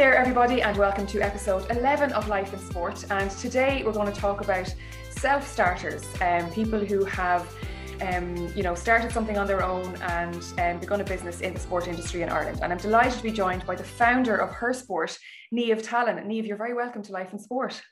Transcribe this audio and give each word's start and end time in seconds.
There, 0.00 0.16
everybody, 0.16 0.62
and 0.62 0.78
welcome 0.78 1.06
to 1.08 1.20
episode 1.20 1.70
11 1.70 2.12
of 2.12 2.26
Life 2.26 2.54
in 2.54 2.58
Sport. 2.58 3.04
And 3.10 3.30
today 3.32 3.82
we're 3.84 3.92
going 3.92 4.10
to 4.10 4.18
talk 4.18 4.40
about 4.40 4.74
self 5.10 5.46
starters, 5.46 6.02
um, 6.22 6.50
people 6.52 6.78
who 6.78 7.04
have 7.04 7.46
um, 8.00 8.34
you 8.56 8.62
know, 8.62 8.74
started 8.74 9.12
something 9.12 9.36
on 9.36 9.46
their 9.46 9.62
own 9.62 9.94
and 9.96 10.42
um, 10.58 10.80
begun 10.80 11.02
a 11.02 11.04
business 11.04 11.42
in 11.42 11.52
the 11.52 11.60
sport 11.60 11.86
industry 11.86 12.22
in 12.22 12.30
Ireland. 12.30 12.60
And 12.62 12.72
I'm 12.72 12.78
delighted 12.78 13.18
to 13.18 13.22
be 13.22 13.30
joined 13.30 13.66
by 13.66 13.74
the 13.74 13.84
founder 13.84 14.36
of 14.36 14.48
Her 14.52 14.72
Sport, 14.72 15.18
Niamh 15.54 15.82
Tallon. 15.82 16.16
Niamh, 16.16 16.46
you're 16.46 16.56
very 16.56 16.72
welcome 16.72 17.02
to 17.02 17.12
Life 17.12 17.34
in 17.34 17.38
Sport. 17.38 17.82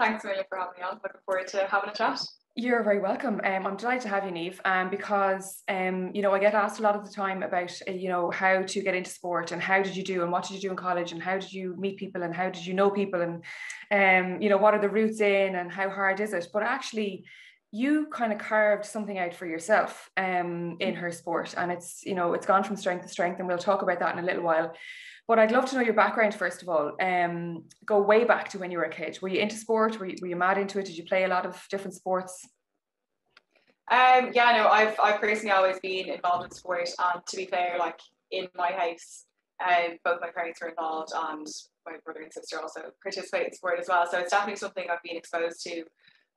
Thanks, 0.00 0.24
Amelia, 0.24 0.44
for 0.48 0.58
having 0.58 0.72
me 0.76 0.82
on. 0.82 0.94
Looking 1.04 1.20
forward 1.24 1.46
to 1.46 1.68
having 1.68 1.90
a 1.90 1.94
chat. 1.94 2.20
You're 2.58 2.82
very 2.82 3.00
welcome. 3.00 3.38
Um, 3.44 3.66
I'm 3.66 3.76
delighted 3.76 4.04
to 4.04 4.08
have 4.08 4.24
you, 4.24 4.30
Niamh, 4.30 4.58
um, 4.64 4.88
because 4.88 5.62
um, 5.68 6.10
you 6.14 6.22
know 6.22 6.32
I 6.32 6.38
get 6.38 6.54
asked 6.54 6.78
a 6.78 6.82
lot 6.82 6.96
of 6.96 7.04
the 7.04 7.12
time 7.12 7.42
about 7.42 7.70
uh, 7.86 7.92
you 7.92 8.08
know 8.08 8.30
how 8.30 8.62
to 8.62 8.80
get 8.80 8.94
into 8.94 9.10
sport 9.10 9.52
and 9.52 9.60
how 9.60 9.82
did 9.82 9.94
you 9.94 10.02
do 10.02 10.22
and 10.22 10.32
what 10.32 10.44
did 10.44 10.54
you 10.54 10.60
do 10.62 10.70
in 10.70 10.76
college 10.76 11.12
and 11.12 11.22
how 11.22 11.34
did 11.34 11.52
you 11.52 11.76
meet 11.76 11.98
people 11.98 12.22
and 12.22 12.34
how 12.34 12.48
did 12.48 12.64
you 12.64 12.72
know 12.72 12.88
people 12.88 13.20
and 13.20 13.44
um, 13.90 14.40
you 14.40 14.48
know 14.48 14.56
what 14.56 14.72
are 14.72 14.80
the 14.80 14.88
routes 14.88 15.20
in 15.20 15.54
and 15.54 15.70
how 15.70 15.90
hard 15.90 16.18
is 16.18 16.32
it? 16.32 16.48
But 16.50 16.62
actually, 16.62 17.26
you 17.72 18.06
kind 18.10 18.32
of 18.32 18.38
carved 18.38 18.86
something 18.86 19.18
out 19.18 19.34
for 19.34 19.44
yourself 19.44 20.08
um, 20.16 20.78
in 20.80 20.94
her 20.94 21.12
sport, 21.12 21.52
and 21.58 21.70
it's 21.70 22.06
you 22.06 22.14
know 22.14 22.32
it's 22.32 22.46
gone 22.46 22.64
from 22.64 22.76
strength 22.76 23.02
to 23.02 23.08
strength, 23.10 23.38
and 23.38 23.46
we'll 23.46 23.58
talk 23.58 23.82
about 23.82 23.98
that 23.98 24.16
in 24.16 24.24
a 24.24 24.26
little 24.26 24.42
while. 24.42 24.72
But 25.28 25.38
I'd 25.40 25.50
love 25.50 25.66
to 25.66 25.76
know 25.76 25.82
your 25.82 25.94
background 25.94 26.34
first 26.34 26.62
of 26.62 26.68
all. 26.68 26.92
Um, 27.00 27.64
go 27.84 28.00
way 28.00 28.24
back 28.24 28.48
to 28.50 28.58
when 28.58 28.70
you 28.70 28.78
were 28.78 28.84
a 28.84 28.90
kid. 28.90 29.18
Were 29.20 29.28
you 29.28 29.40
into 29.40 29.56
sport? 29.56 29.98
Were 29.98 30.06
you, 30.06 30.16
were 30.20 30.28
you 30.28 30.36
mad 30.36 30.58
into 30.58 30.78
it? 30.78 30.86
Did 30.86 30.96
you 30.96 31.04
play 31.04 31.24
a 31.24 31.28
lot 31.28 31.44
of 31.44 31.60
different 31.70 31.94
sports? 31.94 32.48
Um, 33.90 34.30
yeah, 34.34 34.52
no, 34.56 34.68
I've 34.68 34.96
I've 35.02 35.20
personally 35.20 35.52
always 35.52 35.78
been 35.78 36.08
involved 36.08 36.44
in 36.44 36.50
sport, 36.50 36.88
and 36.98 37.24
to 37.24 37.36
be 37.36 37.46
fair, 37.46 37.76
like 37.78 38.00
in 38.32 38.48
my 38.56 38.72
house, 38.72 39.26
um, 39.64 39.96
both 40.04 40.20
my 40.20 40.30
parents 40.34 40.60
were 40.60 40.70
involved, 40.70 41.12
and 41.14 41.46
my 41.86 41.92
brother 42.04 42.20
and 42.20 42.32
sister 42.32 42.60
also 42.60 42.80
participate 43.02 43.46
in 43.46 43.54
sport 43.54 43.78
as 43.78 43.88
well. 43.88 44.04
So 44.10 44.18
it's 44.18 44.32
definitely 44.32 44.56
something 44.56 44.86
I've 44.90 45.02
been 45.04 45.16
exposed 45.16 45.62
to 45.64 45.84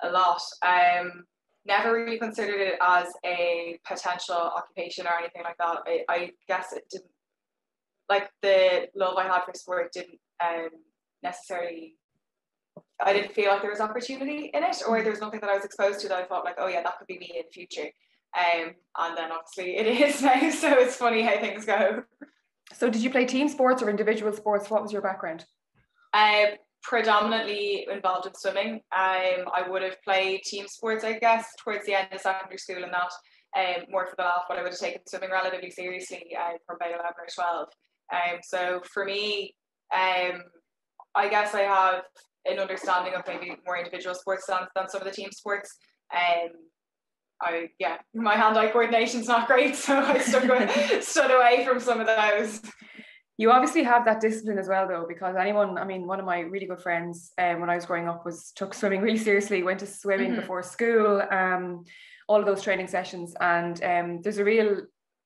a 0.04 0.12
lot. 0.12 0.42
Um, 0.64 1.24
never 1.66 1.94
really 1.94 2.20
considered 2.20 2.62
it 2.62 2.76
as 2.82 3.08
a 3.26 3.80
potential 3.86 4.36
occupation 4.36 5.08
or 5.08 5.18
anything 5.18 5.44
like 5.44 5.58
that. 5.58 5.78
I, 5.88 6.04
I 6.08 6.32
guess 6.48 6.74
it 6.74 6.84
didn't 6.92 7.10
like 8.10 8.30
the 8.42 8.88
love 8.96 9.18
I 9.18 9.24
had 9.24 9.44
for 9.46 9.54
sport 9.54 9.92
didn't 9.94 10.20
um, 10.44 10.70
necessarily 11.24 11.96
I 13.02 13.14
didn't 13.14 13.34
feel 13.34 13.50
like 13.50 13.62
there 13.62 13.72
was 13.72 13.80
opportunity 13.80 14.52
in 14.54 14.64
it 14.64 14.82
or 14.88 15.02
there 15.02 15.12
was 15.12 15.22
nothing 15.22 15.40
that 15.40 15.50
I 15.50 15.56
was 15.56 15.64
exposed 15.66 16.02
to 16.02 16.10
that 16.10 16.18
I 16.18 16.26
thought 16.26 16.44
like, 16.44 16.56
oh 16.58 16.68
yeah, 16.68 16.82
that 16.84 16.98
could 16.98 17.08
be 17.08 17.18
me 17.18 17.32
in 17.36 17.44
the 17.46 17.52
future. 17.52 17.90
Um, 18.38 18.74
and 18.98 19.18
then 19.18 19.32
obviously 19.32 19.78
it 19.78 19.88
is 20.10 20.22
now, 20.22 20.50
so 20.50 20.78
it's 20.78 20.96
funny 20.96 21.22
how 21.22 21.40
things 21.40 21.66
go. 21.66 22.04
So 22.74 22.90
did 22.90 23.02
you 23.02 23.10
play 23.10 23.26
team 23.26 23.48
sports 23.48 23.82
or 23.82 23.90
individual 23.90 24.34
sports? 24.34 24.70
What 24.70 24.82
was 24.82 24.92
your 24.92 25.02
background? 25.02 25.46
Um, 26.14 26.48
predominantly 26.84 27.88
involved 27.92 28.28
in 28.28 28.34
swimming. 28.36 28.74
Um, 28.96 29.48
I 29.54 29.66
would 29.68 29.82
have 29.82 30.02
played 30.04 30.42
team 30.44 30.68
sports, 30.68 31.04
I 31.04 31.20
guess, 31.20 31.48
towards 31.64 31.86
the 31.86 31.94
end 31.94 32.10
of 32.12 32.20
secondary 32.20 32.58
school 32.58 32.84
and 32.84 32.94
that, 32.94 33.12
um, 33.58 33.86
more 33.90 34.06
for 34.06 34.16
the 34.18 34.24
laugh, 34.24 34.44
but 34.48 34.58
I 34.58 34.62
would 34.62 34.72
have 34.72 34.80
taken 34.80 35.02
swimming 35.08 35.32
relatively 35.32 35.72
seriously 35.72 36.36
uh, 36.40 36.58
from 36.66 36.76
about 36.76 36.92
11 36.92 37.04
or 37.18 37.28
12. 37.34 37.70
Um, 38.12 38.40
so 38.44 38.82
for 38.92 39.06
me, 39.06 39.56
um, 39.94 40.42
I 41.16 41.30
guess 41.30 41.54
I 41.54 41.62
have 41.62 42.04
an 42.46 42.60
understanding 42.60 43.14
of 43.14 43.24
maybe 43.28 43.56
more 43.66 43.78
individual 43.78 44.16
sports 44.16 44.46
than, 44.48 44.62
than 44.76 44.90
some 44.90 45.02
of 45.02 45.08
the 45.08 45.14
team 45.14 45.32
sports. 45.32 45.76
Um, 46.14 46.50
I 47.42 47.70
yeah, 47.80 47.98
my 48.14 48.36
hand-eye 48.36 48.72
coordination's 48.72 49.28
not 49.28 49.48
great, 49.48 49.76
so 49.76 49.98
I 49.98 50.18
stuck 50.20 50.44
stood 51.02 51.32
away 51.32 51.66
from 51.66 51.80
some 51.80 52.00
of 52.00 52.08
those. 52.08 52.62
You 53.38 53.52
obviously 53.52 53.84
have 53.84 54.04
that 54.04 54.20
discipline 54.20 54.58
as 54.58 54.68
well, 54.68 54.86
though, 54.86 55.06
because 55.08 55.38
anyone, 55.38 55.78
I 55.78 55.86
mean, 55.86 56.06
one 56.06 56.20
of 56.20 56.26
my 56.26 56.42
really 56.42 56.66
good 56.66 56.82
friends 56.82 57.32
um, 57.38 57.62
when 57.62 57.70
I 57.70 57.76
was 57.76 57.86
growing 57.86 58.10
up 58.10 58.26
was 58.26 58.52
took 58.54 58.74
swimming 58.74 59.02
really 59.02 59.18
seriously, 59.18 59.64
went 59.64 59.80
to 59.80 59.88
swimming 59.88 60.32
mm-hmm. 60.32 60.42
before 60.42 60.62
school, 60.62 61.22
um, 61.32 61.86
all 62.28 62.42
of 62.42 62.46
those 62.46 62.62
training 62.62 62.88
sessions, 62.88 63.34
and 63.40 63.82
um, 63.82 64.22
there's 64.22 64.40
a 64.40 64.44
real 64.44 64.82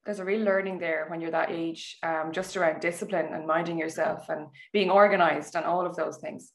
there's 0.06 0.20
a 0.20 0.26
real 0.26 0.42
learning 0.42 0.80
there 0.80 1.06
when 1.10 1.22
you're 1.22 1.32
that 1.32 1.52
age, 1.52 1.98
um, 2.04 2.32
just 2.32 2.58
around 2.58 2.82
discipline 2.82 3.28
and 3.34 3.48
minding 3.48 3.78
yourself 3.78 4.28
and 4.30 4.48
being 4.74 4.90
organized 4.90 5.56
and 5.56 5.66
all 5.66 5.86
of 5.86 5.96
those 5.96 6.18
things. 6.18 6.52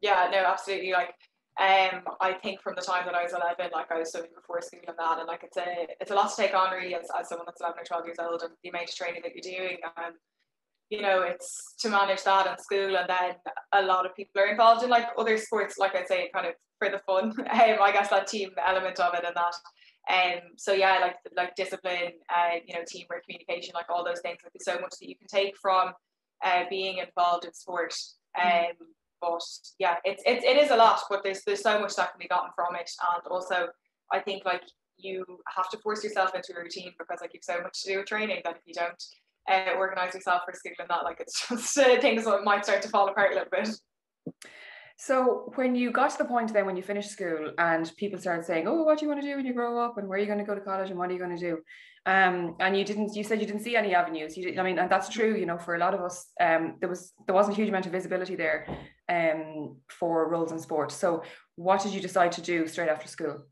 Yeah, 0.00 0.28
no, 0.30 0.38
absolutely. 0.38 0.92
Like, 0.92 1.14
um, 1.60 2.02
I 2.20 2.32
think 2.42 2.60
from 2.60 2.74
the 2.74 2.82
time 2.82 3.04
that 3.06 3.14
I 3.14 3.22
was 3.22 3.32
11, 3.32 3.70
like 3.72 3.92
I 3.92 3.98
was 3.98 4.10
swimming 4.10 4.30
before 4.34 4.60
school 4.60 4.80
and 4.88 4.96
that, 4.98 5.18
and 5.18 5.28
like 5.28 5.44
it's 5.44 5.56
a 5.56 5.86
it's 6.00 6.10
a 6.10 6.14
lot 6.14 6.30
to 6.30 6.36
take 6.36 6.52
on 6.52 6.72
really 6.72 6.96
as, 6.96 7.06
as 7.18 7.28
someone 7.28 7.46
that's 7.46 7.60
11 7.60 7.78
or 7.78 7.84
12 7.84 8.06
years 8.06 8.16
old 8.18 8.42
and 8.42 8.50
the 8.62 8.70
amount 8.70 8.88
of 8.88 8.94
training 8.96 9.22
that 9.22 9.32
you're 9.34 9.56
doing 9.56 9.78
and 9.96 10.16
you 10.90 11.00
know 11.00 11.22
it's 11.22 11.74
to 11.78 11.88
manage 11.88 12.24
that 12.24 12.46
in 12.46 12.58
school 12.58 12.96
and 12.96 13.08
then 13.08 13.34
a 13.72 13.82
lot 13.82 14.04
of 14.04 14.14
people 14.16 14.42
are 14.42 14.48
involved 14.48 14.82
in 14.82 14.90
like 14.90 15.06
other 15.16 15.38
sports 15.38 15.78
like 15.78 15.94
I 15.94 16.04
say 16.04 16.28
kind 16.34 16.46
of 16.46 16.54
for 16.78 16.90
the 16.90 16.98
fun 17.06 17.26
um, 17.38 17.78
I 17.80 17.92
guess 17.92 18.10
that 18.10 18.26
team 18.26 18.50
element 18.66 18.98
of 18.98 19.14
it 19.14 19.24
and 19.24 19.36
that 19.36 19.54
um, 20.10 20.40
so 20.56 20.72
yeah, 20.72 20.98
like 21.00 21.16
like 21.36 21.54
discipline, 21.54 22.12
uh, 22.28 22.56
you 22.66 22.74
know, 22.74 22.82
teamwork, 22.86 23.24
communication, 23.24 23.72
like 23.74 23.88
all 23.88 24.04
those 24.04 24.20
things. 24.20 24.38
Like 24.42 24.52
there's 24.52 24.64
so 24.64 24.80
much 24.80 24.98
that 25.00 25.08
you 25.08 25.16
can 25.16 25.28
take 25.28 25.56
from 25.56 25.92
uh, 26.44 26.64
being 26.68 26.98
involved 26.98 27.44
in 27.44 27.54
sport. 27.54 27.94
Mm. 28.38 28.70
Um, 28.70 28.76
but 29.20 29.42
yeah, 29.78 29.96
it's 30.04 30.22
it's 30.26 30.44
it 30.44 30.56
is 30.58 30.70
a 30.70 30.76
lot, 30.76 31.00
but 31.08 31.22
there's 31.22 31.42
there's 31.44 31.62
so 31.62 31.80
much 31.80 31.96
that 31.96 32.12
can 32.12 32.18
be 32.18 32.28
gotten 32.28 32.50
from 32.54 32.74
it, 32.76 32.90
and 33.14 33.26
also 33.30 33.68
I 34.12 34.20
think 34.20 34.44
like 34.44 34.62
you 34.98 35.24
have 35.56 35.70
to 35.70 35.78
force 35.78 36.04
yourself 36.04 36.34
into 36.34 36.52
a 36.56 36.60
routine 36.60 36.92
because 36.98 37.20
like 37.20 37.32
you've 37.32 37.44
so 37.44 37.60
much 37.62 37.82
to 37.82 37.92
do 37.92 37.98
with 37.98 38.06
training 38.06 38.40
that 38.44 38.56
if 38.56 38.62
you 38.66 38.74
don't 38.74 39.02
uh, 39.50 39.76
organize 39.76 40.14
yourself 40.14 40.42
for 40.44 40.52
school 40.54 40.72
and 40.78 40.88
that, 40.88 41.04
like 41.04 41.20
it's 41.20 41.48
just 41.48 41.78
uh, 41.78 42.00
things 42.00 42.26
might 42.44 42.64
start 42.64 42.82
to 42.82 42.88
fall 42.88 43.08
apart 43.08 43.32
a 43.32 43.34
little 43.34 43.50
bit. 43.50 44.34
So 44.96 45.52
when 45.56 45.74
you 45.74 45.90
got 45.90 46.10
to 46.10 46.18
the 46.18 46.24
point 46.24 46.52
then 46.52 46.66
when 46.66 46.76
you 46.76 46.82
finished 46.82 47.10
school 47.10 47.52
and 47.58 47.90
people 47.96 48.18
started 48.18 48.44
saying, 48.44 48.68
"Oh, 48.68 48.84
what 48.84 48.98
do 48.98 49.04
you 49.04 49.08
want 49.10 49.22
to 49.22 49.26
do 49.26 49.36
when 49.36 49.46
you 49.46 49.52
grow 49.52 49.84
up, 49.84 49.98
and 49.98 50.08
where 50.08 50.18
are 50.18 50.20
you 50.20 50.26
going 50.26 50.38
to 50.38 50.44
go 50.44 50.54
to 50.54 50.60
college, 50.60 50.90
and 50.90 50.98
what 50.98 51.10
are 51.10 51.12
you 51.12 51.18
going 51.18 51.36
to 51.36 51.46
do?" 51.50 51.58
Um, 52.06 52.56
and 52.60 52.76
you 52.76 52.84
didn't, 52.84 53.16
you 53.16 53.24
said 53.24 53.40
you 53.40 53.46
didn't 53.46 53.62
see 53.62 53.76
any 53.76 53.94
avenues. 53.94 54.36
You, 54.36 54.44
did, 54.44 54.58
I 54.58 54.62
mean, 54.62 54.78
and 54.78 54.90
that's 54.90 55.08
true. 55.08 55.34
You 55.36 55.46
know, 55.46 55.58
for 55.58 55.74
a 55.74 55.78
lot 55.78 55.94
of 55.94 56.00
us, 56.00 56.26
um, 56.40 56.76
there 56.80 56.88
was 56.88 57.12
there 57.26 57.34
wasn't 57.34 57.54
a 57.54 57.56
huge 57.56 57.70
amount 57.70 57.86
of 57.86 57.92
visibility 57.92 58.36
there, 58.36 58.66
um, 59.08 59.76
for 59.88 60.28
roles 60.28 60.52
in 60.52 60.58
sport. 60.58 60.92
So, 60.92 61.22
what 61.56 61.82
did 61.82 61.92
you 61.92 62.00
decide 62.00 62.32
to 62.32 62.42
do 62.42 62.68
straight 62.68 62.88
after 62.88 63.08
school? 63.08 63.44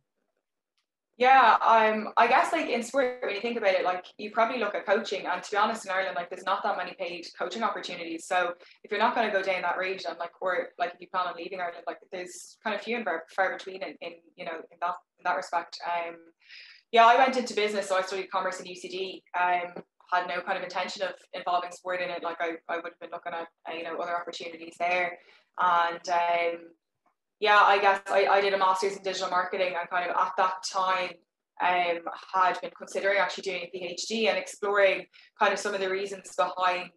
Yeah, 1.22 1.56
um, 1.64 2.08
I 2.16 2.26
guess 2.26 2.52
like 2.52 2.68
in 2.68 2.82
sport, 2.82 3.20
when 3.22 3.32
you 3.32 3.40
think 3.40 3.56
about 3.56 3.74
it, 3.74 3.84
like 3.84 4.06
you 4.18 4.32
probably 4.32 4.58
look 4.58 4.74
at 4.74 4.84
coaching, 4.84 5.24
and 5.24 5.40
to 5.40 5.50
be 5.52 5.56
honest, 5.56 5.84
in 5.84 5.92
Ireland, 5.92 6.16
like 6.16 6.28
there's 6.28 6.42
not 6.44 6.64
that 6.64 6.76
many 6.76 6.96
paid 6.98 7.28
coaching 7.38 7.62
opportunities. 7.62 8.26
So 8.26 8.54
if 8.82 8.90
you're 8.90 8.98
not 8.98 9.14
going 9.14 9.30
to 9.30 9.32
go 9.32 9.40
down 9.40 9.62
that 9.62 9.78
route, 9.78 10.04
and 10.04 10.18
like 10.18 10.32
or 10.40 10.70
like 10.80 10.94
if 10.94 11.00
you 11.00 11.06
plan 11.06 11.28
on 11.28 11.36
leaving 11.36 11.60
Ireland, 11.60 11.84
like 11.86 11.98
there's 12.10 12.58
kind 12.64 12.74
of 12.74 12.82
few 12.82 12.96
and 12.96 13.06
far, 13.36 13.56
between 13.56 13.84
in, 13.84 13.94
in 14.00 14.14
you 14.34 14.44
know 14.44 14.56
in 14.72 14.78
that 14.80 14.94
in 15.20 15.22
that 15.22 15.36
respect. 15.36 15.78
Um, 15.86 16.16
yeah, 16.90 17.06
I 17.06 17.16
went 17.16 17.36
into 17.36 17.54
business, 17.54 17.88
so 17.88 17.96
I 17.96 18.02
studied 18.02 18.28
commerce 18.28 18.58
in 18.58 18.66
UCD. 18.66 19.22
Um, 19.40 19.80
had 20.12 20.26
no 20.26 20.40
kind 20.40 20.58
of 20.58 20.64
intention 20.64 21.02
of 21.04 21.14
involving 21.34 21.70
sport 21.70 22.00
in 22.02 22.10
it. 22.10 22.24
Like 22.24 22.38
I, 22.40 22.54
I 22.68 22.78
would 22.78 22.94
have 22.94 23.00
been 23.00 23.10
looking 23.12 23.32
at 23.32 23.46
uh, 23.70 23.76
you 23.76 23.84
know 23.84 23.96
other 23.98 24.20
opportunities 24.20 24.74
there, 24.76 25.16
and 25.60 26.08
um, 26.08 26.58
yeah, 27.42 27.58
I 27.60 27.80
guess 27.80 28.00
I, 28.06 28.26
I 28.26 28.40
did 28.40 28.54
a 28.54 28.58
master's 28.58 28.96
in 28.96 29.02
digital 29.02 29.28
marketing 29.28 29.74
and 29.76 29.90
kind 29.90 30.08
of 30.08 30.16
at 30.16 30.30
that 30.38 30.62
time 30.72 31.10
um, 31.60 31.98
had 32.32 32.60
been 32.60 32.70
considering 32.78 33.18
actually 33.18 33.42
doing 33.42 33.64
a 33.64 33.76
PhD 33.76 34.28
and 34.28 34.38
exploring 34.38 35.06
kind 35.40 35.52
of 35.52 35.58
some 35.58 35.74
of 35.74 35.80
the 35.80 35.90
reasons 35.90 36.36
behind 36.36 36.92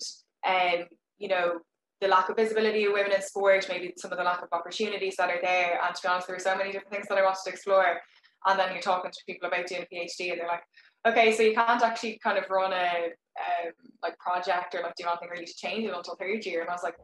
um, 0.47 0.85
you 1.17 1.29
know 1.29 1.61
the 1.99 2.07
lack 2.07 2.29
of 2.29 2.35
visibility 2.35 2.85
of 2.85 2.93
women 2.93 3.11
in 3.11 3.23
sport, 3.23 3.65
maybe 3.69 3.91
some 3.97 4.11
of 4.11 4.19
the 4.19 4.23
lack 4.23 4.43
of 4.43 4.49
opportunities 4.51 5.15
that 5.17 5.31
are 5.31 5.39
there. 5.41 5.79
And 5.83 5.95
to 5.95 6.01
be 6.01 6.07
honest, 6.07 6.27
there 6.27 6.35
were 6.35 6.39
so 6.39 6.55
many 6.55 6.71
different 6.71 6.93
things 6.93 7.07
that 7.07 7.17
I 7.17 7.23
wanted 7.23 7.39
to 7.45 7.49
explore. 7.49 8.01
And 8.45 8.59
then 8.59 8.73
you're 8.73 8.81
talking 8.81 9.09
to 9.09 9.19
people 9.25 9.47
about 9.47 9.65
doing 9.65 9.81
a 9.81 9.95
PhD, 9.95 10.31
and 10.31 10.41
they're 10.41 10.47
like, 10.47 10.63
okay, 11.07 11.31
so 11.31 11.41
you 11.41 11.55
can't 11.55 11.81
actually 11.81 12.19
kind 12.21 12.37
of 12.37 12.47
run 12.51 12.71
a 12.71 13.05
um, 13.39 13.71
like 14.03 14.19
project 14.19 14.75
or 14.75 14.81
like 14.81 14.93
do 14.95 15.07
anything 15.07 15.29
really 15.31 15.45
to 15.45 15.55
change 15.55 15.85
it 15.85 15.93
until 15.95 16.15
third 16.17 16.45
year. 16.45 16.61
And 16.61 16.69
I 16.69 16.73
was 16.73 16.83
like, 16.83 16.97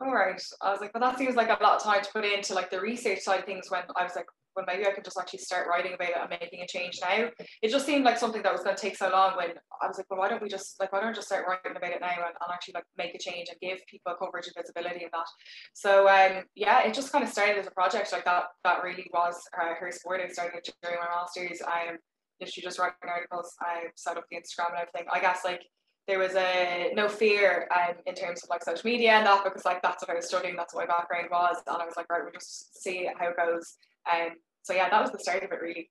all 0.00 0.12
right. 0.12 0.40
I 0.60 0.70
was 0.70 0.80
like, 0.80 0.92
well, 0.94 1.08
that 1.08 1.18
seems 1.18 1.36
like 1.36 1.48
a 1.48 1.62
lot 1.62 1.76
of 1.76 1.82
time 1.82 2.02
to 2.02 2.10
put 2.12 2.24
into 2.24 2.54
like 2.54 2.70
the 2.70 2.80
research 2.80 3.20
side 3.20 3.40
of 3.40 3.46
things 3.46 3.70
when 3.70 3.82
I 3.96 4.02
was 4.02 4.14
like, 4.14 4.26
well, 4.54 4.64
maybe 4.66 4.86
I 4.86 4.92
could 4.92 5.04
just 5.04 5.18
actually 5.18 5.40
start 5.40 5.68
writing 5.68 5.92
about 5.94 6.08
it 6.08 6.16
and 6.18 6.30
making 6.30 6.62
a 6.62 6.66
change 6.66 6.98
now. 7.02 7.28
It 7.62 7.70
just 7.70 7.84
seemed 7.84 8.04
like 8.04 8.18
something 8.18 8.42
that 8.42 8.52
was 8.52 8.62
going 8.62 8.74
to 8.74 8.80
take 8.80 8.96
so 8.96 9.10
long 9.10 9.36
when 9.36 9.50
I 9.82 9.86
was 9.86 9.98
like, 9.98 10.06
well, 10.10 10.18
why 10.18 10.28
don't 10.28 10.42
we 10.42 10.48
just 10.48 10.80
like, 10.80 10.92
why 10.92 11.00
don't 11.00 11.10
I 11.10 11.12
just 11.12 11.28
start 11.28 11.46
writing 11.46 11.76
about 11.76 11.90
it 11.92 12.00
now 12.00 12.08
and, 12.08 12.24
and 12.24 12.52
actually 12.52 12.74
like 12.74 12.84
make 12.96 13.14
a 13.14 13.18
change 13.18 13.48
and 13.48 13.60
give 13.60 13.86
people 13.86 14.14
coverage 14.18 14.46
and 14.46 14.56
visibility 14.56 15.04
and 15.04 15.12
that. 15.12 15.28
So 15.74 16.08
um, 16.08 16.44
yeah, 16.54 16.86
it 16.86 16.94
just 16.94 17.12
kind 17.12 17.24
of 17.24 17.30
started 17.30 17.58
as 17.58 17.66
a 17.66 17.70
project 17.70 18.12
like 18.12 18.24
that. 18.24 18.44
That 18.64 18.82
really 18.82 19.10
was 19.12 19.40
uh, 19.60 19.74
her 19.78 19.92
sport. 19.92 20.22
I 20.24 20.28
started 20.28 20.62
during 20.82 20.98
my 21.00 21.08
masters. 21.14 21.60
I 21.60 21.90
am 21.92 21.98
literally 22.40 22.64
just 22.64 22.78
writing 22.78 22.96
articles. 23.06 23.54
I 23.60 23.88
set 23.94 24.16
up 24.16 24.24
the 24.30 24.36
Instagram 24.36 24.70
and 24.70 24.88
everything. 24.88 25.06
I 25.12 25.20
guess 25.20 25.40
like 25.44 25.62
there 26.06 26.18
was 26.18 26.34
a 26.36 26.92
no 26.94 27.08
fear 27.08 27.68
um, 27.74 27.96
in 28.06 28.14
terms 28.14 28.42
of 28.42 28.50
like 28.50 28.62
social 28.62 28.88
media 28.88 29.12
and 29.12 29.26
that 29.26 29.42
because 29.44 29.64
like 29.64 29.82
that's 29.82 30.02
what 30.02 30.10
I 30.10 30.14
was 30.14 30.28
studying, 30.28 30.56
that's 30.56 30.74
what 30.74 30.88
my 30.88 30.94
background 30.94 31.28
was, 31.30 31.56
and 31.66 31.76
I 31.76 31.84
was 31.84 31.96
like, 31.96 32.10
right, 32.10 32.22
we'll 32.22 32.32
just 32.32 32.80
see 32.80 33.08
how 33.18 33.28
it 33.28 33.36
goes. 33.36 33.74
Um, 34.10 34.30
so 34.62 34.72
yeah, 34.72 34.88
that 34.88 35.02
was 35.02 35.10
the 35.10 35.18
start 35.18 35.42
of 35.42 35.50
it 35.52 35.60
really. 35.60 35.90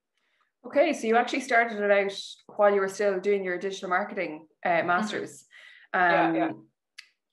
Okay, 0.65 0.93
so 0.93 1.05
you 1.07 1.15
actually 1.15 1.41
started 1.41 1.79
it 1.79 1.91
out 1.91 2.13
while 2.55 2.73
you 2.73 2.79
were 2.79 2.87
still 2.87 3.19
doing 3.19 3.43
your 3.43 3.59
digital 3.59 3.89
marketing 3.89 4.47
uh, 4.65 4.69
mm-hmm. 4.69 4.87
masters. 4.87 5.45
Um, 5.93 6.01
yeah, 6.01 6.33
yeah. 6.33 6.51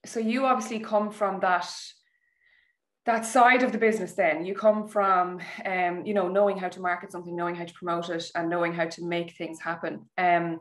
so 0.05 0.20
you 0.20 0.44
obviously 0.44 0.81
come 0.81 1.11
from 1.11 1.40
that 1.40 1.73
that 3.05 3.26
side 3.26 3.64
of 3.64 3.73
the 3.73 3.79
business 3.79 4.12
then 4.12 4.44
you 4.44 4.55
come 4.55 4.87
from 4.87 5.40
um, 5.67 6.06
you 6.06 6.14
know 6.14 6.29
knowing 6.29 6.56
how 6.56 6.69
to 6.69 6.81
market 6.81 7.11
something 7.11 7.34
knowing 7.34 7.56
how 7.56 7.64
to 7.64 7.75
promote 7.75 8.08
it 8.11 8.25
and 8.37 8.49
knowing 8.49 8.73
how 8.73 8.87
to 8.87 9.05
make 9.05 9.37
things 9.37 9.61
happen 9.61 10.08
um, 10.19 10.58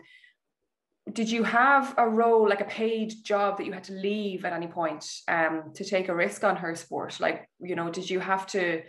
did 1.11 1.29
you 1.29 1.43
have 1.43 1.95
a 1.97 2.07
role 2.07 2.47
like 2.47 2.61
a 2.61 2.65
paid 2.65 3.13
job 3.23 3.57
that 3.57 3.65
you 3.65 3.73
had 3.73 3.83
to 3.85 3.93
leave 3.93 4.45
at 4.45 4.53
any 4.53 4.67
point 4.67 5.05
um, 5.27 5.71
to 5.75 5.83
take 5.83 6.09
a 6.09 6.15
risk 6.15 6.43
on 6.43 6.57
her 6.57 6.75
sport? 6.75 7.19
Like 7.19 7.49
you 7.59 7.75
know 7.75 7.89
did 7.89 8.09
you 8.09 8.19
have 8.19 8.45
to 8.47 8.81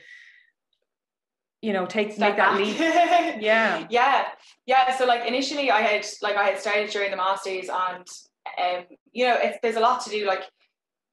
you 1.63 1.73
know 1.73 1.87
take 1.87 2.13
Step 2.13 2.31
make 2.31 2.37
back. 2.37 2.59
that 2.59 2.61
leap? 2.61 2.79
Yeah. 3.43 3.87
Yeah. 3.91 4.27
Yeah. 4.67 4.97
So 4.97 5.07
like 5.07 5.27
initially 5.27 5.71
i 5.71 5.81
had 5.81 6.07
like 6.21 6.37
i 6.37 6.45
had 6.45 6.59
started 6.61 6.91
during 6.91 7.11
the 7.11 7.17
masters 7.17 7.69
and 7.69 8.07
um 8.59 8.85
you 9.13 9.27
know 9.27 9.37
it's, 9.41 9.59
there's 9.63 9.77
a 9.77 9.81
lot 9.81 10.03
to 10.05 10.11
do. 10.11 10.27
Like 10.27 10.43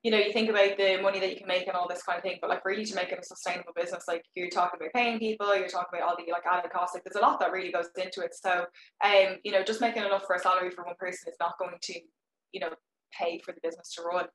you 0.03 0.11
know, 0.11 0.17
you 0.17 0.31
think 0.31 0.49
about 0.49 0.77
the 0.77 0.97
money 1.01 1.19
that 1.19 1.29
you 1.29 1.35
can 1.35 1.47
make 1.47 1.67
and 1.67 1.75
all 1.75 1.87
this 1.87 2.03
kind 2.03 2.17
of 2.17 2.23
thing, 2.23 2.37
but 2.39 2.49
like 2.49 2.63
really 2.63 2.85
to 2.85 2.95
make 2.95 3.11
it 3.11 3.19
a 3.19 3.23
sustainable 3.23 3.73
business, 3.75 4.05
like 4.07 4.23
you're 4.33 4.49
talking 4.49 4.79
about 4.79 4.93
paying 4.93 5.19
people, 5.19 5.53
you're 5.55 5.67
talking 5.67 5.99
about 5.99 6.09
all 6.09 6.15
the 6.15 6.31
like 6.31 6.43
added 6.49 6.71
costs, 6.71 6.95
like 6.95 7.03
there's 7.03 7.17
a 7.17 7.21
lot 7.21 7.39
that 7.41 7.51
really 7.51 7.71
goes 7.71 7.87
into 7.97 8.21
it. 8.21 8.33
So, 8.33 8.65
um, 9.03 9.37
you 9.43 9.51
know, 9.51 9.61
just 9.61 9.81
making 9.81 10.03
enough 10.03 10.23
for 10.25 10.35
a 10.35 10.39
salary 10.39 10.71
for 10.71 10.85
one 10.85 10.95
person 10.97 11.29
is 11.29 11.37
not 11.39 11.59
going 11.59 11.75
to, 11.81 11.99
you 12.53 12.61
know, 12.61 12.69
pay 13.11 13.39
for 13.43 13.53
the 13.53 13.59
business 13.61 13.93
to 13.95 14.03
run. 14.03 14.27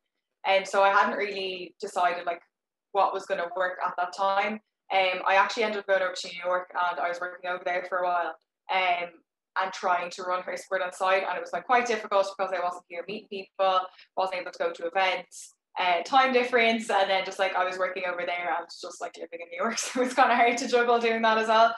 And 0.47 0.69
so 0.69 0.83
I 0.83 0.91
hadn't 0.91 1.17
really 1.17 1.75
decided 1.81 2.27
like 2.27 2.43
what 2.93 3.15
was 3.15 3.25
going 3.25 3.41
to 3.41 3.49
work 3.57 3.79
at 3.85 3.95
that 3.97 4.15
time. 4.15 4.61
Um, 4.93 5.23
I 5.27 5.37
actually 5.37 5.65
ended 5.65 5.79
up 5.79 5.87
going 5.87 6.03
over 6.03 6.13
to 6.15 6.29
New 6.29 6.41
York 6.45 6.71
and 6.75 7.01
I 7.01 7.09
was 7.09 7.21
working 7.21 7.49
over 7.49 7.63
there 7.65 7.87
for 7.89 7.99
a 7.99 8.05
while. 8.05 8.35
Um, 8.71 9.09
and 9.61 9.73
trying 9.73 10.11
to 10.11 10.23
run 10.23 10.43
her 10.43 10.57
sport 10.57 10.83
on 10.83 10.93
site 10.93 11.23
and 11.29 11.37
it 11.37 11.41
was 11.41 11.53
like 11.53 11.65
quite 11.65 11.87
difficult 11.87 12.27
because 12.37 12.53
I 12.53 12.63
wasn't 12.63 12.85
here 12.89 13.05
meeting 13.07 13.29
people, 13.31 13.81
wasn't 14.17 14.41
able 14.41 14.53
to 14.53 14.59
go 14.59 14.73
to 14.73 14.87
events, 14.87 15.55
uh, 15.79 16.03
time 16.05 16.33
difference, 16.33 16.91
and 16.91 17.11
then 17.11 17.25
just 17.25 17.39
like 17.39 17.55
I 17.55 17.65
was 17.65 17.79
working 17.79 18.05
over 18.07 18.23
there 18.25 18.55
and 18.57 18.67
just 18.69 19.01
like 19.01 19.17
living 19.17 19.41
in 19.41 19.49
New 19.51 19.65
York, 19.65 19.79
so 19.79 20.01
it 20.01 20.05
was 20.05 20.15
kind 20.15 20.31
of 20.31 20.39
hard 20.39 20.57
to 20.59 20.69
juggle 20.69 20.99
doing 20.99 21.23
that 21.23 21.39
as 21.39 21.49
well. 21.49 21.75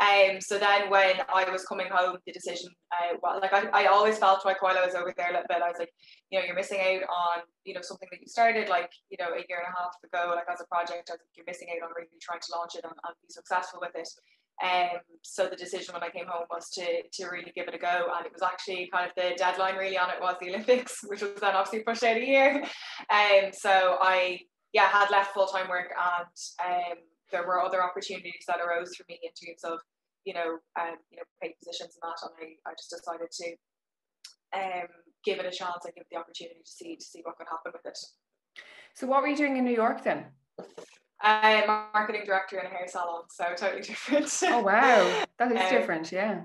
Um, 0.00 0.40
so 0.40 0.56
then 0.58 0.88
when 0.88 1.16
I 1.28 1.44
was 1.50 1.66
coming 1.66 1.88
home, 1.92 2.16
the 2.24 2.32
decision, 2.32 2.70
uh, 2.90 3.18
well, 3.22 3.38
like 3.38 3.52
I, 3.52 3.68
I 3.84 3.86
always 3.86 4.16
felt 4.16 4.46
like 4.46 4.62
while 4.62 4.78
I 4.78 4.86
was 4.86 4.94
over 4.94 5.12
there 5.14 5.28
a 5.28 5.32
little 5.32 5.50
bit, 5.50 5.60
I 5.60 5.68
was 5.68 5.76
like, 5.78 5.92
you 6.30 6.38
know, 6.38 6.44
you're 6.46 6.54
missing 6.54 6.80
out 6.80 7.04
on, 7.04 7.44
you 7.64 7.74
know, 7.74 7.82
something 7.82 8.08
that 8.10 8.20
you 8.20 8.26
started 8.26 8.70
like, 8.70 8.88
you 9.10 9.18
know, 9.20 9.28
a 9.28 9.44
year 9.44 9.60
and 9.60 9.68
a 9.68 9.76
half 9.76 9.92
ago, 10.00 10.32
like 10.34 10.48
as 10.48 10.62
a 10.62 10.68
project, 10.72 11.12
I 11.12 11.20
think 11.20 11.28
you're 11.36 11.44
missing 11.44 11.68
out 11.76 11.84
on 11.84 11.92
really 11.92 12.08
trying 12.22 12.40
to 12.40 12.52
launch 12.56 12.76
it 12.76 12.84
and, 12.84 12.96
and 12.96 13.14
be 13.20 13.28
successful 13.28 13.80
with 13.82 13.92
it. 13.94 14.08
Um, 14.62 15.00
so 15.22 15.48
the 15.48 15.56
decision 15.56 15.94
when 15.94 16.02
I 16.02 16.10
came 16.10 16.26
home 16.26 16.44
was 16.50 16.68
to 16.70 17.02
to 17.12 17.28
really 17.30 17.52
give 17.54 17.68
it 17.68 17.74
a 17.74 17.78
go, 17.78 18.12
and 18.16 18.26
it 18.26 18.32
was 18.32 18.42
actually 18.42 18.90
kind 18.92 19.08
of 19.08 19.14
the 19.16 19.34
deadline 19.36 19.76
really 19.76 19.96
on 19.96 20.10
it 20.10 20.20
was 20.20 20.36
the 20.40 20.48
Olympics, 20.50 21.00
which 21.04 21.22
was 21.22 21.40
then 21.40 21.54
obviously 21.54 21.80
pushed 21.80 22.04
out 22.04 22.16
a 22.16 22.26
year. 22.26 22.62
Um, 23.10 23.52
so 23.52 23.96
I 24.00 24.40
yeah 24.72 24.88
had 24.88 25.10
left 25.10 25.32
full 25.32 25.46
time 25.46 25.68
work, 25.68 25.92
and 25.96 26.26
um, 26.64 26.98
there 27.32 27.46
were 27.46 27.62
other 27.62 27.82
opportunities 27.82 28.44
that 28.46 28.58
arose 28.60 28.94
for 28.94 29.04
me 29.08 29.18
in 29.22 29.30
terms 29.30 29.64
of 29.64 29.80
you 30.24 30.34
know 30.34 30.58
um, 30.78 30.96
you 31.10 31.16
know 31.16 31.24
paid 31.42 31.54
positions 31.58 31.96
and 32.02 32.10
that, 32.10 32.20
and 32.22 32.54
I, 32.66 32.70
I 32.70 32.74
just 32.74 32.90
decided 32.90 33.30
to 33.30 33.56
um 34.52 34.88
give 35.24 35.38
it 35.38 35.46
a 35.46 35.50
chance 35.50 35.84
and 35.84 35.94
give 35.94 36.02
it 36.02 36.08
the 36.10 36.18
opportunity 36.18 36.60
to 36.64 36.70
see 36.70 36.96
to 36.96 37.04
see 37.04 37.20
what 37.24 37.36
could 37.38 37.46
happen 37.48 37.72
with 37.72 37.86
it. 37.86 37.98
So 38.94 39.06
what 39.06 39.22
were 39.22 39.28
you 39.28 39.36
doing 39.36 39.56
in 39.56 39.64
New 39.64 39.74
York 39.74 40.04
then? 40.04 40.26
I'm 41.22 41.66
marketing 41.66 42.22
director 42.24 42.58
in 42.58 42.66
a 42.66 42.68
hair 42.68 42.86
salon, 42.88 43.24
so 43.30 43.44
totally 43.56 43.82
different. 43.82 44.32
oh 44.44 44.62
wow, 44.62 45.24
that 45.38 45.52
is 45.52 45.60
um, 45.60 45.70
different, 45.70 46.12
yeah. 46.12 46.42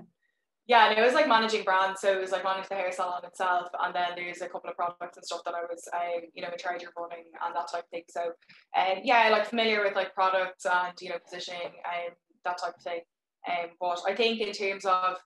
Yeah, 0.68 0.88
and 0.88 0.98
it 0.98 1.02
was 1.02 1.14
like 1.14 1.28
managing 1.28 1.62
brands, 1.62 2.00
so 2.00 2.12
it 2.12 2.20
was 2.20 2.32
like 2.32 2.42
managing 2.42 2.68
the 2.70 2.74
hair 2.74 2.90
salon 2.90 3.24
itself, 3.24 3.68
and 3.80 3.94
then 3.94 4.08
there's 4.16 4.42
a 4.42 4.48
couple 4.48 4.68
of 4.68 4.76
products 4.76 5.16
and 5.16 5.24
stuff 5.24 5.42
that 5.44 5.54
I 5.54 5.62
was, 5.62 5.88
um, 5.94 6.28
you 6.34 6.42
know, 6.42 6.48
in 6.50 6.58
charge 6.58 6.82
of 6.82 6.88
running 6.96 7.24
and 7.44 7.54
that 7.54 7.70
type 7.70 7.84
of 7.84 7.88
thing. 7.90 8.02
So, 8.08 8.32
um, 8.76 8.98
yeah, 9.04 9.28
like 9.30 9.46
familiar 9.46 9.82
with 9.82 9.94
like 9.94 10.12
products 10.12 10.66
and 10.66 10.92
you 11.00 11.10
know 11.10 11.18
positioning 11.24 11.60
and 11.66 12.14
that 12.44 12.58
type 12.58 12.74
of 12.76 12.82
thing. 12.82 13.00
Um, 13.48 13.70
but 13.78 14.00
I 14.08 14.14
think 14.16 14.40
in 14.40 14.52
terms 14.52 14.84
of 14.84 15.18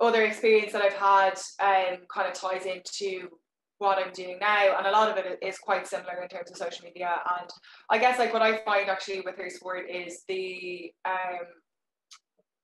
other 0.00 0.24
experience 0.24 0.72
that 0.72 0.82
I've 0.82 0.92
had, 0.92 1.38
um, 1.60 1.98
kind 2.12 2.28
of 2.28 2.34
ties 2.34 2.66
into 2.66 3.28
what 3.78 3.98
I'm 3.98 4.12
doing 4.12 4.38
now. 4.40 4.78
And 4.78 4.86
a 4.86 4.90
lot 4.90 5.10
of 5.10 5.24
it 5.24 5.38
is 5.42 5.58
quite 5.58 5.86
similar 5.86 6.22
in 6.22 6.28
terms 6.28 6.50
of 6.50 6.56
social 6.56 6.84
media. 6.84 7.10
And 7.38 7.50
I 7.90 7.98
guess 7.98 8.18
like 8.18 8.32
what 8.32 8.42
I 8.42 8.58
find 8.64 8.88
actually 8.88 9.20
with 9.20 9.36
her 9.36 9.50
sport 9.50 9.90
is 9.90 10.22
the 10.28 10.92
um 11.04 11.46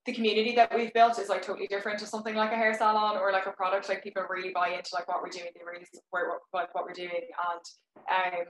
the 0.04 0.12
community 0.12 0.54
that 0.56 0.74
we've 0.74 0.92
built 0.94 1.18
is 1.20 1.28
like 1.28 1.42
totally 1.42 1.68
different 1.68 1.96
to 2.00 2.06
something 2.06 2.34
like 2.34 2.50
a 2.50 2.56
hair 2.56 2.74
salon 2.74 3.16
or 3.16 3.30
like 3.30 3.46
a 3.46 3.52
product. 3.52 3.88
Like 3.88 4.02
people 4.02 4.24
really 4.28 4.50
buy 4.52 4.70
into 4.70 4.90
like 4.94 5.06
what 5.06 5.22
we're 5.22 5.28
doing, 5.28 5.50
they 5.54 5.62
really 5.64 5.86
support 5.94 6.28
what, 6.28 6.40
what, 6.50 6.68
what 6.72 6.84
we're 6.84 6.92
doing. 6.92 7.10
And 7.50 8.40
um 8.40 8.44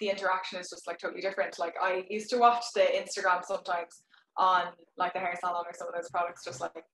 the 0.00 0.08
interaction 0.08 0.58
is 0.58 0.70
just 0.70 0.86
like 0.86 0.98
totally 0.98 1.20
different. 1.20 1.58
Like 1.58 1.74
I 1.80 2.04
used 2.08 2.30
to 2.30 2.38
watch 2.38 2.64
the 2.74 2.80
Instagram 2.80 3.44
sometimes 3.44 4.02
on 4.36 4.64
like 4.96 5.12
the 5.12 5.20
hair 5.20 5.34
salon 5.38 5.64
or 5.66 5.72
some 5.74 5.88
of 5.88 5.94
those 5.94 6.10
products 6.10 6.44
just 6.44 6.60
like 6.60 6.84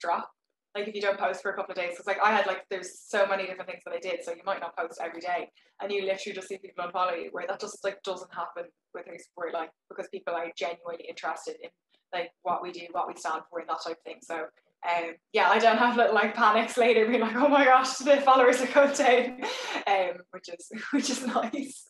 drop 0.00 0.30
like 0.74 0.88
if 0.88 0.94
you 0.94 1.00
don't 1.00 1.18
post 1.18 1.42
for 1.42 1.52
a 1.52 1.56
couple 1.56 1.72
of 1.72 1.76
days 1.76 1.90
because 1.90 2.06
like 2.06 2.18
I 2.22 2.32
had 2.32 2.46
like 2.46 2.64
there's 2.68 2.98
so 3.00 3.26
many 3.26 3.46
different 3.46 3.70
things 3.70 3.82
that 3.84 3.94
I 3.94 4.00
did 4.00 4.24
so 4.24 4.32
you 4.32 4.42
might 4.44 4.60
not 4.60 4.76
post 4.76 5.00
every 5.02 5.20
day. 5.20 5.50
And 5.80 5.90
you 5.92 6.04
literally 6.04 6.34
just 6.34 6.48
see 6.48 6.58
people 6.58 6.84
unfollow 6.84 7.16
you 7.16 7.28
where 7.32 7.46
that 7.46 7.60
just 7.60 7.82
like 7.84 8.02
doesn't 8.02 8.32
happen 8.32 8.64
with 8.92 9.06
her 9.06 9.18
sport 9.18 9.54
like 9.54 9.70
because 9.88 10.08
people 10.08 10.34
are 10.34 10.50
genuinely 10.56 11.04
interested 11.08 11.56
in 11.62 11.70
like 12.12 12.30
what 12.42 12.62
we 12.62 12.72
do 12.72 12.86
what 12.92 13.08
we 13.08 13.14
stand 13.16 13.42
for 13.50 13.60
and 13.60 13.68
that 13.68 13.82
type 13.84 13.96
of 13.98 14.02
thing. 14.04 14.18
So 14.22 14.46
um, 14.84 15.14
yeah, 15.32 15.48
I 15.48 15.58
don't 15.58 15.78
have 15.78 15.96
little 15.96 16.14
like 16.14 16.34
panics 16.34 16.76
later 16.76 17.06
being 17.06 17.20
like, 17.20 17.36
oh 17.36 17.48
my 17.48 17.64
gosh, 17.64 17.96
the 17.96 18.18
followers 18.18 18.60
are 18.60 18.66
going 18.66 18.94
down, 18.94 19.40
um, 19.86 20.16
which 20.30 20.48
is 20.48 20.70
which 20.92 21.10
is 21.10 21.26
nice. 21.26 21.88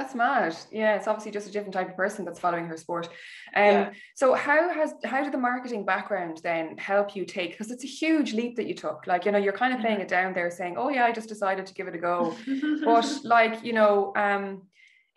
That's 0.00 0.14
mad. 0.14 0.56
Yeah, 0.72 0.96
it's 0.96 1.06
obviously 1.06 1.30
just 1.30 1.46
a 1.46 1.52
different 1.52 1.74
type 1.74 1.90
of 1.90 1.94
person 1.94 2.24
that's 2.24 2.40
following 2.40 2.64
her 2.68 2.76
sport. 2.78 3.06
Um, 3.54 3.64
yeah. 3.64 3.90
So 4.14 4.32
how 4.32 4.72
has 4.72 4.94
how 5.04 5.22
did 5.22 5.32
the 5.32 5.38
marketing 5.50 5.84
background 5.84 6.40
then 6.42 6.78
help 6.78 7.14
you 7.14 7.26
take? 7.26 7.50
Because 7.50 7.70
it's 7.70 7.84
a 7.84 7.86
huge 7.86 8.32
leap 8.32 8.56
that 8.56 8.66
you 8.66 8.74
took. 8.74 9.06
Like 9.06 9.26
you 9.26 9.32
know, 9.32 9.36
you're 9.36 9.52
kind 9.52 9.74
of 9.74 9.80
playing 9.80 9.96
mm-hmm. 9.96 10.04
it 10.04 10.08
down 10.08 10.32
there, 10.32 10.50
saying, 10.50 10.76
"Oh 10.78 10.88
yeah, 10.88 11.04
I 11.04 11.12
just 11.12 11.28
decided 11.28 11.66
to 11.66 11.74
give 11.74 11.86
it 11.86 11.94
a 11.94 11.98
go," 11.98 12.34
but 12.84 13.06
like 13.24 13.62
you 13.62 13.74
know, 13.74 14.14
um, 14.16 14.62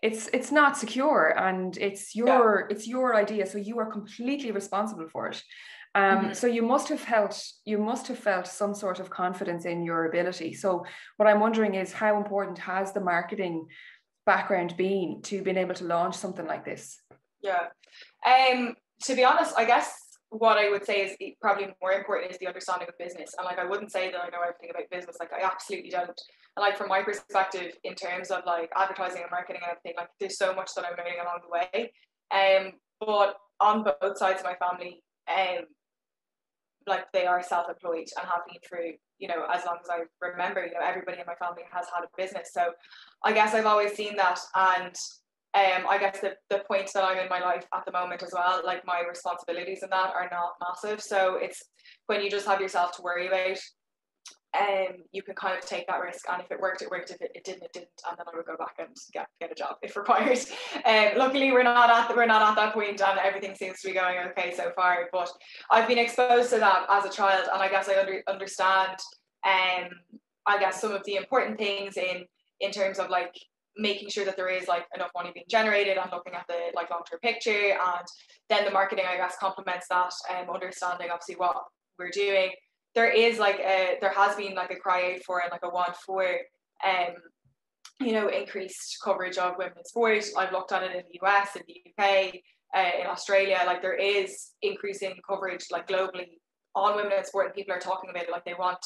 it's 0.02 0.28
it's 0.34 0.52
not 0.52 0.78
secure, 0.78 1.34
and 1.38 1.78
it's 1.78 2.14
your 2.14 2.68
yeah. 2.68 2.76
it's 2.76 2.86
your 2.86 3.16
idea, 3.16 3.46
so 3.46 3.58
you 3.58 3.80
are 3.80 3.90
completely 3.90 4.52
responsible 4.52 5.08
for 5.08 5.30
it. 5.30 5.42
Um, 5.96 6.04
mm-hmm. 6.04 6.34
So 6.34 6.48
you 6.48 6.64
must 6.64 6.90
have 6.90 7.00
felt 7.00 7.42
you 7.66 7.78
must 7.78 8.08
have 8.08 8.18
felt 8.18 8.48
some 8.48 8.74
sort 8.74 9.00
of 9.00 9.10
confidence 9.10 9.66
in 9.66 9.84
your 9.84 10.06
ability. 10.06 10.56
So 10.56 10.86
what 11.18 11.30
I'm 11.30 11.40
wondering 11.40 11.76
is 11.76 11.94
how 11.94 12.18
important 12.18 12.58
has 12.60 12.94
the 12.94 13.00
marketing 13.00 13.68
background 14.26 14.76
been 14.78 15.22
to 15.24 15.42
being 15.42 15.58
able 15.58 15.76
to 15.76 15.86
launch 15.86 16.16
something 16.16 16.46
like 16.46 16.66
this? 16.66 17.00
Yeah. 17.42 17.68
Um, 18.26 18.76
to 19.04 19.16
be 19.16 19.24
honest, 19.24 19.54
I 19.58 19.66
guess 19.66 19.94
what 20.30 20.58
I 20.58 20.70
would 20.70 20.86
say 20.86 21.02
is 21.02 21.36
probably 21.42 21.68
more 21.82 21.92
important 21.92 22.32
is 22.32 22.38
the 22.40 22.48
understanding 22.48 22.88
of 22.88 22.98
business. 22.98 23.36
And 23.38 23.46
like 23.46 23.60
I 23.60 23.66
wouldn't 23.66 23.92
say 23.92 24.12
that 24.12 24.20
I 24.20 24.30
know 24.30 24.42
everything 24.42 24.72
about 24.72 24.90
business. 24.90 25.18
Like 25.20 25.32
I 25.32 25.46
absolutely 25.46 25.92
don't. 25.92 26.20
And 26.56 26.64
like 26.64 26.78
from 26.78 26.90
my 26.90 27.04
perspective, 27.04 27.74
in 27.84 27.96
terms 27.96 28.32
of 28.32 28.42
like 28.46 28.72
advertising 28.76 29.22
and 29.22 29.32
marketing 29.32 29.62
and 29.64 29.72
everything, 29.72 29.94
like 29.98 30.10
there's 30.20 30.38
so 30.38 30.56
much 30.56 30.72
that 30.76 30.86
I'm 30.86 30.98
learning 30.98 31.20
along 31.22 31.42
the 31.44 31.52
way. 31.52 31.92
Um, 32.32 32.74
but 33.00 33.36
on 33.60 33.84
both 33.84 34.18
sides 34.18 34.42
of 34.42 34.46
my 34.46 34.56
family, 34.56 35.04
um, 35.28 35.66
like 36.88 37.12
they 37.14 37.26
are 37.26 37.42
self-employed 37.42 38.08
and 38.18 38.28
have 38.28 38.46
been 38.48 38.60
through 38.68 38.94
you 39.20 39.28
know 39.28 39.46
as 39.54 39.66
long 39.66 39.78
as 39.82 39.90
i 39.90 40.00
remember 40.22 40.66
you 40.66 40.74
know 40.74 40.80
everybody 40.84 41.20
in 41.20 41.26
my 41.26 41.36
family 41.36 41.64
has 41.72 41.86
had 41.94 42.04
a 42.04 42.08
business 42.18 42.50
so 42.54 42.72
i 43.24 43.32
guess 43.32 43.54
i've 43.54 43.66
always 43.66 43.94
seen 43.94 44.16
that 44.16 44.40
and 44.56 44.96
um, 45.56 45.86
I 45.88 46.00
guess 46.00 46.20
the, 46.20 46.34
the 46.50 46.64
point 46.68 46.90
that 46.96 47.04
I'm 47.04 47.20
in 47.20 47.30
my 47.30 47.40
life 47.40 47.66
at 47.76 47.86
the 47.86 47.92
moment 47.92 48.24
as 48.24 48.32
well, 48.34 48.62
like 48.66 48.84
my 48.88 49.04
responsibilities 49.08 49.84
and 49.84 49.92
that 49.92 50.12
are 50.16 50.28
not 50.32 50.54
massive. 50.60 51.00
So 51.00 51.36
it's 51.36 51.62
when 52.08 52.24
you 52.24 52.30
just 52.32 52.48
have 52.48 52.60
yourself 52.60 52.96
to 52.96 53.04
worry 53.04 53.28
about, 53.28 53.60
um, 54.60 54.98
you 55.12 55.24
can 55.24 55.34
kind 55.34 55.58
of 55.58 55.66
take 55.66 55.88
that 55.88 56.00
risk. 56.00 56.26
And 56.32 56.42
if 56.42 56.52
it 56.52 56.60
worked, 56.60 56.82
it 56.82 56.92
worked. 56.92 57.10
If 57.10 57.22
it, 57.22 57.32
it 57.34 57.44
didn't, 57.44 57.64
it 57.64 57.74
didn't. 57.74 57.90
And 58.08 58.18
then 58.18 58.26
I 58.32 58.36
would 58.36 58.46
go 58.46 58.56
back 58.58 58.76
and 58.78 58.96
get 59.12 59.28
get 59.40 59.52
a 59.52 59.56
job 59.56 59.78
if 59.82 59.96
required. 59.96 60.40
Um, 60.86 61.10
luckily, 61.16 61.52
we're 61.52 61.64
not 61.64 61.90
at 61.90 62.10
the, 62.10 62.16
we're 62.16 62.26
not 62.26 62.42
at 62.42 62.56
that 62.56 62.74
point, 62.74 63.02
and 63.02 63.20
everything 63.20 63.56
seems 63.56 63.80
to 63.82 63.88
be 63.88 63.94
going 63.94 64.18
okay 64.30 64.54
so 64.56 64.72
far. 64.76 65.08
But 65.12 65.30
I've 65.72 65.88
been 65.88 65.98
exposed 65.98 66.50
to 66.52 66.60
that 66.60 66.86
as 66.90 67.06
a 67.06 67.10
child, 67.10 67.48
and 67.54 67.62
I 67.62 67.70
guess 67.70 67.88
I 67.88 68.00
under, 68.00 68.22
understand. 68.28 68.98
Um, 69.46 69.90
I 70.46 70.60
guess 70.60 70.82
some 70.82 70.92
of 70.92 71.04
the 71.06 71.16
important 71.16 71.58
things 71.58 71.98
in 71.98 72.26
in 72.60 72.72
terms 72.72 73.00
of 73.00 73.10
like 73.10 73.34
making 73.78 74.10
sure 74.10 74.26
that 74.26 74.36
there 74.36 74.50
is 74.50 74.68
like 74.68 74.86
enough 74.94 75.12
money 75.16 75.32
being 75.34 75.46
generated 75.50 75.98
and 75.98 76.12
looking 76.12 76.34
at 76.34 76.46
the 76.48 76.72
like 76.76 76.90
long 76.90 77.02
term 77.10 77.20
picture, 77.22 77.72
and 77.72 78.08
then 78.50 78.66
the 78.66 78.72
marketing 78.72 79.06
I 79.08 79.18
guess 79.18 79.36
complements 79.40 79.88
that. 79.90 80.12
Um, 80.30 80.54
understanding 80.54 81.08
obviously 81.12 81.36
what 81.36 81.56
we're 81.98 82.10
doing 82.10 82.52
there 82.96 83.12
is 83.12 83.40
like 83.40 83.60
a 83.60 83.98
there 84.02 84.14
has 84.14 84.36
been 84.36 84.56
like 84.56 84.72
a 84.72 84.76
cry 84.76 85.14
out 85.14 85.24
for 85.24 85.42
and 85.42 85.52
like 85.52 85.64
a 85.64 85.70
want 85.70 85.96
for 85.96 86.26
um 86.86 87.14
you 88.00 88.14
know 88.14 88.28
increased 88.28 88.98
coverage 89.04 89.38
of 89.38 89.58
women's 89.58 89.90
sport. 89.90 90.24
I've 90.38 90.52
looked 90.52 90.72
at 90.72 90.84
it 90.84 90.96
in 90.96 91.04
the 91.12 91.20
US, 91.28 91.56
in 91.56 91.64
the 91.68 91.82
UK, 91.92 92.34
uh, 92.76 93.02
in 93.02 93.08
Australia. 93.08 93.60
Like 93.66 93.82
there 93.82 93.96
is 93.96 94.52
increasing 94.62 95.14
coverage 95.28 95.66
like 95.72 95.88
globally 95.88 96.40
on 96.76 96.96
women 96.96 97.14
in 97.14 97.24
sport, 97.26 97.48
and 97.48 97.56
people 97.56 97.74
are 97.76 97.80
talking 97.80 98.10
about 98.10 98.24
it. 98.24 98.32
Like 98.32 98.46
they 98.46 98.56
want 98.58 98.84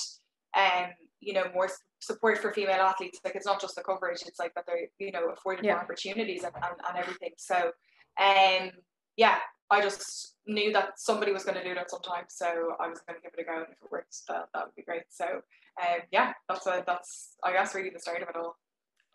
um, 0.55 0.89
you 1.19 1.33
know, 1.33 1.45
more 1.53 1.69
support 1.99 2.37
for 2.37 2.53
female 2.53 2.81
athletes. 2.81 3.19
Like 3.23 3.35
it's 3.35 3.45
not 3.45 3.61
just 3.61 3.75
the 3.75 3.83
coverage; 3.83 4.21
it's 4.25 4.39
like 4.39 4.53
that 4.55 4.65
they're 4.67 4.87
you 4.99 5.11
know 5.11 5.29
afforded 5.29 5.65
yeah. 5.65 5.73
more 5.73 5.81
opportunities 5.81 6.43
and, 6.43 6.53
and, 6.55 6.75
and 6.87 6.97
everything. 6.97 7.31
So, 7.37 7.71
um, 8.19 8.71
yeah, 9.15 9.37
I 9.69 9.81
just 9.81 10.35
knew 10.45 10.71
that 10.73 10.99
somebody 10.99 11.31
was 11.31 11.43
going 11.43 11.57
to 11.57 11.63
do 11.63 11.75
that 11.75 11.89
sometime, 11.89 12.25
so 12.29 12.75
I 12.79 12.87
was 12.87 12.99
going 13.07 13.19
to 13.19 13.21
give 13.21 13.33
it 13.37 13.41
a 13.41 13.45
go, 13.45 13.55
and 13.57 13.67
if 13.71 13.83
it 13.83 13.91
works, 13.91 14.23
that 14.27 14.47
that 14.53 14.65
would 14.65 14.75
be 14.75 14.83
great. 14.83 15.03
So, 15.09 15.25
um, 15.25 15.99
yeah, 16.11 16.33
that's 16.47 16.65
a 16.67 16.83
that's 16.85 17.35
I 17.43 17.51
guess 17.51 17.75
really 17.75 17.89
the 17.89 17.99
start 17.99 18.21
of 18.21 18.29
it 18.29 18.35
all. 18.35 18.57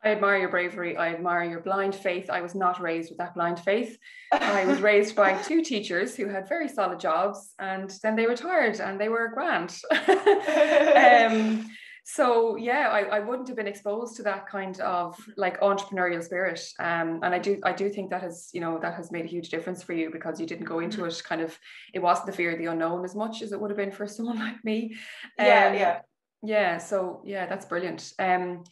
I 0.04 0.10
admire 0.10 0.38
your 0.38 0.48
bravery. 0.48 0.96
I 0.96 1.14
admire 1.14 1.44
your 1.44 1.60
blind 1.60 1.94
faith. 1.94 2.28
I 2.28 2.40
was 2.40 2.56
not 2.56 2.80
raised 2.80 3.10
with 3.10 3.18
that 3.18 3.34
blind 3.34 3.60
faith. 3.60 3.96
I 4.32 4.64
was 4.64 4.80
raised 4.90 5.14
by 5.14 5.40
two 5.42 5.62
teachers 5.62 6.16
who 6.16 6.28
had 6.28 6.48
very 6.48 6.68
solid 6.68 6.98
jobs 6.98 7.54
and 7.60 7.88
then 8.02 8.16
they 8.16 8.26
retired 8.26 8.80
and 8.80 9.00
they 9.00 9.08
were 9.08 9.28
grand. 9.28 9.78
um, 10.08 11.70
so 12.04 12.56
yeah, 12.56 12.88
I, 12.88 13.00
I 13.02 13.18
wouldn't 13.20 13.48
have 13.48 13.56
been 13.56 13.68
exposed 13.68 14.16
to 14.16 14.24
that 14.24 14.48
kind 14.48 14.80
of 14.80 15.16
like 15.36 15.60
entrepreneurial 15.60 16.22
spirit. 16.22 16.60
Um, 16.80 17.20
and 17.22 17.34
I 17.34 17.38
do 17.38 17.60
I 17.62 17.72
do 17.72 17.88
think 17.88 18.10
that 18.10 18.22
has, 18.22 18.50
you 18.52 18.60
know, 18.60 18.78
that 18.80 18.94
has 18.94 19.12
made 19.12 19.24
a 19.24 19.28
huge 19.28 19.50
difference 19.50 19.82
for 19.82 19.92
you 19.92 20.10
because 20.10 20.40
you 20.40 20.46
didn't 20.46 20.66
go 20.66 20.80
into 20.80 20.98
mm-hmm. 20.98 21.08
it 21.08 21.22
kind 21.24 21.40
of 21.40 21.56
it 21.94 22.00
wasn't 22.00 22.26
the 22.26 22.32
fear 22.32 22.52
of 22.52 22.58
the 22.58 22.66
unknown 22.66 23.04
as 23.04 23.14
much 23.14 23.40
as 23.40 23.52
it 23.52 23.60
would 23.60 23.70
have 23.70 23.76
been 23.76 23.92
for 23.92 24.06
someone 24.06 24.38
like 24.46 24.64
me. 24.64 24.96
Um, 25.38 25.46
yeah, 25.46 25.72
yeah. 25.72 26.00
Yeah. 26.42 26.78
So 26.78 27.22
yeah, 27.24 27.46
that's 27.46 27.66
brilliant. 27.66 28.12
Um 28.18 28.64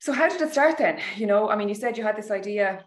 so 0.00 0.12
how 0.12 0.28
did 0.28 0.40
it 0.40 0.52
start 0.52 0.78
then? 0.78 1.00
You 1.16 1.26
know, 1.26 1.48
I 1.48 1.56
mean, 1.56 1.68
you 1.68 1.74
said 1.74 1.96
you 1.96 2.04
had 2.04 2.16
this 2.16 2.30
idea 2.30 2.84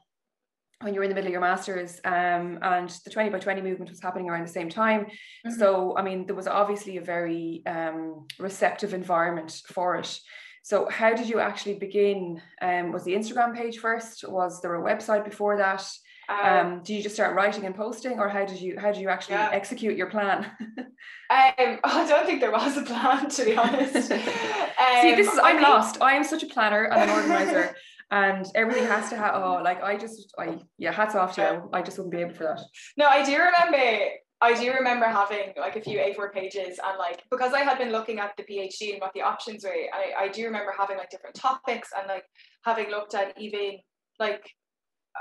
when 0.81 0.93
you 0.93 0.99
were 0.99 1.03
in 1.03 1.09
the 1.09 1.15
middle 1.15 1.27
of 1.27 1.31
your 1.31 1.41
masters 1.41 1.99
um, 2.05 2.59
and 2.61 2.89
the 3.03 3.09
20 3.09 3.29
by 3.29 3.39
20 3.39 3.61
movement 3.61 3.89
was 3.89 4.01
happening 4.01 4.29
around 4.29 4.45
the 4.45 4.51
same 4.51 4.69
time. 4.69 5.05
Mm-hmm. 5.05 5.59
so 5.59 5.95
i 5.97 6.01
mean 6.01 6.25
there 6.25 6.35
was 6.35 6.47
obviously 6.47 6.97
a 6.97 7.01
very 7.01 7.63
um, 7.65 8.27
receptive 8.39 8.93
environment 8.93 9.61
for 9.67 9.95
it. 9.95 10.19
So 10.63 10.89
how 10.89 11.13
did 11.13 11.29
you 11.29 11.39
actually 11.39 11.75
begin? 11.75 12.41
Um, 12.61 12.91
was 12.91 13.05
the 13.05 13.13
instagram 13.13 13.55
page 13.55 13.77
first? 13.77 14.27
Was 14.27 14.61
there 14.61 14.75
a 14.75 14.83
website 14.83 15.23
before 15.23 15.57
that? 15.57 15.87
Um, 16.29 16.57
um 16.57 16.83
did 16.83 16.93
you 16.95 17.03
just 17.03 17.15
start 17.15 17.35
writing 17.35 17.65
and 17.65 17.73
posting 17.73 18.19
or 18.19 18.27
how 18.27 18.45
did 18.45 18.59
you 18.59 18.77
how 18.77 18.91
did 18.91 18.99
you 18.99 19.07
actually 19.07 19.35
yeah. 19.35 19.49
execute 19.51 19.97
your 19.97 20.09
plan? 20.09 20.45
Um, 21.29 21.79
i 21.83 22.05
don't 22.07 22.25
think 22.25 22.39
there 22.39 22.53
was 22.53 22.77
a 22.77 22.83
plan 22.83 23.29
to 23.29 23.43
be 23.43 23.57
honest. 23.57 23.93
See 24.07 25.15
this 25.15 25.27
is 25.27 25.39
i'm 25.43 25.61
lost. 25.61 26.01
I 26.01 26.13
am 26.13 26.23
such 26.23 26.43
a 26.43 26.47
planner 26.47 26.85
and 26.85 27.09
an 27.09 27.17
organizer 27.17 27.75
and 28.11 28.45
everything 28.55 28.85
has 28.85 29.09
to 29.09 29.17
have 29.17 29.35
oh 29.35 29.61
like 29.63 29.83
I 29.83 29.97
just 29.97 30.33
I 30.39 30.59
yeah 30.77 30.91
hats 30.91 31.15
off 31.15 31.35
to 31.35 31.41
you. 31.41 31.69
I 31.73 31.81
just 31.81 31.97
wouldn't 31.97 32.13
be 32.13 32.21
able 32.21 32.33
for 32.33 32.43
that. 32.43 32.61
No 32.95 33.05
I 33.05 33.23
do 33.23 33.37
remember 33.37 34.09
I 34.39 34.53
do 34.53 34.71
remember 34.71 35.05
having 35.05 35.53
like 35.57 35.75
a 35.75 35.81
few 35.81 35.97
A4 35.97 36.31
pages 36.31 36.79
and 36.85 36.97
like 36.97 37.23
because 37.31 37.53
I 37.53 37.61
had 37.61 37.77
been 37.77 37.91
looking 37.91 38.19
at 38.19 38.31
the 38.37 38.43
PhD 38.43 38.93
and 38.93 39.01
what 39.01 39.13
the 39.13 39.23
options 39.23 39.63
were 39.63 39.71
I, 39.71 40.25
I 40.25 40.27
do 40.29 40.45
remember 40.45 40.73
having 40.77 40.97
like 40.97 41.09
different 41.09 41.35
topics 41.35 41.89
and 41.97 42.07
like 42.07 42.23
having 42.63 42.89
looked 42.89 43.13
at 43.13 43.33
even 43.39 43.79
like 44.19 44.49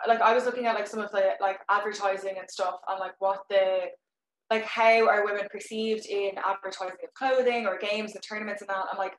like 0.07 0.21
I 0.21 0.35
was 0.35 0.45
looking 0.45 0.67
at 0.67 0.75
like 0.75 0.87
some 0.87 1.01
of 1.01 1.11
the 1.11 1.31
like 1.41 1.59
advertising 1.71 2.37
and 2.39 2.49
stuff 2.49 2.77
and 2.89 3.01
like 3.01 3.15
what 3.19 3.41
the 3.51 3.87
like 4.51 4.65
how 4.65 5.09
are 5.09 5.25
women 5.25 5.49
perceived 5.51 6.07
in 6.07 6.33
advertising 6.39 6.99
of 7.03 7.15
clothing 7.15 7.67
or 7.67 7.79
games 7.79 8.15
and 8.15 8.23
tournaments 8.23 8.63
and 8.63 8.69
that 8.69 8.85
and 8.91 8.99
like 8.99 9.15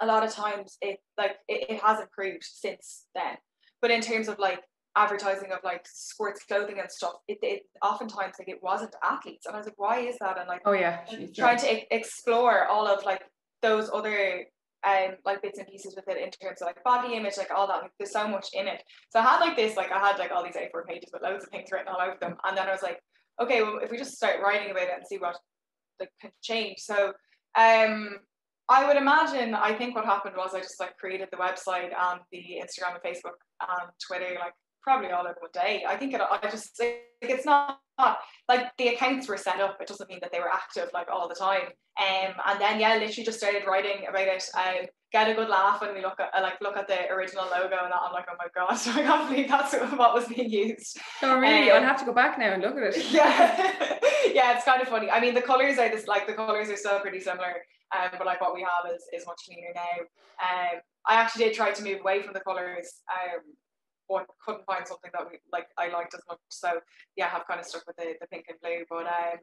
a 0.00 0.06
lot 0.06 0.24
of 0.24 0.32
times 0.32 0.78
it 0.80 0.98
like 1.18 1.36
it, 1.48 1.70
it 1.70 1.82
has 1.82 2.00
improved 2.00 2.44
since 2.44 3.06
then. 3.14 3.36
But 3.80 3.90
in 3.90 4.00
terms 4.00 4.28
of 4.28 4.38
like 4.38 4.62
advertising 4.96 5.52
of 5.52 5.58
like 5.62 5.86
sports 5.86 6.42
clothing 6.44 6.78
and 6.80 6.90
stuff 6.90 7.12
it, 7.28 7.38
it 7.42 7.62
oftentimes 7.82 8.36
like 8.38 8.48
it 8.48 8.62
wasn't 8.62 8.94
athletes. 9.04 9.46
And 9.46 9.54
i 9.54 9.58
was 9.58 9.66
like 9.66 9.78
why 9.78 10.00
is 10.00 10.16
that? 10.20 10.38
And 10.38 10.48
like 10.48 10.62
oh 10.64 10.72
yeah 10.72 11.00
trying 11.34 11.58
to 11.58 11.76
e- 11.76 11.86
explore 11.90 12.66
all 12.66 12.86
of 12.86 13.04
like 13.04 13.22
those 13.62 13.90
other 13.92 14.46
um 14.86 15.16
like 15.24 15.42
bits 15.42 15.58
and 15.58 15.66
pieces 15.66 15.94
with 15.96 16.08
it 16.08 16.22
in 16.22 16.30
terms 16.30 16.60
of 16.60 16.66
like 16.66 16.82
body 16.84 17.14
image 17.14 17.36
like 17.36 17.50
all 17.54 17.66
that 17.66 17.82
like, 17.82 17.90
there's 17.98 18.12
so 18.12 18.28
much 18.28 18.48
in 18.54 18.66
it. 18.66 18.82
So 19.10 19.20
i 19.20 19.22
had 19.22 19.40
like 19.40 19.56
this 19.56 19.76
like 19.76 19.92
i 19.92 19.98
had 19.98 20.18
like 20.18 20.30
all 20.32 20.44
these 20.44 20.56
a4 20.56 20.86
pages 20.86 21.10
with 21.12 21.22
loads 21.22 21.44
of 21.44 21.50
things 21.50 21.70
written 21.72 21.88
all 21.88 22.00
over 22.00 22.16
them. 22.20 22.36
And 22.44 22.56
then 22.56 22.68
i 22.68 22.72
was 22.72 22.82
like 22.82 23.00
okay 23.40 23.62
well 23.62 23.78
if 23.82 23.90
we 23.90 23.98
just 23.98 24.16
start 24.16 24.40
writing 24.42 24.70
about 24.70 24.84
it 24.84 24.94
and 24.96 25.06
see 25.06 25.18
what 25.18 25.36
like 26.00 26.10
can 26.20 26.30
change. 26.42 26.78
So 26.78 27.12
um 27.58 28.18
I 28.68 28.86
would 28.86 28.96
imagine. 28.96 29.54
I 29.54 29.74
think 29.74 29.94
what 29.94 30.04
happened 30.04 30.34
was 30.36 30.54
I 30.54 30.60
just 30.60 30.80
like 30.80 30.96
created 30.98 31.28
the 31.30 31.36
website 31.36 31.92
and 31.96 32.20
the 32.32 32.60
Instagram 32.60 32.94
and 32.94 33.02
Facebook 33.04 33.38
and 33.60 33.90
Twitter, 34.04 34.34
like 34.40 34.54
probably 34.82 35.10
all 35.10 35.26
in 35.26 35.34
one 35.40 35.50
day. 35.52 35.84
I 35.86 35.96
think 35.96 36.14
it. 36.14 36.20
I 36.20 36.38
just 36.50 36.78
like 36.80 37.02
it's 37.22 37.46
not 37.46 37.80
like 38.48 38.66
the 38.78 38.88
accounts 38.88 39.28
were 39.28 39.36
set 39.36 39.60
up. 39.60 39.78
It 39.80 39.88
doesn't 39.88 40.08
mean 40.08 40.18
that 40.22 40.32
they 40.32 40.40
were 40.40 40.52
active 40.52 40.90
like 40.92 41.08
all 41.10 41.28
the 41.28 41.34
time. 41.34 41.68
Um, 41.98 42.34
and 42.46 42.60
then 42.60 42.80
yeah, 42.80 42.94
literally 42.94 43.24
just 43.24 43.38
started 43.38 43.66
writing 43.66 44.06
about 44.08 44.28
it. 44.28 44.44
I 44.54 44.88
get 45.12 45.30
a 45.30 45.34
good 45.34 45.48
laugh 45.48 45.80
when 45.80 45.94
we 45.94 46.02
look 46.02 46.20
at 46.20 46.42
like 46.42 46.60
look 46.60 46.76
at 46.76 46.88
the 46.88 47.08
original 47.10 47.44
logo 47.44 47.76
and 47.82 47.92
that. 47.92 48.02
I'm 48.04 48.12
like, 48.12 48.26
oh 48.30 48.36
my 48.38 48.48
god, 48.54 48.72
I 48.88 49.02
can't 49.02 49.30
believe 49.30 49.48
that's 49.48 49.74
what 49.74 50.14
was 50.14 50.26
being 50.26 50.50
used. 50.50 50.98
Oh 51.22 51.38
really? 51.38 51.70
Um, 51.70 51.82
I'll 51.82 51.88
have 51.88 52.00
to 52.00 52.04
go 52.04 52.12
back 52.12 52.38
now 52.38 52.52
and 52.52 52.62
look 52.62 52.76
at 52.76 52.96
it. 52.96 53.06
Yeah, 53.10 53.72
yeah, 54.32 54.56
it's 54.56 54.64
kind 54.64 54.82
of 54.82 54.88
funny. 54.88 55.10
I 55.10 55.20
mean, 55.20 55.34
the 55.34 55.42
colors 55.42 55.78
are 55.78 55.88
this 55.88 56.06
like 56.06 56.26
the 56.26 56.34
colors 56.34 56.68
are 56.68 56.76
so 56.76 56.98
pretty 57.00 57.20
similar 57.20 57.54
um, 57.94 58.10
but 58.18 58.26
like 58.26 58.40
what 58.40 58.54
we 58.54 58.62
have 58.62 58.92
is, 58.92 59.02
is 59.12 59.26
much 59.26 59.40
cleaner 59.46 59.72
now. 59.74 60.02
Um, 60.42 60.80
I 61.06 61.14
actually 61.14 61.44
did 61.44 61.54
try 61.54 61.72
to 61.72 61.84
move 61.84 62.00
away 62.00 62.22
from 62.22 62.34
the 62.34 62.40
colours, 62.40 63.02
um, 63.12 63.40
but 64.08 64.26
couldn't 64.44 64.66
find 64.66 64.86
something 64.86 65.10
that 65.12 65.26
we 65.30 65.38
like 65.52 65.66
I 65.78 65.88
liked 65.88 66.14
as 66.14 66.20
much. 66.28 66.38
So 66.48 66.80
yeah, 67.16 67.30
I've 67.34 67.46
kind 67.46 67.60
of 67.60 67.66
stuck 67.66 67.86
with 67.86 67.96
the, 67.96 68.14
the 68.20 68.26
pink 68.26 68.46
and 68.48 68.58
blue. 68.60 68.84
But 68.90 69.06
um, 69.06 69.38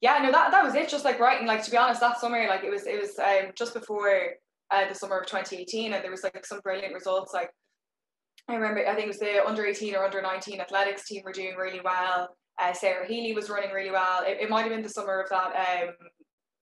yeah, 0.00 0.18
no, 0.22 0.32
that 0.32 0.50
that 0.50 0.64
was 0.64 0.74
it. 0.74 0.88
Just 0.88 1.04
like 1.04 1.20
writing, 1.20 1.46
like 1.46 1.62
to 1.64 1.70
be 1.70 1.76
honest, 1.76 2.00
that 2.00 2.20
summer, 2.20 2.46
like 2.48 2.64
it 2.64 2.70
was 2.70 2.86
it 2.86 3.00
was 3.00 3.18
um 3.18 3.52
just 3.56 3.74
before 3.74 4.10
uh, 4.70 4.88
the 4.88 4.94
summer 4.94 5.18
of 5.18 5.26
2018, 5.26 5.92
and 5.92 6.02
there 6.02 6.10
was 6.10 6.24
like 6.24 6.44
some 6.46 6.60
brilliant 6.60 6.94
results. 6.94 7.34
Like 7.34 7.50
I 8.48 8.54
remember, 8.54 8.86
I 8.86 8.94
think 8.94 9.04
it 9.04 9.08
was 9.08 9.18
the 9.18 9.44
under 9.46 9.66
18 9.66 9.94
or 9.94 10.04
under 10.04 10.22
19 10.22 10.60
athletics 10.60 11.06
team 11.06 11.22
were 11.24 11.32
doing 11.32 11.54
really 11.56 11.80
well. 11.84 12.30
Uh, 12.58 12.72
Sarah 12.72 13.06
Healy 13.06 13.34
was 13.34 13.50
running 13.50 13.70
really 13.70 13.90
well. 13.90 14.22
It, 14.26 14.38
it 14.40 14.50
might 14.50 14.62
have 14.62 14.70
been 14.70 14.82
the 14.82 14.88
summer 14.88 15.20
of 15.20 15.28
that 15.30 15.54
um, 15.54 15.94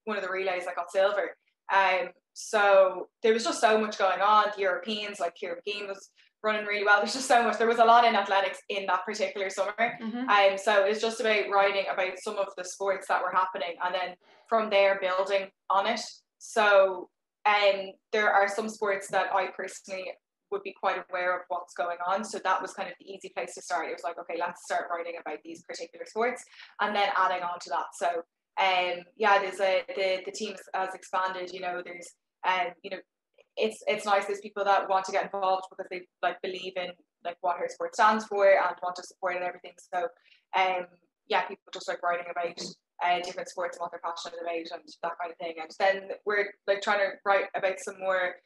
one 0.06 0.16
of 0.16 0.22
the 0.22 0.30
relays 0.30 0.64
I 0.68 0.74
got 0.74 0.90
silver. 0.90 1.36
Um, 1.72 2.08
so 2.32 3.08
there 3.22 3.32
was 3.32 3.44
just 3.44 3.60
so 3.60 3.78
much 3.78 3.98
going 3.98 4.20
on. 4.20 4.46
The 4.54 4.62
Europeans, 4.62 5.20
like 5.20 5.34
Ciara 5.36 5.56
Mageean 5.66 5.88
was 5.88 6.10
running 6.42 6.64
really 6.64 6.84
well. 6.84 6.98
There's 6.98 7.14
just 7.14 7.28
so 7.28 7.42
much. 7.42 7.58
There 7.58 7.66
was 7.66 7.78
a 7.78 7.84
lot 7.84 8.04
in 8.04 8.14
athletics 8.14 8.58
in 8.68 8.86
that 8.86 9.04
particular 9.04 9.50
summer. 9.50 9.72
Mm-hmm. 9.78 10.28
Um, 10.28 10.58
so 10.58 10.84
it's 10.84 11.00
just 11.00 11.20
about 11.20 11.50
writing 11.50 11.86
about 11.92 12.18
some 12.18 12.36
of 12.36 12.48
the 12.56 12.64
sports 12.64 13.08
that 13.08 13.22
were 13.22 13.32
happening 13.32 13.74
and 13.84 13.94
then 13.94 14.14
from 14.48 14.70
there 14.70 15.00
building 15.00 15.48
on 15.70 15.86
it. 15.86 16.00
So 16.38 17.10
um, 17.46 17.92
there 18.12 18.32
are 18.32 18.48
some 18.48 18.68
sports 18.68 19.08
that 19.08 19.34
I 19.34 19.48
personally 19.56 20.12
would 20.52 20.62
be 20.62 20.74
quite 20.78 21.02
aware 21.10 21.34
of 21.36 21.42
what's 21.48 21.74
going 21.74 21.98
on. 22.06 22.24
So 22.24 22.38
that 22.44 22.62
was 22.62 22.72
kind 22.72 22.88
of 22.88 22.94
the 23.00 23.10
easy 23.10 23.30
place 23.30 23.54
to 23.54 23.62
start. 23.62 23.88
It 23.88 23.94
was 23.94 24.04
like, 24.04 24.18
okay, 24.18 24.38
let's 24.38 24.62
start 24.64 24.88
writing 24.90 25.14
about 25.20 25.38
these 25.44 25.62
particular 25.62 26.06
sports 26.06 26.44
and 26.80 26.94
then 26.94 27.08
adding 27.16 27.42
on 27.42 27.58
to 27.60 27.70
that. 27.70 27.86
So 27.94 28.22
um, 28.60 29.04
yeah, 29.16 29.38
there's 29.38 29.60
a 29.60 29.82
the 29.94 30.22
the 30.24 30.32
team 30.32 30.54
has 30.74 30.94
expanded. 30.94 31.52
You 31.52 31.60
know, 31.60 31.82
there's 31.84 32.08
um, 32.46 32.72
you 32.82 32.90
know, 32.90 32.98
it's 33.56 33.82
it's 33.86 34.06
nice. 34.06 34.26
There's 34.26 34.40
people 34.40 34.64
that 34.64 34.88
want 34.88 35.04
to 35.06 35.12
get 35.12 35.24
involved 35.24 35.64
because 35.70 35.86
they 35.90 36.02
like 36.22 36.40
believe 36.42 36.72
in 36.76 36.90
like 37.24 37.36
what 37.40 37.58
her 37.58 37.68
sport 37.68 37.94
stands 37.94 38.24
for 38.26 38.46
and 38.46 38.76
want 38.82 38.96
to 38.96 39.02
support 39.02 39.36
and 39.36 39.44
everything. 39.44 39.72
So, 39.92 40.04
um, 40.56 40.86
yeah, 41.28 41.42
people 41.42 41.64
just 41.72 41.88
like 41.88 42.02
writing 42.02 42.26
about 42.30 42.60
uh, 43.04 43.20
different 43.22 43.48
sports 43.48 43.76
and 43.76 43.82
what 43.82 43.90
they're 43.90 44.00
passionate 44.02 44.40
about 44.40 44.78
and 44.78 44.88
that 45.02 45.18
kind 45.20 45.32
of 45.32 45.38
thing. 45.38 45.54
And 45.60 45.70
then 45.78 46.16
we're 46.24 46.46
like 46.66 46.82
trying 46.82 47.00
to 47.00 47.10
write 47.24 47.46
about 47.54 47.78
some 47.78 47.98
more, 47.98 48.36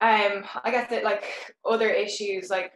um, 0.00 0.44
I 0.62 0.70
guess 0.70 0.90
that 0.90 1.04
like 1.04 1.24
other 1.68 1.88
issues 1.88 2.50
like 2.50 2.72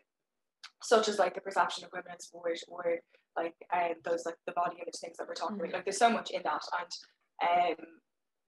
such 0.82 1.08
as 1.08 1.18
like 1.18 1.34
the 1.34 1.40
perception 1.42 1.84
of 1.84 1.90
women 1.92 2.12
in 2.12 2.20
sport 2.20 2.58
or 2.68 2.96
like 3.36 3.54
um, 3.72 3.94
those 4.04 4.24
like 4.26 4.36
the 4.46 4.52
body 4.52 4.76
image 4.76 4.98
things 5.00 5.16
that 5.18 5.28
we're 5.28 5.34
talking 5.34 5.56
mm-hmm. 5.56 5.66
about. 5.66 5.78
Like 5.78 5.84
there's 5.84 5.98
so 5.98 6.10
much 6.10 6.30
in 6.30 6.42
that, 6.44 6.62
and 7.42 7.78
um, 7.78 7.86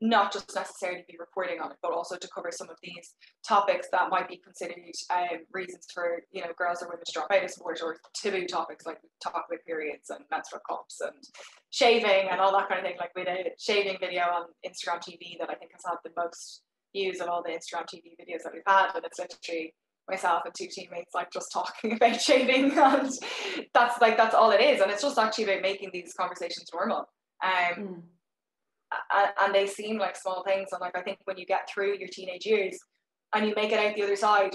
not 0.02 0.32
just 0.32 0.52
necessarily 0.54 1.04
be 1.08 1.16
reporting 1.18 1.60
on 1.60 1.70
it, 1.70 1.76
but 1.80 1.92
also 1.92 2.16
to 2.16 2.28
cover 2.34 2.50
some 2.50 2.68
of 2.68 2.76
these 2.82 3.14
topics 3.46 3.86
that 3.92 4.10
might 4.10 4.28
be 4.28 4.36
considered 4.36 4.76
um, 5.10 5.38
reasons 5.52 5.86
for 5.94 6.22
you 6.32 6.42
know 6.42 6.50
girls 6.58 6.82
or 6.82 6.88
women 6.88 7.04
to 7.06 7.12
drop 7.12 7.30
out 7.30 7.44
of 7.44 7.50
sport 7.50 7.80
or 7.82 7.96
taboo 8.14 8.46
topics 8.46 8.84
like 8.84 8.98
talk 9.22 9.32
about 9.32 9.64
periods 9.64 10.10
and 10.10 10.24
menstrual 10.30 10.60
cups 10.68 11.00
and 11.00 11.22
shaving 11.70 12.28
and 12.30 12.40
all 12.40 12.52
that 12.52 12.68
kind 12.68 12.80
of 12.80 12.84
thing. 12.84 12.98
Like 12.98 13.14
we 13.14 13.24
did 13.24 13.46
a 13.46 13.50
shaving 13.58 13.96
video 14.00 14.22
on 14.22 14.46
Instagram 14.66 14.98
TV 14.98 15.38
that 15.38 15.50
I 15.50 15.54
think 15.54 15.70
has 15.72 15.86
had 15.86 15.98
the 16.04 16.10
most 16.16 16.62
views 16.92 17.20
of 17.20 17.28
all 17.28 17.42
the 17.42 17.50
Instagram 17.50 17.86
TV 17.86 18.18
videos 18.20 18.42
that 18.42 18.52
we've 18.52 18.62
had, 18.66 18.90
and 18.94 19.04
it's 19.04 19.18
literally 19.18 19.72
myself 20.09 20.42
and 20.44 20.54
two 20.54 20.66
teammates 20.71 21.14
like 21.14 21.30
just 21.32 21.52
talking 21.52 21.92
about 21.97 22.21
shaving 22.21 22.73
and 22.78 23.12
that's 23.75 24.00
like 24.00 24.16
that's 24.16 24.35
all 24.35 24.50
it 24.50 24.61
is 24.61 24.80
and 24.80 24.90
it's 24.90 25.02
just 25.02 25.18
actually 25.18 25.44
about 25.44 25.62
making 25.62 25.90
these 25.92 26.14
conversations 26.14 26.68
normal 26.73 27.06
um 27.44 27.78
mm. 27.78 28.02
and, 29.44 29.54
they 29.54 29.66
seem 29.66 29.99
like 29.99 30.16
small 30.16 30.42
things 30.44 30.68
and 30.73 30.80
like 30.80 30.97
I 30.97 31.02
think 31.02 31.18
when 31.25 31.38
you 31.38 31.47
get 31.47 31.68
through 31.68 31.99
your 31.99 32.09
teenage 32.09 32.47
years 32.47 32.78
and 33.35 33.47
you 33.47 33.54
make 33.54 33.73
it 33.73 33.78
out 33.78 33.94
the 33.94 34.02
other 34.02 34.16
side 34.16 34.54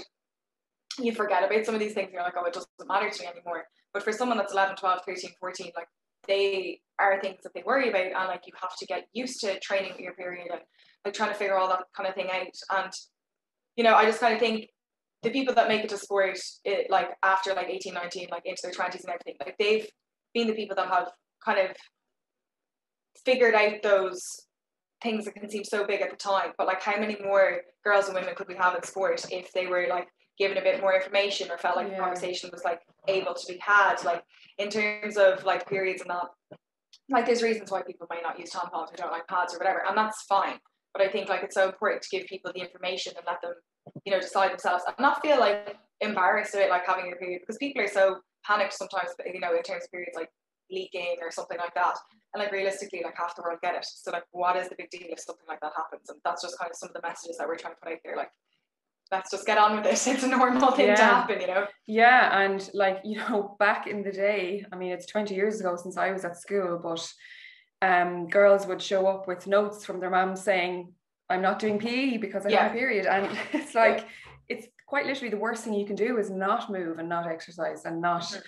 you 0.98 1.12
forget 1.12 1.44
about 1.44 1.64
some 1.64 1.74
of 1.74 1.80
these 1.80 1.94
things 1.94 2.10
you're 2.12 2.22
like 2.22 2.34
oh 2.36 2.44
it 2.44 2.52
doesn't 2.52 2.70
matter 2.86 3.10
to 3.10 3.22
me 3.22 3.28
anymore 3.28 3.64
but 3.92 4.02
for 4.02 4.12
someone 4.12 4.36
that's 4.36 4.52
11 4.52 4.76
12 4.76 5.00
13 5.06 5.30
14 5.40 5.72
like 5.76 5.88
they 6.26 6.80
are 6.98 7.20
things 7.20 7.38
that 7.42 7.54
they 7.54 7.62
worry 7.64 7.88
about 7.88 8.06
and 8.06 8.28
like 8.28 8.42
you 8.46 8.52
have 8.60 8.76
to 8.76 8.86
get 8.86 9.06
used 9.12 9.40
to 9.40 9.58
training 9.60 9.92
your 9.98 10.14
period 10.14 10.48
and 10.50 10.60
like 11.04 11.14
trying 11.14 11.30
to 11.30 11.36
figure 11.36 11.56
all 11.56 11.68
that 11.68 11.84
kind 11.96 12.08
of 12.08 12.14
thing 12.14 12.28
out. 12.32 12.82
And, 12.82 12.92
you 13.76 13.84
know, 13.84 13.94
I 13.94 14.04
just 14.04 14.20
kind 14.20 14.34
of 14.34 14.40
think 14.40 14.68
the 15.22 15.30
people 15.30 15.54
that 15.54 15.68
make 15.68 15.82
it 15.82 15.90
to 15.90 15.98
sport, 15.98 16.38
it, 16.64 16.90
like 16.90 17.08
after 17.22 17.54
like 17.54 17.68
18, 17.68 17.92
19, 17.94 18.28
like 18.30 18.42
into 18.44 18.60
their 18.62 18.72
20s 18.72 19.04
and 19.04 19.08
everything, 19.08 19.34
like 19.40 19.56
they've 19.58 19.86
been 20.34 20.46
the 20.46 20.54
people 20.54 20.76
that 20.76 20.88
have 20.88 21.08
kind 21.44 21.58
of 21.58 21.76
figured 23.24 23.54
out 23.54 23.82
those 23.82 24.22
things 25.02 25.24
that 25.24 25.34
can 25.34 25.48
seem 25.48 25.64
so 25.64 25.86
big 25.86 26.00
at 26.00 26.10
the 26.10 26.16
time. 26.16 26.52
But 26.56 26.66
like, 26.66 26.82
how 26.82 26.98
many 26.98 27.16
more 27.22 27.60
girls 27.84 28.06
and 28.06 28.14
women 28.14 28.34
could 28.36 28.48
we 28.48 28.54
have 28.56 28.74
in 28.74 28.82
sport 28.82 29.24
if 29.30 29.52
they 29.52 29.66
were 29.66 29.86
like 29.88 30.08
given 30.38 30.56
a 30.58 30.62
bit 30.62 30.80
more 30.80 30.94
information 30.94 31.50
or 31.50 31.58
felt 31.58 31.76
like 31.76 31.88
yeah. 31.88 31.96
the 31.96 32.00
conversation 32.00 32.50
was 32.52 32.62
like 32.64 32.80
able 33.08 33.34
to 33.34 33.52
be 33.52 33.58
had? 33.60 33.96
Like 34.04 34.22
in 34.58 34.68
terms 34.68 35.16
of 35.16 35.44
like 35.44 35.68
periods 35.68 36.02
and 36.02 36.10
that, 36.10 36.58
like 37.10 37.26
there's 37.26 37.42
reasons 37.42 37.70
why 37.70 37.82
people 37.82 38.06
might 38.10 38.22
not 38.22 38.38
use 38.38 38.50
tampons 38.50 38.92
or 38.92 38.96
don't 38.96 39.12
like 39.12 39.26
pads 39.26 39.54
or 39.54 39.58
whatever, 39.58 39.82
and 39.86 39.96
that's 39.96 40.22
fine. 40.22 40.58
But 40.92 41.02
I 41.02 41.08
think 41.08 41.28
like 41.28 41.42
it's 41.42 41.54
so 41.54 41.66
important 41.66 42.02
to 42.02 42.08
give 42.10 42.26
people 42.26 42.52
the 42.54 42.60
information 42.60 43.12
and 43.16 43.24
let 43.26 43.40
them, 43.42 43.54
you 44.04 44.12
know, 44.12 44.20
decide 44.20 44.50
themselves 44.50 44.84
and 44.86 44.96
not 44.98 45.22
feel 45.22 45.38
like 45.38 45.76
embarrassed 46.00 46.54
about 46.54 46.70
like 46.70 46.86
having 46.86 47.06
your 47.06 47.16
period 47.16 47.40
because 47.40 47.58
people 47.58 47.82
are 47.82 47.88
so 47.88 48.18
panicked 48.44 48.74
sometimes, 48.74 49.10
you 49.26 49.40
know, 49.40 49.54
in 49.54 49.62
terms 49.62 49.84
of 49.84 49.90
periods 49.90 50.16
like 50.16 50.30
leaking 50.70 51.16
or 51.20 51.30
something 51.30 51.58
like 51.58 51.74
that. 51.74 51.94
And 52.34 52.42
like 52.42 52.52
realistically, 52.52 53.02
like 53.04 53.16
half 53.16 53.36
the 53.36 53.42
world 53.42 53.58
get 53.62 53.74
it. 53.74 53.84
So 53.84 54.10
like 54.10 54.24
what 54.32 54.56
is 54.56 54.68
the 54.68 54.76
big 54.76 54.90
deal 54.90 55.08
if 55.08 55.20
something 55.20 55.46
like 55.48 55.60
that 55.60 55.72
happens? 55.76 56.08
And 56.10 56.18
that's 56.24 56.42
just 56.42 56.58
kind 56.58 56.70
of 56.70 56.76
some 56.76 56.90
of 56.90 56.94
the 56.94 57.06
messages 57.06 57.38
that 57.38 57.48
we're 57.48 57.56
trying 57.56 57.74
to 57.74 57.80
put 57.80 57.92
out 57.92 57.98
there. 58.04 58.16
Like 58.16 58.30
let's 59.10 59.30
just 59.30 59.46
get 59.46 59.58
on 59.58 59.76
with 59.76 59.86
it. 59.86 59.92
It's 60.06 60.22
a 60.22 60.28
normal 60.28 60.72
thing 60.72 60.88
yeah. 60.88 60.94
to 60.96 61.02
happen, 61.02 61.40
you 61.40 61.46
know? 61.46 61.66
Yeah. 61.86 62.40
And 62.40 62.68
like, 62.74 62.98
you 63.04 63.18
know, 63.18 63.56
back 63.58 63.86
in 63.86 64.02
the 64.02 64.12
day, 64.12 64.64
I 64.72 64.76
mean, 64.76 64.92
it's 64.92 65.06
20 65.06 65.34
years 65.34 65.60
ago 65.60 65.76
since 65.76 65.96
I 65.96 66.12
was 66.12 66.24
at 66.24 66.36
school, 66.36 66.78
but 66.82 67.06
um, 67.82 68.28
girls 68.28 68.66
would 68.66 68.82
show 68.82 69.06
up 69.06 69.28
with 69.28 69.46
notes 69.46 69.84
from 69.84 70.00
their 70.00 70.10
mom 70.10 70.36
saying, 70.36 70.92
I'm 71.30 71.42
not 71.42 71.58
doing 71.58 71.78
PE 71.78 72.16
because 72.16 72.46
I 72.46 72.50
yeah. 72.50 72.62
have 72.64 72.72
a 72.72 72.74
period. 72.74 73.06
And 73.06 73.28
it's 73.52 73.74
like, 73.74 74.06
it's 74.48 74.66
quite 74.86 75.06
literally 75.06 75.30
the 75.30 75.36
worst 75.36 75.64
thing 75.64 75.74
you 75.74 75.86
can 75.86 75.96
do 75.96 76.18
is 76.18 76.30
not 76.30 76.72
move 76.72 76.98
and 76.98 77.08
not 77.08 77.26
exercise 77.26 77.84
and 77.84 78.00
not 78.00 78.22
mm-hmm 78.22 78.40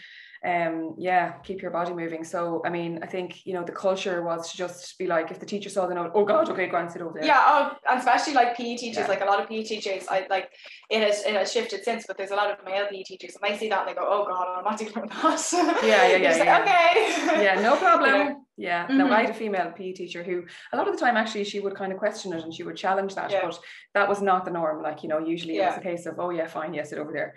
um 0.42 0.94
yeah 0.97 1.32
keep 1.42 1.61
your 1.61 1.70
body 1.70 1.92
moving 1.92 2.25
so 2.25 2.62
i 2.64 2.70
mean 2.70 2.99
i 3.02 3.06
think 3.06 3.44
you 3.44 3.52
know 3.52 3.62
the 3.62 3.73
culture 3.73 4.23
was 4.23 4.50
to 4.50 4.56
just 4.56 4.97
be 4.99 5.06
like 5.06 5.30
if 5.30 5.38
the 5.38 5.44
teacher 5.44 5.68
saw 5.68 5.87
the 5.87 5.94
note 5.94 6.11
oh 6.14 6.25
god 6.25 6.49
okay 6.49 6.66
go 6.66 6.78
and 6.78 6.90
sit 6.90 7.02
over 7.02 7.18
there 7.18 7.26
yeah 7.26 7.42
oh 7.47 7.94
especially 7.94 8.32
like 8.32 8.56
pe 8.56 8.75
teachers 8.75 9.02
yeah. 9.02 9.06
like 9.06 9.20
a 9.20 9.25
lot 9.25 9.38
of 9.38 9.47
pe 9.47 9.62
teachers 9.62 10.06
i 10.11 10.26
like 10.30 10.50
it 10.88 11.02
has 11.02 11.23
it 11.26 11.35
has 11.35 11.52
shifted 11.52 11.85
since 11.85 12.06
but 12.06 12.16
there's 12.16 12.30
a 12.30 12.35
lot 12.35 12.50
of 12.50 12.64
male 12.64 12.87
pe 12.90 13.02
teachers 13.02 13.37
and 13.37 13.52
they 13.52 13.59
see 13.59 13.68
that 13.68 13.80
and 13.80 13.90
they 13.90 13.94
go 13.94 14.06
oh 14.09 14.25
god 14.25 14.47
i'm 14.56 14.64
not 14.64 14.78
doing 14.78 14.92
that 14.94 15.80
yeah 15.85 16.09
yeah 16.09 16.16
yeah, 16.16 16.37
yeah. 16.37 16.59
Like, 16.59 16.62
okay 16.62 17.44
yeah 17.44 17.61
no 17.61 17.76
problem 17.87 18.16
you 18.16 18.25
know? 18.25 18.47
yeah 18.56 18.87
mm-hmm. 18.87 18.97
no 18.97 19.12
i 19.12 19.20
had 19.20 19.30
a 19.30 19.35
female 19.35 19.73
pe 19.76 19.92
teacher 19.92 20.23
who 20.23 20.44
a 20.73 20.76
lot 20.78 20.88
of 20.88 20.94
the 20.94 21.00
time 21.00 21.18
actually 21.18 21.44
she 21.44 21.61
would 21.61 21.75
kind 21.75 21.92
of 21.92 21.99
question 21.99 22.32
it 22.32 22.42
and 22.42 22.54
she 22.54 22.62
would 22.62 22.76
challenge 22.76 23.14
that 23.14 23.30
yeah. 23.30 23.42
but 23.42 23.59
that 23.92 24.09
was 24.09 24.23
not 24.23 24.47
the 24.47 24.50
norm 24.50 24.82
like 24.82 25.02
you 25.02 25.09
know 25.11 25.18
usually 25.18 25.56
yeah. 25.56 25.64
it 25.64 25.66
was 25.66 25.78
a 25.78 25.82
case 25.82 26.06
of 26.06 26.14
oh 26.18 26.30
yeah 26.30 26.47
fine 26.47 26.73
yes 26.73 26.88
sit 26.88 26.99
over 26.99 27.12
there. 27.12 27.35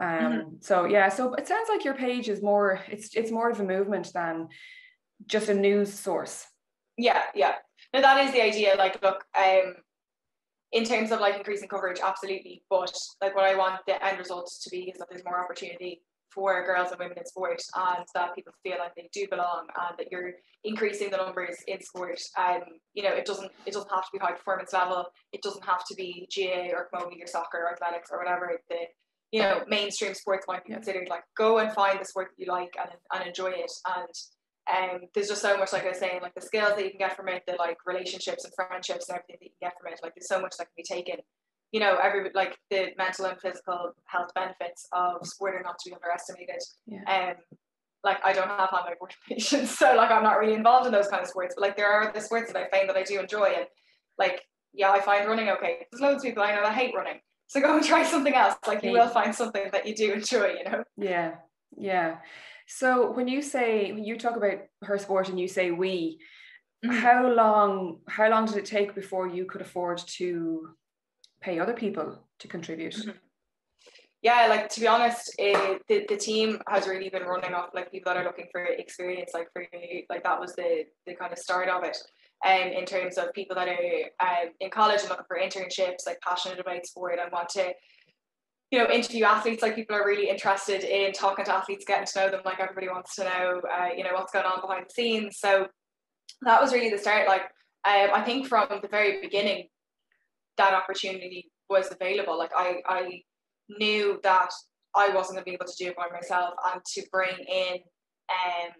Um, 0.00 0.08
mm-hmm. 0.08 0.48
So 0.60 0.84
yeah, 0.84 1.08
so 1.08 1.34
it 1.34 1.46
sounds 1.46 1.68
like 1.68 1.84
your 1.84 1.94
page 1.94 2.28
is 2.28 2.42
more 2.42 2.80
it's 2.88 3.14
it's 3.14 3.30
more 3.30 3.50
of 3.50 3.60
a 3.60 3.64
movement 3.64 4.12
than 4.12 4.48
just 5.26 5.48
a 5.48 5.54
news 5.54 5.92
source. 5.92 6.46
Yeah, 6.96 7.22
yeah. 7.34 7.54
No, 7.92 8.00
that 8.00 8.24
is 8.24 8.32
the 8.32 8.42
idea. 8.42 8.74
Like, 8.76 9.02
look, 9.02 9.24
um, 9.36 9.74
in 10.72 10.84
terms 10.84 11.12
of 11.12 11.20
like 11.20 11.36
increasing 11.36 11.68
coverage, 11.68 12.00
absolutely. 12.04 12.64
But 12.70 12.96
like, 13.20 13.34
what 13.34 13.44
I 13.44 13.56
want 13.56 13.80
the 13.86 14.04
end 14.04 14.18
results 14.18 14.62
to 14.64 14.70
be 14.70 14.90
is 14.90 14.98
that 14.98 15.08
there's 15.10 15.24
more 15.24 15.42
opportunity 15.42 16.02
for 16.30 16.64
girls 16.66 16.90
and 16.90 16.98
women 16.98 17.16
in 17.16 17.24
sport, 17.24 17.62
and 17.76 18.04
that 18.14 18.34
people 18.34 18.52
feel 18.64 18.78
like 18.78 18.94
they 18.96 19.08
do 19.12 19.28
belong, 19.30 19.68
and 19.88 19.96
that 19.98 20.10
you're 20.10 20.32
increasing 20.64 21.10
the 21.10 21.16
numbers 21.16 21.56
in 21.68 21.80
sport. 21.80 22.20
Um, 22.36 22.62
you 22.94 23.04
know, 23.04 23.14
it 23.14 23.24
doesn't 23.24 23.52
it 23.66 23.72
doesn't 23.72 23.90
have 23.90 24.04
to 24.04 24.10
be 24.12 24.18
high 24.18 24.32
performance 24.32 24.72
level. 24.72 25.06
It 25.32 25.42
doesn't 25.42 25.64
have 25.64 25.84
to 25.86 25.94
be 25.94 26.28
GAA 26.34 26.74
or 26.74 26.88
camogie 26.92 27.22
or 27.22 27.28
soccer 27.28 27.58
or 27.58 27.72
athletics 27.72 28.10
or 28.10 28.18
whatever 28.18 28.58
the 28.68 28.76
you 29.32 29.42
know 29.42 29.62
mainstream 29.68 30.14
sports 30.14 30.46
might 30.46 30.64
be 30.64 30.72
considered 30.72 31.08
like 31.08 31.24
go 31.36 31.58
and 31.58 31.72
find 31.72 32.00
the 32.00 32.04
sport 32.04 32.28
that 32.30 32.44
you 32.44 32.50
like 32.50 32.74
and, 32.80 32.90
and 33.12 33.28
enjoy 33.28 33.50
it. 33.50 33.72
And 33.86 34.94
um, 34.94 35.08
there's 35.12 35.28
just 35.28 35.42
so 35.42 35.56
much 35.58 35.72
like 35.72 35.84
I 35.84 35.88
was 35.88 35.98
saying 35.98 36.20
like 36.22 36.34
the 36.34 36.40
skills 36.40 36.74
that 36.76 36.84
you 36.84 36.90
can 36.90 36.98
get 36.98 37.16
from 37.16 37.28
it 37.28 37.42
the 37.46 37.56
like 37.58 37.78
relationships 37.84 38.44
and 38.44 38.54
friendships 38.54 39.08
and 39.08 39.18
everything 39.18 39.36
that 39.40 39.44
you 39.44 39.50
can 39.60 39.68
get 39.68 39.74
from 39.78 39.92
it 39.92 40.00
like 40.02 40.14
there's 40.14 40.28
so 40.28 40.40
much 40.40 40.56
that 40.58 40.64
can 40.66 40.74
be 40.76 40.82
taken. 40.82 41.16
You 41.72 41.80
know 41.80 41.98
every 42.02 42.30
like 42.34 42.56
the 42.70 42.90
mental 42.96 43.26
and 43.26 43.40
physical 43.40 43.92
health 44.06 44.30
benefits 44.34 44.86
of 44.92 45.26
sport 45.26 45.56
are 45.56 45.62
not 45.62 45.78
to 45.80 45.90
be 45.90 45.94
underestimated. 45.94 46.62
Yeah. 46.86 47.30
um 47.30 47.58
like 48.04 48.18
I 48.24 48.32
don't 48.32 48.48
have 48.48 48.68
high 48.68 48.94
board 48.98 49.14
patients 49.28 49.70
so 49.78 49.96
like 49.96 50.10
I'm 50.10 50.22
not 50.22 50.38
really 50.38 50.54
involved 50.54 50.86
in 50.86 50.92
those 50.92 51.08
kind 51.08 51.22
of 51.22 51.28
sports 51.28 51.54
but 51.56 51.62
like 51.62 51.76
there 51.76 51.90
are 51.90 52.12
the 52.12 52.20
sports 52.20 52.52
that 52.52 52.62
I 52.62 52.68
find 52.68 52.88
that 52.88 52.96
I 52.96 53.02
do 53.02 53.18
enjoy 53.18 53.46
and 53.56 53.66
like 54.18 54.42
yeah 54.72 54.90
I 54.90 55.00
find 55.00 55.26
running 55.26 55.48
okay. 55.50 55.86
There's 55.90 56.00
loads 56.00 56.22
of 56.22 56.28
people 56.28 56.42
I 56.42 56.54
know 56.54 56.62
that 56.62 56.74
hate 56.74 56.94
running 56.94 57.18
so 57.46 57.60
go 57.60 57.76
and 57.76 57.84
try 57.84 58.04
something 58.04 58.34
else. 58.34 58.56
Like 58.66 58.82
you 58.82 58.92
will 58.92 59.08
find 59.08 59.34
something 59.34 59.70
that 59.72 59.86
you 59.86 59.94
do 59.94 60.12
enjoy, 60.12 60.54
you 60.58 60.64
know? 60.64 60.84
Yeah. 60.96 61.36
Yeah. 61.76 62.18
So 62.66 63.10
when 63.12 63.28
you 63.28 63.42
say 63.42 63.92
when 63.92 64.04
you 64.04 64.16
talk 64.16 64.36
about 64.36 64.58
her 64.82 64.98
sport 64.98 65.28
and 65.28 65.38
you 65.38 65.48
say 65.48 65.70
we, 65.70 66.18
mm-hmm. 66.84 66.94
how 66.94 67.28
long 67.28 68.00
how 68.08 68.28
long 68.30 68.46
did 68.46 68.56
it 68.56 68.64
take 68.64 68.94
before 68.94 69.28
you 69.28 69.44
could 69.44 69.60
afford 69.60 69.98
to 70.18 70.70
pay 71.40 71.58
other 71.58 71.74
people 71.74 72.26
to 72.38 72.48
contribute? 72.48 72.94
Mm-hmm. 72.94 73.10
Yeah, 74.22 74.46
like 74.48 74.70
to 74.70 74.80
be 74.80 74.86
honest, 74.86 75.34
it, 75.38 75.82
the, 75.86 76.06
the 76.08 76.16
team 76.16 76.62
has 76.66 76.88
really 76.88 77.10
been 77.10 77.24
running 77.24 77.52
off 77.52 77.74
like 77.74 77.92
people 77.92 78.14
that 78.14 78.18
are 78.18 78.24
looking 78.24 78.48
for 78.50 78.64
experience. 78.64 79.32
Like 79.34 79.48
for 79.52 79.66
like 80.08 80.24
that 80.24 80.40
was 80.40 80.54
the 80.54 80.84
the 81.06 81.14
kind 81.14 81.32
of 81.32 81.38
start 81.38 81.68
of 81.68 81.84
it 81.84 81.98
um, 82.44 82.68
in 82.68 82.84
terms 82.84 83.16
of 83.16 83.32
people 83.32 83.56
that 83.56 83.68
are 83.68 84.10
um, 84.20 84.50
in 84.60 84.70
college 84.70 85.00
and 85.00 85.10
looking 85.10 85.24
for 85.26 85.38
internships, 85.38 86.06
like 86.06 86.20
passionate 86.20 86.60
about 86.60 86.86
sport 86.86 87.18
and 87.22 87.32
want 87.32 87.48
to, 87.50 87.72
you 88.70 88.78
know, 88.78 88.90
interview 88.90 89.24
athletes. 89.24 89.62
Like 89.62 89.74
people 89.74 89.96
are 89.96 90.06
really 90.06 90.28
interested 90.28 90.84
in 90.84 91.12
talking 91.12 91.44
to 91.46 91.54
athletes, 91.54 91.84
getting 91.86 92.06
to 92.06 92.18
know 92.20 92.30
them. 92.30 92.42
Like 92.44 92.60
everybody 92.60 92.88
wants 92.88 93.14
to 93.16 93.24
know, 93.24 93.60
uh, 93.72 93.88
you 93.96 94.04
know, 94.04 94.12
what's 94.12 94.32
going 94.32 94.44
on 94.44 94.60
behind 94.60 94.86
the 94.86 94.92
scenes. 94.92 95.38
So 95.38 95.68
that 96.42 96.60
was 96.60 96.72
really 96.72 96.90
the 96.90 96.98
start. 96.98 97.28
Like 97.28 97.42
um, 97.86 98.10
I 98.14 98.22
think 98.22 98.46
from 98.46 98.68
the 98.80 98.88
very 98.88 99.20
beginning, 99.20 99.68
that 100.56 100.74
opportunity 100.74 101.50
was 101.68 101.90
available. 101.90 102.38
Like 102.38 102.52
I, 102.56 102.76
I 102.86 103.22
knew 103.68 104.20
that 104.22 104.50
I 104.94 105.08
wasn't 105.10 105.36
going 105.36 105.44
to 105.44 105.50
be 105.50 105.54
able 105.54 105.66
to 105.66 105.84
do 105.84 105.90
it 105.90 105.96
by 105.96 106.06
myself, 106.12 106.54
and 106.72 106.84
to 106.84 107.02
bring 107.10 107.36
in, 107.38 107.74
um, 108.30 108.72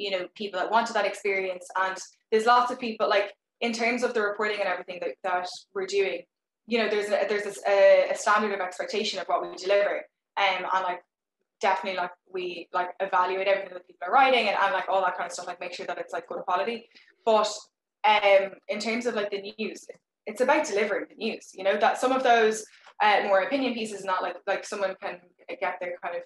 you 0.00 0.10
know, 0.10 0.26
people 0.34 0.58
that 0.60 0.70
wanted 0.70 0.94
that 0.94 1.06
experience. 1.06 1.66
And 1.80 1.96
there's 2.30 2.46
lots 2.46 2.70
of 2.72 2.78
people 2.78 3.08
like 3.08 3.32
in 3.60 3.72
terms 3.72 4.02
of 4.02 4.14
the 4.14 4.22
reporting 4.22 4.58
and 4.58 4.68
everything 4.68 4.98
that, 5.00 5.14
that 5.22 5.48
we're 5.74 5.86
doing 5.86 6.22
you 6.66 6.78
know 6.78 6.88
there's 6.88 7.06
a, 7.06 7.26
there's 7.28 7.58
a, 7.66 8.10
a 8.12 8.14
standard 8.14 8.52
of 8.52 8.60
expectation 8.60 9.18
of 9.18 9.26
what 9.26 9.42
we 9.42 9.56
deliver. 9.56 10.04
Um, 10.36 10.64
and 10.72 10.84
like 10.84 11.00
definitely 11.60 11.98
like 11.98 12.12
we 12.32 12.68
like 12.72 12.90
evaluate 13.00 13.48
everything 13.48 13.74
that 13.74 13.86
people 13.86 14.06
are 14.06 14.12
writing 14.12 14.48
and, 14.48 14.56
and 14.62 14.72
like 14.72 14.88
all 14.88 15.02
that 15.02 15.16
kind 15.16 15.26
of 15.26 15.32
stuff 15.32 15.48
like 15.48 15.60
make 15.60 15.74
sure 15.74 15.86
that 15.86 15.98
it's 15.98 16.12
like 16.12 16.28
good 16.28 16.42
quality. 16.46 16.88
But 17.24 17.52
um 18.08 18.52
in 18.68 18.78
terms 18.78 19.04
of 19.04 19.14
like 19.14 19.30
the 19.30 19.52
news 19.58 19.86
it's 20.26 20.40
about 20.40 20.66
delivering 20.66 21.04
the 21.10 21.16
news 21.16 21.50
you 21.52 21.62
know 21.62 21.76
that 21.76 22.00
some 22.00 22.12
of 22.12 22.22
those 22.22 22.64
uh, 23.02 23.22
more 23.26 23.42
opinion 23.42 23.74
pieces 23.74 24.04
not 24.04 24.22
like 24.22 24.36
like 24.46 24.64
someone 24.64 24.94
can 25.02 25.18
get 25.60 25.76
their 25.80 25.96
kind 26.02 26.16
of 26.16 26.22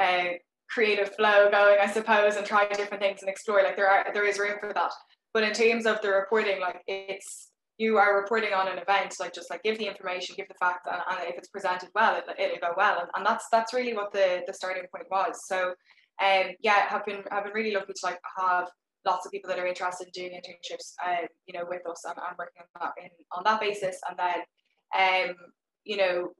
uh, 0.00 0.32
creative 0.72 1.14
flow 1.16 1.50
going 1.50 1.76
I 1.80 1.86
suppose 1.86 2.36
and 2.36 2.46
try 2.46 2.66
different 2.68 3.02
things 3.02 3.20
and 3.20 3.28
explore 3.28 3.62
like 3.62 3.76
there 3.76 3.88
are 3.88 4.06
there 4.14 4.26
is 4.26 4.38
room 4.38 4.56
for 4.58 4.72
that 4.72 4.92
but 5.32 5.44
in 5.44 5.52
terms 5.52 5.86
of 5.86 6.00
the 6.02 6.10
reporting, 6.10 6.60
like 6.60 6.82
it's 6.86 7.48
you 7.78 7.96
are 7.96 8.20
reporting 8.20 8.52
on 8.52 8.68
an 8.68 8.78
event, 8.78 9.14
like 9.18 9.32
just 9.32 9.50
like 9.50 9.62
give 9.62 9.78
the 9.78 9.86
information, 9.86 10.34
give 10.36 10.48
the 10.48 10.54
facts, 10.54 10.86
and, 10.90 11.02
and 11.10 11.28
if 11.28 11.36
it's 11.38 11.48
presented 11.48 11.88
well, 11.94 12.16
it, 12.16 12.24
it'll 12.38 12.58
go 12.58 12.74
well. 12.76 13.00
And, 13.00 13.08
and 13.16 13.26
that's 13.26 13.46
that's 13.50 13.72
really 13.72 13.94
what 13.94 14.12
the 14.12 14.42
the 14.46 14.52
starting 14.52 14.84
point 14.94 15.06
was. 15.10 15.46
So 15.46 15.74
um 16.22 16.52
yeah, 16.60 16.86
have 16.88 17.06
been 17.06 17.22
have 17.30 17.44
been 17.44 17.54
really 17.54 17.74
lucky 17.74 17.94
to 17.94 18.06
like 18.06 18.20
have 18.38 18.68
lots 19.06 19.26
of 19.26 19.32
people 19.32 19.48
that 19.48 19.58
are 19.58 19.66
interested 19.66 20.06
in 20.06 20.12
doing 20.12 20.38
internships 20.38 20.92
uh, 21.04 21.26
you 21.46 21.58
know, 21.58 21.64
with 21.68 21.84
us 21.88 22.04
and, 22.04 22.16
and 22.16 22.36
working 22.38 22.62
on 22.62 22.80
that 22.80 23.02
in 23.02 23.10
on 23.32 23.42
that 23.44 23.60
basis. 23.60 23.98
And 24.08 24.18
then 24.18 25.30
um, 25.30 25.36
you 25.84 25.96
know, 25.96 26.32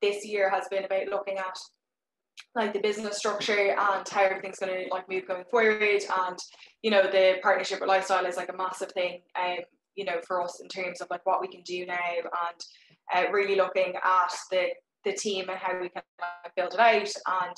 this 0.00 0.24
year 0.24 0.48
has 0.48 0.68
been 0.68 0.84
about 0.84 1.08
looking 1.08 1.38
at 1.38 1.58
like 2.54 2.72
the 2.72 2.80
business 2.80 3.18
structure 3.18 3.76
and 3.78 4.08
how 4.08 4.22
everything's 4.22 4.58
going 4.58 4.72
to 4.72 4.88
like 4.90 5.08
move 5.08 5.26
going 5.26 5.44
forward 5.50 5.80
and 5.82 6.38
you 6.82 6.90
know 6.90 7.02
the 7.02 7.36
partnership 7.42 7.80
with 7.80 7.88
lifestyle 7.88 8.26
is 8.26 8.36
like 8.36 8.48
a 8.52 8.56
massive 8.56 8.90
thing 8.92 9.20
um 9.38 9.58
you 9.94 10.04
know 10.04 10.20
for 10.26 10.42
us 10.42 10.60
in 10.60 10.68
terms 10.68 11.00
of 11.00 11.08
like 11.10 11.24
what 11.24 11.40
we 11.40 11.48
can 11.48 11.62
do 11.62 11.86
now 11.86 11.94
and 12.16 12.60
uh, 13.14 13.30
really 13.32 13.56
looking 13.56 13.94
at 14.02 14.32
the 14.50 14.66
the 15.04 15.12
team 15.12 15.48
and 15.48 15.58
how 15.58 15.80
we 15.80 15.88
can 15.88 16.02
like, 16.20 16.54
build 16.56 16.74
it 16.74 16.80
out 16.80 17.08
and 17.42 17.56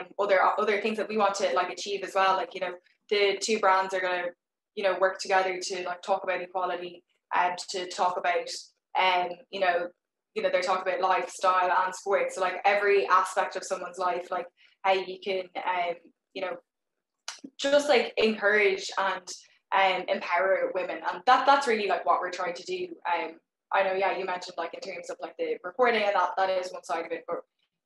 um 0.00 0.06
other 0.18 0.40
other 0.58 0.80
things 0.80 0.96
that 0.96 1.08
we 1.08 1.16
want 1.16 1.34
to 1.34 1.50
like 1.54 1.70
achieve 1.70 2.02
as 2.04 2.14
well 2.14 2.36
like 2.36 2.54
you 2.54 2.60
know 2.60 2.72
the 3.10 3.36
two 3.40 3.58
brands 3.58 3.94
are 3.94 4.00
going 4.00 4.24
to 4.24 4.30
you 4.74 4.82
know 4.82 4.96
work 5.00 5.18
together 5.18 5.58
to 5.62 5.82
like 5.84 6.02
talk 6.02 6.22
about 6.24 6.40
equality 6.40 7.02
and 7.34 7.58
to 7.70 7.88
talk 7.88 8.16
about 8.16 8.48
um 9.00 9.30
you 9.50 9.60
know 9.60 9.88
you 10.34 10.42
know 10.42 10.50
they're 10.50 10.62
talking 10.62 10.90
about 10.90 11.00
lifestyle 11.00 11.72
and 11.84 11.94
sports 11.94 12.34
so 12.36 12.40
like 12.40 12.60
every 12.64 13.06
aspect 13.06 13.56
of 13.56 13.64
someone's 13.64 13.98
life 13.98 14.30
like 14.30 14.46
how 14.82 14.92
you 14.92 15.18
can 15.22 15.44
um 15.56 15.94
you 16.34 16.42
know 16.42 16.56
just 17.58 17.88
like 17.88 18.12
encourage 18.16 18.90
and 18.98 19.28
um, 19.74 20.04
empower 20.08 20.70
women, 20.74 20.98
and 21.12 21.22
that 21.26 21.46
that's 21.46 21.66
really 21.66 21.88
like 21.88 22.04
what 22.04 22.20
we're 22.20 22.30
trying 22.30 22.54
to 22.54 22.62
do. 22.64 22.88
Um, 23.06 23.32
I 23.72 23.82
know, 23.82 23.94
yeah, 23.94 24.16
you 24.16 24.24
mentioned 24.24 24.54
like 24.58 24.74
in 24.74 24.80
terms 24.80 25.08
of 25.08 25.16
like 25.20 25.36
the 25.38 25.56
reporting 25.64 26.02
and 26.02 26.14
that 26.14 26.30
that 26.36 26.50
is 26.50 26.72
one 26.72 26.84
side 26.84 27.06
of 27.06 27.12
it, 27.12 27.24
but 27.26 27.38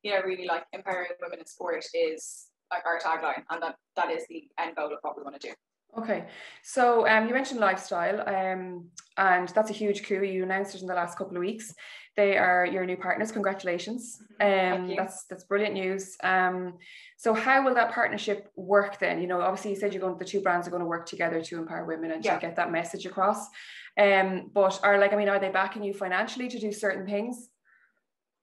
you 0.03 0.11
know, 0.11 0.21
really 0.21 0.45
like 0.45 0.65
empowering 0.73 1.11
women 1.21 1.39
in 1.39 1.45
sport 1.45 1.85
is 1.93 2.47
like 2.71 2.85
our 2.85 2.99
tagline, 2.99 3.43
and 3.49 3.63
that 3.63 3.75
that 3.95 4.11
is 4.11 4.23
the 4.29 4.43
end 4.59 4.75
goal 4.75 4.87
of 4.87 4.99
what 5.01 5.17
we 5.17 5.23
want 5.23 5.39
to 5.39 5.47
do. 5.47 5.53
Okay, 5.97 6.25
so 6.61 7.07
um, 7.07 7.27
you 7.27 7.33
mentioned 7.33 7.61
lifestyle, 7.61 8.21
um, 8.27 8.89
and 9.17 9.47
that's 9.49 9.69
a 9.69 9.73
huge 9.73 10.03
coup. 10.03 10.21
You 10.21 10.43
announced 10.43 10.75
it 10.75 10.81
in 10.81 10.87
the 10.87 10.93
last 10.93 11.17
couple 11.17 11.37
of 11.37 11.41
weeks. 11.41 11.73
They 12.17 12.35
are 12.35 12.65
your 12.65 12.83
new 12.83 12.97
partners. 12.97 13.31
Congratulations! 13.31 14.19
Mm-hmm. 14.41 14.89
Um, 14.89 14.95
that's 14.97 15.25
that's 15.25 15.43
brilliant 15.43 15.75
news. 15.75 16.17
Um, 16.23 16.73
so 17.15 17.35
how 17.35 17.63
will 17.63 17.75
that 17.75 17.93
partnership 17.93 18.51
work 18.55 18.99
then? 18.99 19.21
You 19.21 19.27
know, 19.27 19.39
obviously 19.39 19.71
you 19.71 19.77
said 19.77 19.93
you're 19.93 20.01
going. 20.01 20.17
The 20.17 20.25
two 20.25 20.41
brands 20.41 20.67
are 20.67 20.71
going 20.71 20.81
to 20.81 20.87
work 20.87 21.05
together 21.05 21.41
to 21.41 21.57
empower 21.59 21.85
women 21.85 22.11
and 22.11 22.25
yeah. 22.25 22.33
to 22.33 22.41
get 22.41 22.55
that 22.55 22.71
message 22.71 23.05
across. 23.05 23.47
Um, 23.99 24.49
but 24.51 24.79
are 24.83 24.97
like, 24.97 25.13
I 25.13 25.15
mean, 25.15 25.29
are 25.29 25.39
they 25.39 25.49
backing 25.49 25.83
you 25.83 25.93
financially 25.93 26.49
to 26.49 26.59
do 26.59 26.71
certain 26.71 27.05
things? 27.05 27.49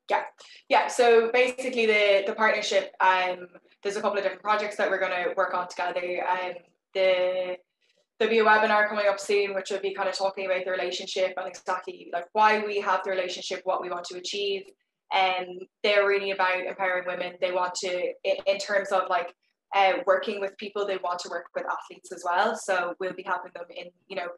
Yeah, 0.08 0.22
yeah. 0.68 0.86
So 0.86 1.32
basically, 1.32 1.86
the 1.86 2.24
the 2.28 2.34
partnership. 2.34 2.94
Um, 3.00 3.48
there's 3.82 3.96
a 3.96 4.00
couple 4.00 4.16
of 4.16 4.22
different 4.22 4.42
projects 4.42 4.76
that 4.76 4.88
we're 4.88 5.00
going 5.00 5.12
to 5.12 5.34
work 5.36 5.52
on 5.52 5.68
together. 5.68 6.24
Um, 6.28 6.52
the 6.94 7.56
there'll 8.18 8.32
be 8.32 8.38
a 8.38 8.44
webinar 8.44 8.88
coming 8.88 9.06
up 9.08 9.18
soon, 9.18 9.54
which 9.54 9.70
will 9.70 9.80
be 9.80 9.94
kind 9.94 10.08
of 10.08 10.16
talking 10.16 10.46
about 10.46 10.64
the 10.64 10.70
relationship 10.70 11.34
and 11.36 11.48
exactly 11.48 12.08
like 12.12 12.26
why 12.32 12.64
we 12.64 12.80
have 12.80 13.02
the 13.04 13.10
relationship, 13.10 13.60
what 13.64 13.82
we 13.82 13.90
want 13.90 14.04
to 14.04 14.18
achieve. 14.18 14.62
And 15.12 15.62
they're 15.82 16.06
really 16.06 16.30
about 16.30 16.64
empowering 16.64 17.04
women. 17.06 17.34
They 17.40 17.52
want 17.52 17.74
to, 17.76 18.12
in 18.24 18.58
terms 18.58 18.90
of 18.90 19.02
like 19.08 19.34
uh, 19.74 19.94
working 20.06 20.40
with 20.40 20.56
people, 20.56 20.86
they 20.86 20.98
want 20.98 21.18
to 21.20 21.28
work 21.28 21.46
with 21.54 21.64
athletes 21.64 22.12
as 22.12 22.22
well. 22.24 22.56
So 22.56 22.94
we'll 23.00 23.12
be 23.12 23.22
helping 23.24 23.52
them 23.54 23.66
in, 23.76 23.86
you 24.08 24.16
know, 24.16 24.28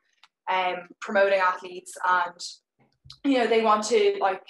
um, 0.51 0.89
promoting 1.01 1.39
athletes 1.39 1.93
and, 2.09 2.41
you 3.25 3.39
know, 3.39 3.47
they 3.47 3.63
want 3.63 3.85
to 3.85 4.17
like, 4.21 4.43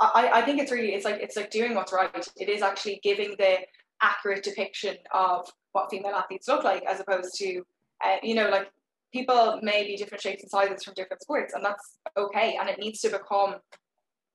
I, 0.00 0.30
I 0.34 0.42
think 0.42 0.60
it's 0.60 0.72
really, 0.72 0.94
it's 0.94 1.04
like, 1.04 1.20
it's 1.20 1.36
like 1.36 1.50
doing 1.50 1.74
what's 1.74 1.92
right. 1.92 2.28
It 2.36 2.48
is 2.48 2.62
actually 2.62 3.00
giving 3.02 3.34
the 3.38 3.58
accurate 4.02 4.42
depiction 4.42 4.96
of 5.12 5.48
what 5.72 5.90
female 5.90 6.14
athletes 6.14 6.48
look 6.48 6.64
like 6.64 6.84
as 6.84 7.00
opposed 7.00 7.34
to 7.38 7.62
uh, 8.04 8.16
you 8.22 8.34
know 8.34 8.48
like 8.48 8.68
people 9.12 9.60
may 9.62 9.84
be 9.86 9.96
different 9.96 10.22
shapes 10.22 10.42
and 10.42 10.50
sizes 10.50 10.82
from 10.82 10.94
different 10.94 11.22
sports 11.22 11.54
and 11.54 11.64
that's 11.64 11.98
okay 12.16 12.56
and 12.58 12.68
it 12.68 12.78
needs 12.78 13.00
to 13.00 13.10
become 13.10 13.56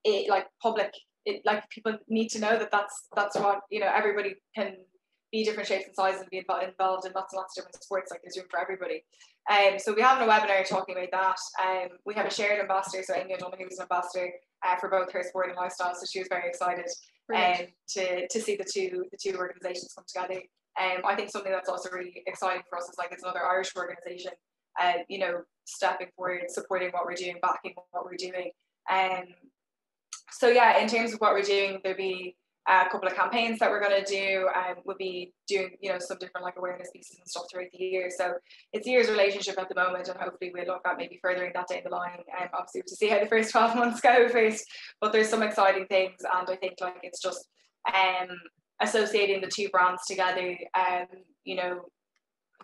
it 0.03 0.29
like 0.29 0.45
public 0.61 0.93
it 1.25 1.41
like 1.45 1.67
people 1.69 1.93
need 2.07 2.29
to 2.29 2.39
know 2.39 2.57
that 2.57 2.71
that's 2.71 3.07
that's 3.15 3.35
what 3.35 3.59
you 3.69 3.79
know 3.79 3.91
everybody 3.93 4.35
can 4.55 4.75
be 5.31 5.43
different 5.43 5.67
shapes 5.67 5.85
and 5.85 5.95
sizes 5.95 6.21
and 6.21 6.29
be 6.29 6.37
involved 6.37 6.65
in 7.05 7.11
lots 7.13 7.33
and 7.33 7.41
lots 7.41 7.57
of 7.57 7.63
different 7.63 7.83
sports 7.83 8.11
like 8.11 8.21
there's 8.23 8.37
room 8.37 8.45
for 8.49 8.59
everybody. 8.59 9.03
Um, 9.51 9.77
so 9.77 9.93
we 9.93 10.01
have 10.01 10.21
a 10.21 10.25
webinar 10.25 10.67
talking 10.67 10.95
about 10.97 11.11
that 11.11 11.39
um, 11.65 11.97
we 12.05 12.13
have 12.15 12.25
a 12.25 12.31
shared 12.31 12.59
ambassador 12.59 13.01
so 13.03 13.15
Amy 13.15 13.33
O'Donoghue 13.33 13.65
was 13.65 13.79
an 13.79 13.83
ambassador 13.83 14.29
uh, 14.65 14.75
for 14.77 14.89
both 14.89 15.11
her 15.13 15.23
sport 15.23 15.47
and 15.47 15.55
lifestyle 15.55 15.95
so 15.95 16.05
she 16.05 16.19
was 16.19 16.27
very 16.29 16.49
excited 16.49 16.85
um, 17.33 17.65
to, 17.89 18.27
to 18.27 18.41
see 18.41 18.57
the 18.57 18.65
two 18.65 19.05
the 19.11 19.17
two 19.17 19.37
organizations 19.37 19.93
come 19.95 20.03
together 20.05 20.41
um, 20.79 21.01
I 21.05 21.15
think 21.15 21.29
something 21.29 21.51
that's 21.51 21.69
also 21.69 21.89
really 21.91 22.23
exciting 22.27 22.63
for 22.69 22.77
us 22.77 22.89
is 22.89 22.95
like 22.97 23.09
it's 23.11 23.23
another 23.23 23.45
Irish 23.45 23.71
organization, 23.75 24.31
uh, 24.81 24.93
you 25.09 25.19
know, 25.19 25.41
stepping 25.65 26.07
forward, 26.15 26.43
supporting 26.49 26.89
what 26.91 27.05
we're 27.05 27.15
doing, 27.15 27.37
backing 27.41 27.73
what 27.91 28.05
we're 28.05 28.17
doing. 28.17 28.51
Um, 28.91 29.25
so 30.31 30.47
yeah, 30.47 30.79
in 30.79 30.87
terms 30.87 31.13
of 31.13 31.19
what 31.19 31.33
we're 31.33 31.41
doing, 31.41 31.79
there'll 31.83 31.97
be 31.97 32.35
a 32.67 32.89
couple 32.89 33.07
of 33.07 33.15
campaigns 33.15 33.59
that 33.59 33.69
we're 33.69 33.79
going 33.79 34.03
to 34.03 34.11
do, 34.11 34.47
um, 34.53 34.75
we'll 34.85 34.97
be 34.97 35.31
doing 35.47 35.71
you 35.81 35.91
know 35.91 35.99
some 35.99 36.17
different 36.19 36.43
like 36.43 36.55
awareness 36.57 36.89
pieces 36.93 37.17
and 37.17 37.27
stuff 37.27 37.45
throughout 37.49 37.67
the 37.71 37.83
year. 37.83 38.09
So 38.15 38.33
it's 38.73 38.85
year's 38.85 39.09
relationship 39.09 39.57
at 39.57 39.69
the 39.69 39.75
moment, 39.75 40.09
and 40.09 40.19
hopefully 40.19 40.51
we'll 40.53 40.65
look 40.65 40.81
at 40.85 40.97
maybe 40.97 41.19
furthering 41.21 41.51
that 41.55 41.67
down 41.69 41.79
the 41.85 41.89
line. 41.89 42.19
Um, 42.39 42.49
obviously 42.53 42.81
to 42.85 42.95
see 42.95 43.07
how 43.07 43.19
the 43.19 43.25
first 43.25 43.51
twelve 43.53 43.75
months 43.75 44.01
go 44.01 44.27
first, 44.27 44.65
but 44.99 45.13
there's 45.13 45.29
some 45.29 45.43
exciting 45.43 45.85
things, 45.87 46.17
and 46.21 46.49
I 46.49 46.55
think 46.57 46.75
like 46.81 46.99
it's 47.03 47.21
just 47.21 47.47
um 47.87 48.37
associating 48.81 49.41
the 49.41 49.47
two 49.47 49.69
brands 49.69 50.05
together, 50.07 50.57
um, 50.75 51.05
you 51.43 51.55
know, 51.55 51.81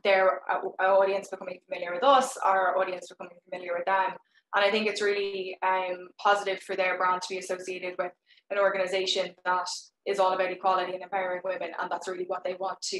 their 0.03 0.41
uh, 0.49 0.83
audience 0.83 1.29
becoming 1.29 1.59
familiar 1.67 1.93
with 1.93 2.03
us, 2.03 2.37
our 2.37 2.77
audience 2.77 3.07
becoming 3.07 3.37
familiar 3.49 3.71
with 3.75 3.85
them. 3.85 4.11
And 4.55 4.63
I 4.63 4.69
think 4.69 4.87
it's 4.87 5.01
really 5.01 5.57
um, 5.63 6.09
positive 6.21 6.59
for 6.59 6.75
their 6.75 6.97
brand 6.97 7.21
to 7.23 7.29
be 7.29 7.39
associated 7.39 7.95
with 7.97 8.11
an 8.51 8.59
organization 8.59 9.33
that 9.45 9.67
is 10.05 10.19
all 10.19 10.33
about 10.33 10.51
equality 10.51 10.93
and 10.93 11.01
empowering 11.01 11.41
women. 11.43 11.71
And 11.79 11.89
that's 11.89 12.07
really 12.07 12.25
what 12.25 12.43
they 12.43 12.55
want 12.59 12.79
to, 12.81 12.99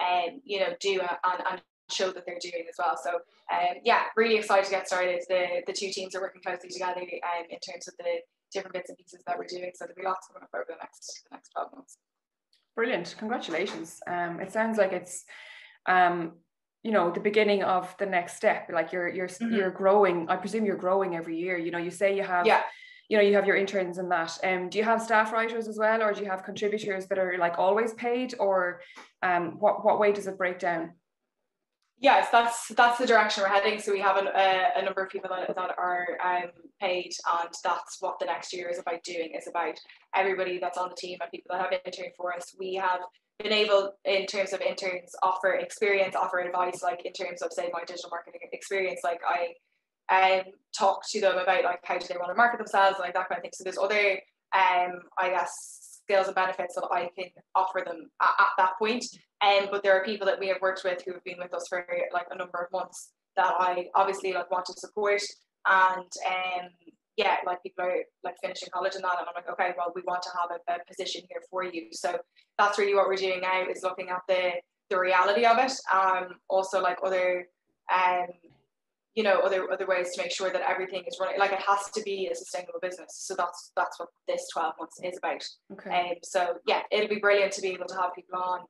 um, 0.00 0.40
you 0.44 0.60
know, 0.60 0.74
do 0.80 1.00
and, 1.00 1.42
and 1.50 1.62
show 1.90 2.12
that 2.12 2.24
they're 2.26 2.38
doing 2.40 2.64
as 2.68 2.76
well. 2.78 2.96
So 3.02 3.10
um, 3.52 3.76
yeah, 3.84 4.04
really 4.16 4.36
excited 4.36 4.64
to 4.66 4.70
get 4.70 4.86
started. 4.86 5.20
The 5.28 5.62
the 5.66 5.72
two 5.72 5.90
teams 5.90 6.14
are 6.14 6.20
working 6.20 6.42
closely 6.42 6.70
together 6.70 7.00
um, 7.00 7.44
in 7.50 7.58
terms 7.58 7.88
of 7.88 7.94
the 7.98 8.20
different 8.52 8.74
bits 8.74 8.90
and 8.90 8.98
pieces 8.98 9.22
that 9.26 9.38
we're 9.38 9.46
doing. 9.46 9.70
So 9.74 9.84
there'll 9.84 9.96
be 9.96 10.04
lots 10.04 10.28
coming 10.28 10.42
up 10.42 10.50
over 10.54 10.66
the 10.68 10.76
next 10.80 11.24
the 11.28 11.36
next 11.36 11.50
12 11.50 11.72
months. 11.74 11.98
Brilliant. 12.74 13.14
Congratulations. 13.18 14.00
Um, 14.06 14.40
it 14.40 14.52
sounds 14.52 14.78
like 14.78 14.92
it's 14.92 15.24
um, 15.86 16.32
you 16.82 16.90
know 16.90 17.10
the 17.10 17.20
beginning 17.20 17.62
of 17.62 17.94
the 17.98 18.06
next 18.06 18.36
step. 18.36 18.70
Like 18.72 18.92
you're 18.92 19.08
you're 19.08 19.28
mm-hmm. 19.28 19.54
you're 19.54 19.70
growing. 19.70 20.28
I 20.28 20.36
presume 20.36 20.64
you're 20.64 20.76
growing 20.76 21.14
every 21.14 21.38
year. 21.38 21.56
You 21.58 21.70
know 21.70 21.78
you 21.78 21.90
say 21.90 22.16
you 22.16 22.22
have 22.22 22.46
yeah. 22.46 22.62
you 23.08 23.16
know 23.16 23.22
you 23.22 23.34
have 23.34 23.46
your 23.46 23.56
interns 23.56 23.98
and 23.98 24.10
that. 24.10 24.38
Um 24.42 24.68
do 24.68 24.78
you 24.78 24.84
have 24.84 25.02
staff 25.02 25.32
writers 25.32 25.68
as 25.68 25.78
well 25.78 26.02
or 26.02 26.12
do 26.12 26.22
you 26.22 26.30
have 26.30 26.44
contributors 26.44 27.06
that 27.06 27.18
are 27.18 27.36
like 27.38 27.58
always 27.58 27.92
paid? 27.94 28.34
Or 28.38 28.80
um 29.22 29.56
what 29.58 29.84
what 29.84 30.00
way 30.00 30.12
does 30.12 30.26
it 30.26 30.38
break 30.38 30.58
down 30.58 30.94
yes 32.02 32.28
that's 32.30 32.68
that's 32.68 32.98
the 32.98 33.06
direction 33.06 33.42
we're 33.42 33.48
heading. 33.48 33.80
So 33.80 33.92
we 33.92 34.00
have 34.00 34.16
a, 34.16 34.26
a, 34.28 34.80
a 34.80 34.84
number 34.84 35.02
of 35.02 35.08
people 35.08 35.30
that, 35.30 35.54
that 35.54 35.70
are 35.78 36.06
um, 36.22 36.50
paid 36.80 37.12
and 37.40 37.48
that's 37.64 37.96
what 38.00 38.18
the 38.18 38.26
next 38.26 38.52
year 38.52 38.68
is 38.68 38.78
about 38.78 39.02
doing 39.04 39.32
is 39.36 39.48
about 39.48 39.78
everybody 40.14 40.58
that's 40.58 40.76
on 40.76 40.90
the 40.90 40.96
team 40.96 41.18
and 41.22 41.30
people 41.30 41.56
that 41.56 41.62
have 41.62 41.80
interned 41.86 42.12
for 42.16 42.34
us. 42.34 42.54
We 42.58 42.74
have 42.74 43.00
been 43.38 43.52
able 43.52 43.94
in 44.04 44.26
terms 44.26 44.52
of 44.52 44.60
interns 44.60 45.14
offer 45.22 45.54
experience 45.54 46.14
offer 46.14 46.38
advice 46.40 46.82
like 46.82 47.04
in 47.06 47.12
terms 47.12 47.40
of 47.40 47.52
say 47.52 47.70
my 47.72 47.82
digital 47.84 48.10
marketing 48.10 48.40
experience 48.52 49.00
like 49.02 49.20
i 49.26 49.54
um, 50.12 50.42
talk 50.76 51.00
to 51.08 51.20
them 51.20 51.38
about 51.38 51.64
like 51.64 51.80
how 51.84 51.96
do 51.98 52.06
they 52.06 52.16
want 52.16 52.28
to 52.28 52.34
market 52.34 52.58
themselves 52.58 52.98
like 52.98 53.14
that 53.14 53.28
kind 53.28 53.38
of 53.38 53.42
thing. 53.42 53.50
So 53.54 53.64
there's 53.64 53.78
other 53.78 54.20
um 54.54 55.00
i 55.18 55.30
guess 55.30 55.81
skills 56.12 56.26
and 56.26 56.34
benefits 56.34 56.74
that 56.74 56.86
i 56.92 57.08
can 57.16 57.30
offer 57.54 57.82
them 57.84 58.10
at, 58.20 58.34
at 58.38 58.52
that 58.58 58.72
point. 58.78 59.04
Um, 59.44 59.68
but 59.70 59.82
there 59.82 59.94
are 59.94 60.04
people 60.04 60.26
that 60.26 60.38
we 60.38 60.48
have 60.48 60.60
worked 60.60 60.82
with 60.84 61.02
who 61.04 61.12
have 61.14 61.24
been 61.24 61.38
with 61.38 61.54
us 61.54 61.66
for 61.68 61.84
like 62.12 62.26
a 62.30 62.36
number 62.36 62.58
of 62.58 62.70
months 62.72 63.12
that 63.36 63.54
I 63.58 63.86
obviously 63.94 64.32
like 64.32 64.50
want 64.50 64.66
to 64.66 64.74
support. 64.74 65.22
And 65.66 66.12
um 66.26 66.68
yeah 67.16 67.36
like 67.46 67.62
people 67.62 67.84
are 67.84 67.98
like 68.24 68.34
finishing 68.42 68.68
college 68.72 68.94
and 68.94 69.04
that 69.04 69.18
and 69.18 69.28
I'm 69.28 69.34
like 69.36 69.48
okay 69.52 69.74
well 69.76 69.92
we 69.94 70.02
want 70.06 70.22
to 70.22 70.30
have 70.40 70.50
a, 70.50 70.72
a 70.72 70.84
position 70.86 71.22
here 71.28 71.42
for 71.50 71.64
you. 71.64 71.88
So 71.92 72.18
that's 72.58 72.78
really 72.78 72.94
what 72.94 73.06
we're 73.06 73.16
doing 73.16 73.40
now 73.40 73.64
is 73.68 73.82
looking 73.82 74.10
at 74.10 74.22
the 74.28 74.52
the 74.90 74.98
reality 74.98 75.44
of 75.44 75.58
it. 75.58 75.72
Um 75.92 76.34
also 76.48 76.80
like 76.80 76.98
other 77.04 77.46
um 77.92 78.28
you 79.14 79.22
know 79.22 79.40
other 79.40 79.70
other 79.70 79.86
ways 79.86 80.10
to 80.14 80.22
make 80.22 80.32
sure 80.32 80.50
that 80.50 80.62
everything 80.68 81.04
is 81.06 81.18
running 81.20 81.38
like 81.38 81.52
it 81.52 81.60
has 81.60 81.90
to 81.94 82.02
be 82.02 82.28
a 82.32 82.34
sustainable 82.34 82.80
business. 82.80 83.08
So 83.26 83.34
that's 83.36 83.72
that's 83.76 83.98
what 83.98 84.08
this 84.26 84.48
12 84.52 84.74
months 84.78 85.00
is 85.02 85.18
about. 85.18 85.44
Okay. 85.72 86.10
Um, 86.10 86.16
so 86.22 86.54
yeah 86.66 86.82
it'll 86.90 87.08
be 87.08 87.20
brilliant 87.20 87.52
to 87.52 87.62
be 87.62 87.68
able 87.68 87.86
to 87.86 87.94
have 87.94 88.14
people 88.14 88.38
on 88.38 88.60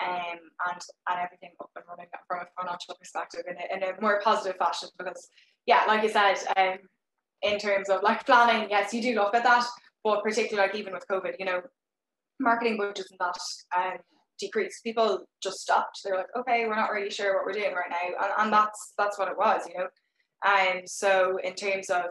um, 0.00 0.38
and 0.70 0.80
and 1.08 1.18
everything 1.20 1.50
up 1.60 1.70
and 1.76 1.84
running 1.88 2.06
from 2.26 2.40
a 2.40 2.62
financial 2.62 2.94
perspective 2.98 3.42
in 3.48 3.56
a, 3.56 3.76
in 3.76 3.94
a 3.94 4.00
more 4.00 4.20
positive 4.22 4.56
fashion 4.56 4.88
because 4.98 5.28
yeah 5.66 5.82
like 5.86 6.02
you 6.02 6.08
said 6.08 6.36
um, 6.56 6.78
in 7.42 7.58
terms 7.58 7.88
of 7.88 8.02
like 8.02 8.24
planning 8.26 8.68
yes 8.70 8.92
you 8.92 9.02
do 9.02 9.14
look 9.14 9.34
at 9.34 9.44
that 9.44 9.66
but 10.04 10.22
particularly 10.22 10.68
like 10.68 10.76
even 10.76 10.92
with 10.92 11.06
COVID 11.08 11.34
you 11.38 11.44
know 11.44 11.62
marketing 12.40 12.76
budgets 12.76 13.10
and 13.10 13.20
that 13.20 13.38
um, 13.76 13.98
decreased 14.46 14.84
people 14.84 15.24
just 15.42 15.60
stopped. 15.60 16.00
They're 16.04 16.16
like 16.16 16.34
okay 16.38 16.66
we're 16.66 16.76
not 16.76 16.92
really 16.92 17.10
sure 17.10 17.34
what 17.34 17.46
we're 17.46 17.60
doing 17.60 17.74
right 17.74 17.90
now. 17.90 18.24
And, 18.24 18.32
and 18.38 18.52
that's 18.52 18.92
that's 18.98 19.18
what 19.18 19.28
it 19.28 19.38
was 19.38 19.62
you 19.68 19.78
know? 19.78 19.88
And 20.44 20.88
so 20.88 21.38
in 21.42 21.54
terms 21.54 21.88
of 21.90 22.04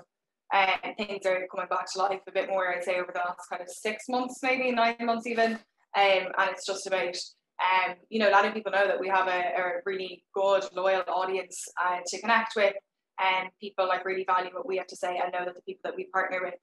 um, 0.54 0.94
things 0.98 1.26
are 1.26 1.48
coming 1.50 1.70
back 1.70 1.91
to 1.91 2.00
life 2.00 2.22
a 2.28 2.32
bit 2.32 2.50
more 2.50 2.74
I'd 2.74 2.84
say 2.84 2.96
over 2.96 3.12
the 3.13 3.20
last 3.20 3.48
kind 3.50 3.62
of 3.62 3.70
six 3.70 4.06
months 4.10 4.39
maybe 4.41 4.72
nine 4.72 4.96
months 5.02 5.28
even. 5.28 5.60
Um, 5.94 6.32
and 6.38 6.50
it's 6.52 6.65
just 6.65 6.88
about 6.88 7.17
um, 7.62 7.96
you 8.10 8.20
know, 8.20 8.30
letting 8.30 8.54
people 8.54 8.72
know 8.72 8.88
that 8.88 9.00
we 9.00 9.08
have 9.08 9.28
a, 9.28 9.62
a 9.62 9.82
really 9.86 10.24
good, 10.34 10.63
loyal 10.76 11.04
audience 11.08 11.63
uh, 11.84 12.00
to 12.06 12.22
connect 12.22 12.54
with, 12.56 12.74
and 13.20 13.50
people 13.60 13.88
like 13.88 14.06
really 14.06 14.26
value 14.26 14.50
what 14.54 14.67
we 14.67 14.78
have 14.78 14.88
to 14.88 14.96
say 14.96 15.20
and 15.22 15.32
know 15.32 15.46
that 15.46 15.56
the 15.56 15.62
people 15.62 15.82
that 15.84 15.96
we 15.96 16.06
partner 16.06 16.39
with, 16.44 16.56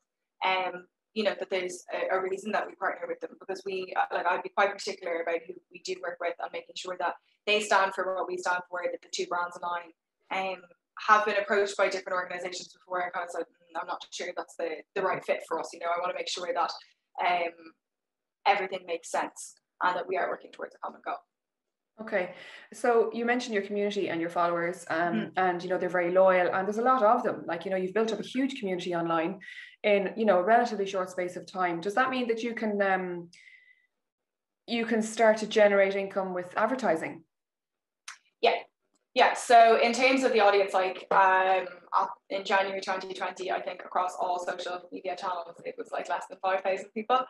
um, 0.44 0.86
you 1.18 1.24
know, 1.24 1.34
that 1.36 1.50
there's 1.50 1.82
a, 1.92 2.14
a 2.14 2.22
reason 2.22 2.52
that 2.52 2.64
we 2.64 2.76
partner 2.76 3.08
with 3.08 3.18
them 3.18 3.34
because 3.40 3.60
we, 3.66 3.92
uh, 3.98 4.14
like, 4.14 4.24
I'd 4.24 4.44
be 4.44 4.50
quite 4.50 4.70
particular 4.70 5.22
about 5.22 5.40
who 5.48 5.54
we 5.72 5.82
do 5.84 5.96
work 6.00 6.18
with 6.20 6.34
and 6.38 6.48
making 6.52 6.76
sure 6.76 6.96
that 7.00 7.14
they 7.44 7.58
stand 7.58 7.92
for 7.92 8.14
what 8.14 8.28
we 8.28 8.36
stand 8.38 8.62
for, 8.70 8.82
that 8.84 9.02
the 9.02 9.08
two 9.10 9.26
brands 9.26 9.58
align. 9.58 9.90
Um, 10.30 10.62
have 11.08 11.24
been 11.24 11.34
approached 11.42 11.76
by 11.76 11.88
different 11.88 12.14
organizations 12.14 12.72
before 12.72 13.00
and 13.00 13.12
kind 13.12 13.24
of 13.24 13.30
said, 13.30 13.42
mm, 13.42 13.80
I'm 13.80 13.88
not 13.88 14.04
sure 14.12 14.28
that's 14.36 14.54
the, 14.54 14.76
the 14.94 15.02
right 15.02 15.24
fit 15.24 15.42
for 15.48 15.58
us. 15.58 15.70
You 15.72 15.80
know, 15.80 15.86
I 15.86 15.98
want 15.98 16.12
to 16.12 16.16
make 16.16 16.28
sure 16.28 16.50
that 16.54 16.70
um, 17.20 17.54
everything 18.46 18.86
makes 18.86 19.10
sense 19.10 19.54
and 19.82 19.96
that 19.96 20.06
we 20.06 20.16
are 20.16 20.28
working 20.28 20.52
towards 20.52 20.76
a 20.76 20.78
common 20.78 21.00
goal. 21.04 21.18
Okay, 22.00 22.34
so 22.72 23.10
you 23.12 23.24
mentioned 23.24 23.54
your 23.54 23.64
community 23.64 24.08
and 24.08 24.20
your 24.20 24.30
followers, 24.30 24.84
um, 24.88 25.14
mm. 25.14 25.30
and 25.36 25.62
you 25.62 25.68
know 25.68 25.78
they're 25.78 25.88
very 25.88 26.12
loyal, 26.12 26.54
and 26.54 26.66
there's 26.66 26.78
a 26.78 26.82
lot 26.82 27.02
of 27.02 27.24
them. 27.24 27.42
Like 27.44 27.64
you 27.64 27.72
know, 27.72 27.76
you've 27.76 27.94
built 27.94 28.12
up 28.12 28.20
a 28.20 28.22
huge 28.22 28.60
community 28.60 28.94
online 28.94 29.40
in 29.82 30.12
you 30.16 30.24
know 30.24 30.38
a 30.38 30.44
relatively 30.44 30.86
short 30.86 31.10
space 31.10 31.36
of 31.36 31.50
time. 31.50 31.80
Does 31.80 31.94
that 31.94 32.10
mean 32.10 32.28
that 32.28 32.42
you 32.42 32.54
can 32.54 32.80
um, 32.80 33.30
you 34.68 34.86
can 34.86 35.02
start 35.02 35.38
to 35.38 35.48
generate 35.48 35.96
income 35.96 36.34
with 36.34 36.46
advertising? 36.56 37.24
Yeah, 38.40 38.54
yeah. 39.14 39.34
So 39.34 39.80
in 39.80 39.92
terms 39.92 40.22
of 40.22 40.32
the 40.32 40.40
audience, 40.40 40.74
like 40.74 41.06
um, 41.10 41.66
in 42.30 42.44
January 42.44 42.80
2020, 42.80 43.50
I 43.50 43.60
think 43.60 43.82
across 43.84 44.14
all 44.20 44.38
social 44.38 44.80
media 44.92 45.16
channels, 45.16 45.56
it 45.64 45.74
was 45.78 45.90
like 45.90 46.08
less 46.08 46.24
than 46.28 46.38
5,000 46.42 46.86
people. 46.94 47.16
Um, 47.16 47.24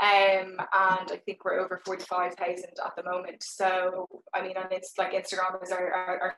and 0.00 0.58
I 0.72 1.20
think 1.26 1.44
we're 1.44 1.60
over 1.60 1.82
45,000 1.84 2.64
at 2.84 2.96
the 2.96 3.02
moment. 3.04 3.42
So, 3.42 4.08
I 4.32 4.42
mean, 4.42 4.56
and 4.56 4.72
it's 4.72 4.94
like 4.96 5.12
Instagram 5.12 5.62
is 5.62 5.72
our, 5.72 5.92
our, 5.92 6.18
our 6.20 6.36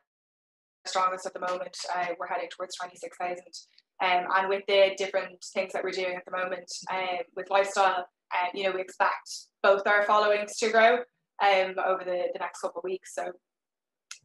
strongest 0.87 1.27
at 1.27 1.35
the 1.35 1.41
moment. 1.41 1.77
Uh, 1.95 2.07
we're 2.19 2.27
heading 2.27 2.49
towards 2.57 2.77
26,000. 2.77 3.39
Um, 4.03 4.27
and 4.37 4.49
with 4.49 4.63
the 4.69 4.91
different 4.99 5.45
things 5.55 5.73
that 5.73 5.83
we're 5.83 5.91
doing 5.91 6.17
at 6.17 6.25
the 6.25 6.37
moment 6.37 6.71
um, 6.91 7.25
with 7.35 7.51
lifestyle, 7.51 8.07
uh, 8.35 8.49
you 8.55 8.65
know, 8.65 8.73
we 8.73 8.81
expect 8.81 9.47
both 9.63 9.87
our 9.87 10.03
followings 10.03 10.57
to 10.59 10.71
grow 10.71 10.97
um, 11.43 11.75
over 11.87 12.03
the, 12.05 12.29
the 12.33 12.39
next 12.41 12.61
couple 12.61 12.81
of 12.81 12.85
weeks. 12.85 13.15
So 13.15 13.33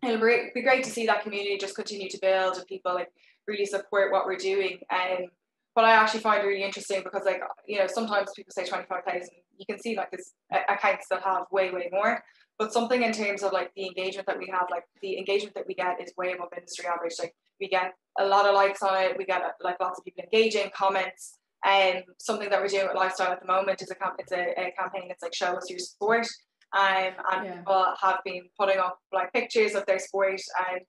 it'll 0.03 0.49
be 0.53 0.61
great 0.61 0.83
to 0.83 0.89
see 0.89 1.05
that 1.05 1.23
community 1.23 1.57
just 1.57 1.75
continue 1.75 2.09
to 2.09 2.19
build 2.21 2.57
and 2.57 2.65
people 2.67 2.93
like 2.93 3.11
really 3.47 3.65
support 3.65 4.11
what 4.11 4.25
we're 4.25 4.37
doing. 4.37 4.79
Um, 4.91 5.27
but 5.75 5.85
I 5.85 5.91
actually 5.91 6.19
find 6.21 6.45
really 6.45 6.63
interesting 6.63 7.01
because 7.03 7.23
like 7.25 7.41
you 7.67 7.79
know 7.79 7.87
sometimes 7.87 8.31
people 8.35 8.51
say 8.51 8.65
twenty 8.65 8.85
five 8.87 9.03
thousand. 9.05 9.29
You 9.57 9.65
can 9.65 9.79
see 9.79 9.95
like 9.95 10.11
there's 10.11 10.33
accounts 10.69 11.07
that 11.09 11.21
have 11.23 11.45
way 11.51 11.71
way 11.71 11.89
more. 11.91 12.23
But 12.57 12.73
something 12.73 13.01
in 13.01 13.11
terms 13.11 13.41
of 13.41 13.53
like 13.53 13.71
the 13.75 13.87
engagement 13.87 14.27
that 14.27 14.37
we 14.37 14.47
have, 14.51 14.67
like 14.69 14.83
the 15.01 15.17
engagement 15.17 15.55
that 15.55 15.65
we 15.67 15.73
get 15.73 15.99
is 16.01 16.13
way 16.17 16.33
above 16.33 16.49
industry 16.55 16.85
average. 16.85 17.13
Like 17.17 17.33
we 17.59 17.67
get 17.67 17.93
a 18.19 18.25
lot 18.25 18.45
of 18.45 18.53
likes 18.53 18.83
on 18.83 19.01
it. 19.03 19.17
We 19.17 19.25
get 19.25 19.41
like 19.63 19.79
lots 19.79 19.99
of 19.99 20.05
people 20.05 20.23
engaging, 20.23 20.69
comments. 20.75 21.37
And 21.63 21.97
um, 21.97 22.03
something 22.19 22.49
that 22.49 22.59
we're 22.59 22.67
doing 22.67 22.87
with 22.87 22.95
lifestyle 22.95 23.31
at 23.31 23.39
the 23.39 23.47
moment 23.47 23.81
is 23.81 23.91
a 23.91 23.95
camp. 23.95 24.15
It's 24.19 24.31
a, 24.31 24.59
a 24.59 24.71
campaign. 24.77 25.07
that's 25.07 25.21
like 25.21 25.33
show 25.33 25.53
us 25.53 25.69
your 25.69 25.79
sport. 25.79 26.27
Um, 26.73 27.13
and 27.33 27.45
yeah. 27.45 27.55
people 27.57 27.85
have 28.01 28.19
been 28.23 28.43
putting 28.57 28.77
up 28.77 28.97
like 29.11 29.33
pictures 29.33 29.75
of 29.75 29.85
their 29.85 29.99
sport 29.99 30.39
and 30.71 30.81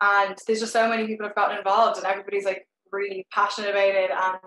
and 0.00 0.36
there's 0.46 0.60
just 0.60 0.72
so 0.72 0.88
many 0.88 1.06
people 1.06 1.26
have 1.26 1.34
gotten 1.34 1.56
involved 1.56 1.96
and 1.96 2.06
everybody's 2.06 2.44
like 2.44 2.66
really 2.92 3.26
passionate 3.32 3.70
about 3.70 3.94
it 3.94 4.10
and 4.10 4.38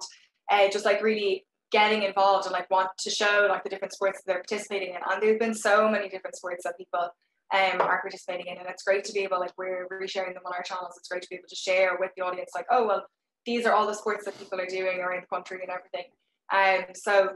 uh, 0.51 0.71
just 0.71 0.85
like 0.85 1.01
really 1.01 1.45
getting 1.71 2.03
involved 2.03 2.45
and 2.45 2.53
like 2.53 2.69
want 2.69 2.89
to 2.99 3.09
show 3.09 3.47
like 3.49 3.63
the 3.63 3.69
different 3.69 3.93
sports 3.93 4.19
that 4.19 4.31
they're 4.31 4.43
participating 4.43 4.89
in 4.89 5.01
and 5.09 5.21
there's 5.21 5.39
been 5.39 5.53
so 5.53 5.89
many 5.89 6.09
different 6.09 6.35
sports 6.35 6.63
that 6.63 6.77
people 6.77 7.09
um, 7.53 7.81
are 7.81 8.01
participating 8.01 8.47
in 8.47 8.57
and 8.57 8.67
it's 8.67 8.83
great 8.83 9.03
to 9.03 9.13
be 9.13 9.21
able 9.21 9.39
like 9.39 9.51
we're 9.57 9.87
resharing 9.89 10.33
them 10.33 10.43
on 10.45 10.53
our 10.53 10.63
channels 10.63 10.95
it's 10.97 11.07
great 11.07 11.21
to 11.21 11.29
be 11.29 11.35
able 11.35 11.47
to 11.47 11.55
share 11.55 11.97
with 11.99 12.11
the 12.15 12.23
audience 12.23 12.51
like 12.55 12.65
oh 12.71 12.85
well 12.85 13.05
these 13.45 13.65
are 13.65 13.73
all 13.73 13.87
the 13.87 13.93
sports 13.93 14.25
that 14.25 14.37
people 14.37 14.59
are 14.59 14.65
doing 14.65 14.99
around 14.99 15.21
the 15.21 15.35
country 15.35 15.59
and 15.61 15.71
everything 15.71 16.05
um 16.53 16.93
so 16.93 17.29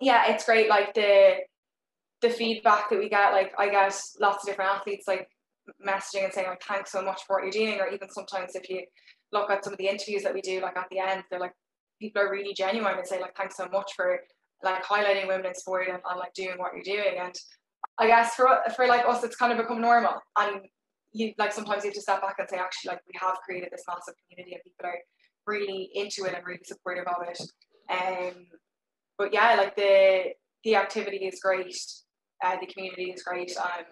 yeah 0.00 0.30
it's 0.32 0.44
great 0.44 0.68
like 0.68 0.92
the 0.94 1.36
the 2.22 2.30
feedback 2.30 2.90
that 2.90 2.98
we 2.98 3.08
get, 3.08 3.32
like 3.32 3.52
I 3.58 3.68
get 3.68 3.98
lots 4.20 4.44
of 4.44 4.48
different 4.48 4.70
athletes 4.70 5.08
like 5.08 5.28
messaging 5.86 6.24
and 6.24 6.32
saying 6.32 6.48
like 6.48 6.62
thanks 6.62 6.92
so 6.92 7.02
much 7.02 7.22
for 7.26 7.36
what 7.36 7.42
you're 7.44 7.66
doing, 7.66 7.80
or 7.80 7.88
even 7.88 8.10
sometimes 8.10 8.54
if 8.54 8.68
you 8.68 8.82
look 9.32 9.50
at 9.50 9.64
some 9.64 9.72
of 9.72 9.78
the 9.78 9.88
interviews 9.88 10.22
that 10.22 10.34
we 10.34 10.40
do, 10.40 10.60
like 10.60 10.76
at 10.76 10.88
the 10.90 10.98
end, 10.98 11.24
they're 11.30 11.40
like 11.40 11.54
people 12.00 12.22
are 12.22 12.30
really 12.30 12.54
genuine 12.54 12.96
and 12.96 13.06
say 13.06 13.20
like 13.20 13.36
thanks 13.36 13.56
so 13.56 13.68
much 13.70 13.92
for 13.94 14.20
like 14.62 14.84
highlighting 14.84 15.28
women 15.28 15.46
in 15.46 15.54
sport 15.54 15.88
and, 15.88 15.98
and 16.08 16.18
like 16.18 16.32
doing 16.34 16.56
what 16.56 16.72
you're 16.74 16.96
doing. 16.96 17.18
And 17.18 17.34
I 17.98 18.06
guess 18.06 18.34
for 18.34 18.60
for 18.76 18.86
like 18.86 19.06
us, 19.06 19.24
it's 19.24 19.36
kind 19.36 19.52
of 19.52 19.58
become 19.58 19.80
normal. 19.80 20.14
And 20.38 20.62
you 21.12 21.32
like 21.38 21.52
sometimes 21.52 21.84
you 21.84 21.90
have 21.90 21.94
to 21.94 22.00
step 22.00 22.20
back 22.20 22.36
and 22.38 22.48
say 22.48 22.56
actually 22.56 22.90
like 22.90 23.00
we 23.06 23.18
have 23.20 23.36
created 23.44 23.70
this 23.72 23.84
massive 23.88 24.14
community 24.28 24.54
and 24.54 24.62
people 24.64 24.86
are 24.86 24.98
really 25.46 25.90
into 25.94 26.24
it 26.24 26.34
and 26.34 26.46
really 26.46 26.60
supportive 26.64 27.06
of 27.06 27.26
it. 27.28 27.40
Um, 27.90 28.46
but 29.18 29.32
yeah, 29.32 29.54
like 29.56 29.76
the 29.76 30.32
the 30.64 30.76
activity 30.76 31.26
is 31.26 31.40
great. 31.40 31.76
Uh, 32.42 32.56
the 32.60 32.66
community 32.66 33.10
is 33.10 33.22
great. 33.22 33.52
Um, 33.56 33.84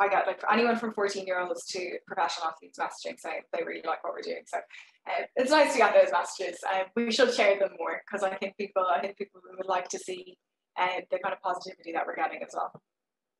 I 0.00 0.08
get 0.08 0.26
like 0.26 0.42
anyone 0.50 0.76
from 0.76 0.92
14 0.92 1.26
year 1.26 1.40
olds 1.40 1.66
to 1.66 1.98
professional 2.06 2.48
athletes 2.48 2.78
messaging 2.78 3.18
saying 3.18 3.42
they 3.52 3.62
really 3.62 3.82
like 3.86 4.02
what 4.02 4.12
we're 4.12 4.22
doing. 4.22 4.42
So 4.46 4.58
uh, 4.58 5.24
it's 5.36 5.50
nice 5.50 5.72
to 5.72 5.78
get 5.78 5.94
those 5.94 6.10
messages. 6.12 6.58
Uh, 6.68 6.84
we 6.96 7.12
should 7.12 7.32
share 7.32 7.58
them 7.58 7.70
more 7.78 8.02
because 8.06 8.24
I 8.24 8.36
think 8.36 8.56
people, 8.56 8.84
I 8.84 9.00
think 9.00 9.16
people 9.16 9.40
would 9.56 9.66
like 9.66 9.88
to 9.90 9.98
see 9.98 10.36
uh, 10.76 11.00
the 11.10 11.18
kind 11.18 11.32
of 11.32 11.40
positivity 11.40 11.92
that 11.92 12.06
we're 12.06 12.16
getting 12.16 12.42
as 12.42 12.50
well. 12.54 12.72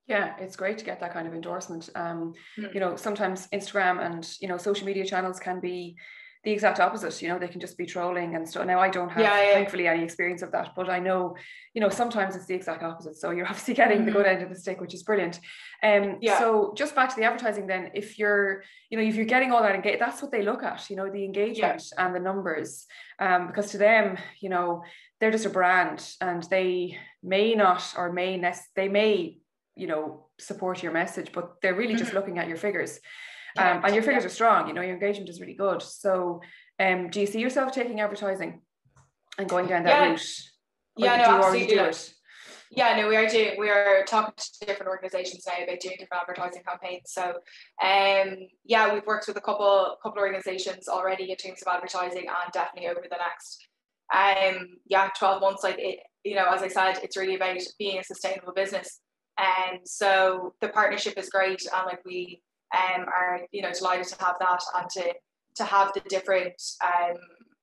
Yeah, 0.07 0.35
it's 0.38 0.57
great 0.57 0.79
to 0.79 0.85
get 0.85 1.00
that 1.00 1.12
kind 1.12 1.27
of 1.27 1.35
endorsement. 1.35 1.88
Um, 1.94 2.35
mm. 2.59 2.74
You 2.74 2.81
know, 2.81 2.94
sometimes 2.94 3.48
Instagram 3.48 4.05
and 4.05 4.29
you 4.40 4.48
know 4.48 4.59
social 4.59 4.87
media 4.87 5.07
channels 5.07 5.40
can 5.40 5.61
be 5.61 5.96
the 6.44 6.52
exact 6.52 6.78
opposite 6.78 7.20
you 7.22 7.28
know 7.28 7.38
they 7.38 7.48
can 7.48 7.61
just 7.61 7.76
be 7.78 7.87
trolling 7.87 8.35
and 8.35 8.48
stuff 8.48 8.66
now 8.66 8.78
i 8.78 8.88
don't 8.88 9.09
have 9.09 9.22
yeah, 9.22 9.42
yeah. 9.42 9.54
thankfully 9.54 9.88
any 9.88 10.02
experience 10.02 10.42
of 10.42 10.52
that 10.52 10.74
but 10.76 10.90
i 10.90 10.98
know 10.98 11.35
you 11.72 11.80
know 11.80 11.88
sometimes 11.88 12.37
it's 12.37 12.46
the 12.46 12.54
exact 12.54 12.83
opposite 12.83 13.16
so 13.16 13.30
you're 13.30 13.46
obviously 13.50 13.74
getting 13.74 13.98
mm-hmm. 13.98 14.07
the 14.07 14.12
good 14.12 14.26
end 14.26 14.42
of 14.42 14.50
the 14.50 14.54
stick 14.54 14.80
which 14.80 14.94
is 14.94 15.02
brilliant 15.02 15.40
um 15.83 16.18
yeah. 16.20 16.38
so 16.38 16.74
just 16.76 16.94
back 16.94 17.09
to 17.09 17.16
the 17.16 17.24
advertising 17.24 17.66
then 17.66 17.90
if 17.94 18.18
you're 18.18 18.62
you 18.90 18.98
know 18.98 19.04
if 19.04 19.14
you're 19.14 19.24
getting 19.24 19.52
all 19.52 19.62
that 19.62 19.74
engagement 19.74 20.00
that's 20.00 20.22
what 20.22 20.30
they 20.30 20.42
look 20.42 20.62
at 20.62 20.88
you 20.90 20.96
know 20.96 21.11
the 21.11 21.24
engagement 21.24 21.83
yeah. 21.92 22.07
and 22.07 22.14
the 22.14 22.20
numbers 22.20 22.87
um 23.18 23.46
because 23.46 23.70
to 23.70 23.78
them 23.78 24.18
you 24.40 24.50
know 24.50 24.83
they're 25.20 25.30
just 25.30 25.46
a 25.46 25.50
brand 25.50 26.07
and 26.20 26.42
they 26.44 26.98
may 27.22 27.54
not 27.54 27.94
or 27.96 28.12
may 28.12 28.37
nest 28.37 28.64
they 28.76 28.88
may 28.88 29.38
you 29.76 29.87
know 29.87 30.26
support 30.38 30.83
your 30.83 30.92
message 30.92 31.33
but 31.33 31.54
they're 31.62 31.74
really 31.74 31.94
mm-hmm. 31.94 32.00
just 32.00 32.14
looking 32.14 32.38
at 32.38 32.48
your 32.48 32.57
figures 32.57 33.00
um, 33.59 33.83
and 33.85 33.95
your 33.95 34.03
figures 34.03 34.25
are 34.25 34.31
strong. 34.31 34.69
You 34.69 34.75
know, 34.75 34.83
your 34.83 34.95
engagement 34.95 35.29
is 35.29 35.40
really 35.40 35.55
good. 35.55 35.83
So, 35.83 36.40
um, 36.81 37.11
do 37.11 37.21
you 37.21 37.27
see 37.27 37.40
yourself 37.40 37.73
taking 37.73 38.01
advertising 38.01 38.61
and 39.38 39.49
going 39.49 39.67
down 39.67 39.85
that 39.85 40.01
yeah. 40.01 40.11
route? 40.11 40.40
yeah, 40.97 41.17
no, 41.17 41.25
absolutely. 41.25 41.75
Do 41.75 41.90
yeah, 42.77 42.97
no, 42.97 43.09
we 43.09 43.17
are 43.17 43.29
doing. 43.29 43.55
We 43.59 43.71
are 43.71 44.05
talking 44.05 44.35
to 44.37 44.67
different 44.67 44.90
organisations 44.90 45.45
now 45.47 45.62
about 45.62 45.81
doing 45.81 45.97
different 45.99 46.23
advertising 46.23 46.62
campaigns. 46.67 47.12
So, 47.12 47.35
um, 47.83 48.37
yeah, 48.64 48.93
we've 48.93 49.07
worked 49.07 49.29
with 49.29 49.37
a 49.37 49.40
couple 49.40 49.97
couple 50.03 50.21
organisations 50.21 50.88
already 50.88 51.31
in 51.31 51.37
terms 51.37 51.62
of 51.62 51.73
advertising, 51.73 52.27
and 52.27 52.53
definitely 52.53 52.88
over 52.88 53.03
the 53.03 53.17
next, 53.17 53.69
um, 54.12 54.79
yeah, 54.87 55.09
twelve 55.17 55.40
months. 55.40 55.62
Like 55.62 55.79
it, 55.79 56.01
you 56.25 56.35
know, 56.35 56.47
as 56.51 56.62
I 56.62 56.69
said, 56.69 56.99
it's 57.03 57.17
really 57.17 57.37
about 57.37 57.59
being 57.79 57.99
a 57.99 58.05
sustainable 58.05 58.53
business, 58.53 59.01
and 59.38 59.81
so 59.85 60.55
the 60.61 60.69
partnership 60.69 61.17
is 61.17 61.29
great, 61.29 61.62
and 61.73 61.87
like 61.87 62.05
we 62.05 62.43
um, 62.72 63.03
are 63.07 63.40
you 63.53 63.62
know 63.62 63.72
delighted 63.72 64.07
to 64.09 64.24
have 64.24 64.37
that 64.40 64.62
and 64.79 64.88
to 64.90 65.14
to 65.57 65.64
have 65.64 65.92
the 65.94 66.00
different 66.09 66.61
um, 66.85 67.16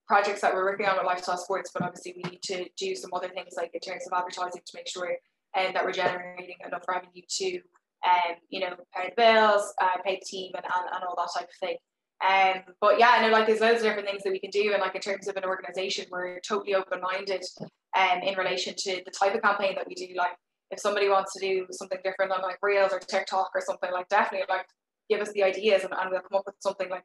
projects 0.08 0.42
that 0.42 0.54
we're 0.54 0.64
working 0.66 0.86
on 0.86 0.98
with 0.98 1.06
lifestyle 1.06 1.38
sports. 1.38 1.72
But 1.74 1.84
obviously, 1.84 2.14
we 2.16 2.30
need 2.30 2.42
to 2.44 2.66
do 2.78 2.96
some 2.96 3.12
other 3.14 3.30
things 3.30 3.54
like 3.58 3.72
in 3.74 3.80
terms 3.80 4.04
of 4.08 4.18
advertising 4.18 4.62
to 4.66 4.74
make 4.76 4.88
sure 4.88 5.10
um, 5.58 5.74
that 5.74 5.84
we're 5.84 5.92
generating 5.92 6.56
enough 6.66 6.84
revenue 6.88 7.24
to 7.28 7.56
um, 8.06 8.36
you 8.50 8.60
know 8.60 8.76
pay 8.96 9.10
the 9.10 9.22
bills, 9.22 9.74
uh, 9.82 9.98
pay 10.06 10.16
the 10.16 10.26
team, 10.26 10.52
and, 10.56 10.66
and, 10.66 10.86
and 10.96 11.04
all 11.04 11.16
that 11.18 11.30
type 11.38 11.50
of 11.50 11.68
thing. 11.68 11.78
Um, 12.22 12.62
but 12.80 13.00
yeah, 13.00 13.10
I 13.14 13.22
know 13.22 13.32
like 13.32 13.48
there's 13.48 13.62
loads 13.62 13.78
of 13.78 13.84
different 13.84 14.08
things 14.08 14.24
that 14.24 14.32
we 14.32 14.40
can 14.40 14.52
do, 14.52 14.72
and 14.74 14.82
like 14.82 14.96
in 14.96 15.02
terms 15.02 15.28
of 15.28 15.38
an 15.38 15.46
organization, 15.46 16.06
we're 16.12 16.40
totally 16.40 16.76
open 16.76 17.02
minded 17.02 17.44
um, 17.98 18.22
in 18.22 18.38
relation 18.38 18.76
to 18.78 19.02
the 19.04 19.12
type 19.12 19.34
of 19.34 19.42
campaign 19.42 19.76
that 19.76 19.88
we 19.88 19.96
do. 19.96 20.08
Like 20.16 20.38
if 20.70 20.80
somebody 20.80 21.10
wants 21.10 21.34
to 21.34 21.40
do 21.40 21.68
something 21.72 22.00
different 22.04 22.32
on 22.32 22.42
like 22.42 22.58
Reels 22.62 22.94
or 22.94 23.00
TikTok 23.00 23.52
or 23.56 23.62
something, 23.62 23.92
like 23.92 24.08
definitely 24.10 24.46
like 24.50 24.68
give 25.12 25.22
us 25.22 25.32
the 25.34 25.44
ideas 25.44 25.84
and, 25.84 25.94
and 25.94 26.10
we'll 26.10 26.22
come 26.22 26.38
up 26.38 26.46
with 26.46 26.56
something 26.60 26.90
like 26.90 27.04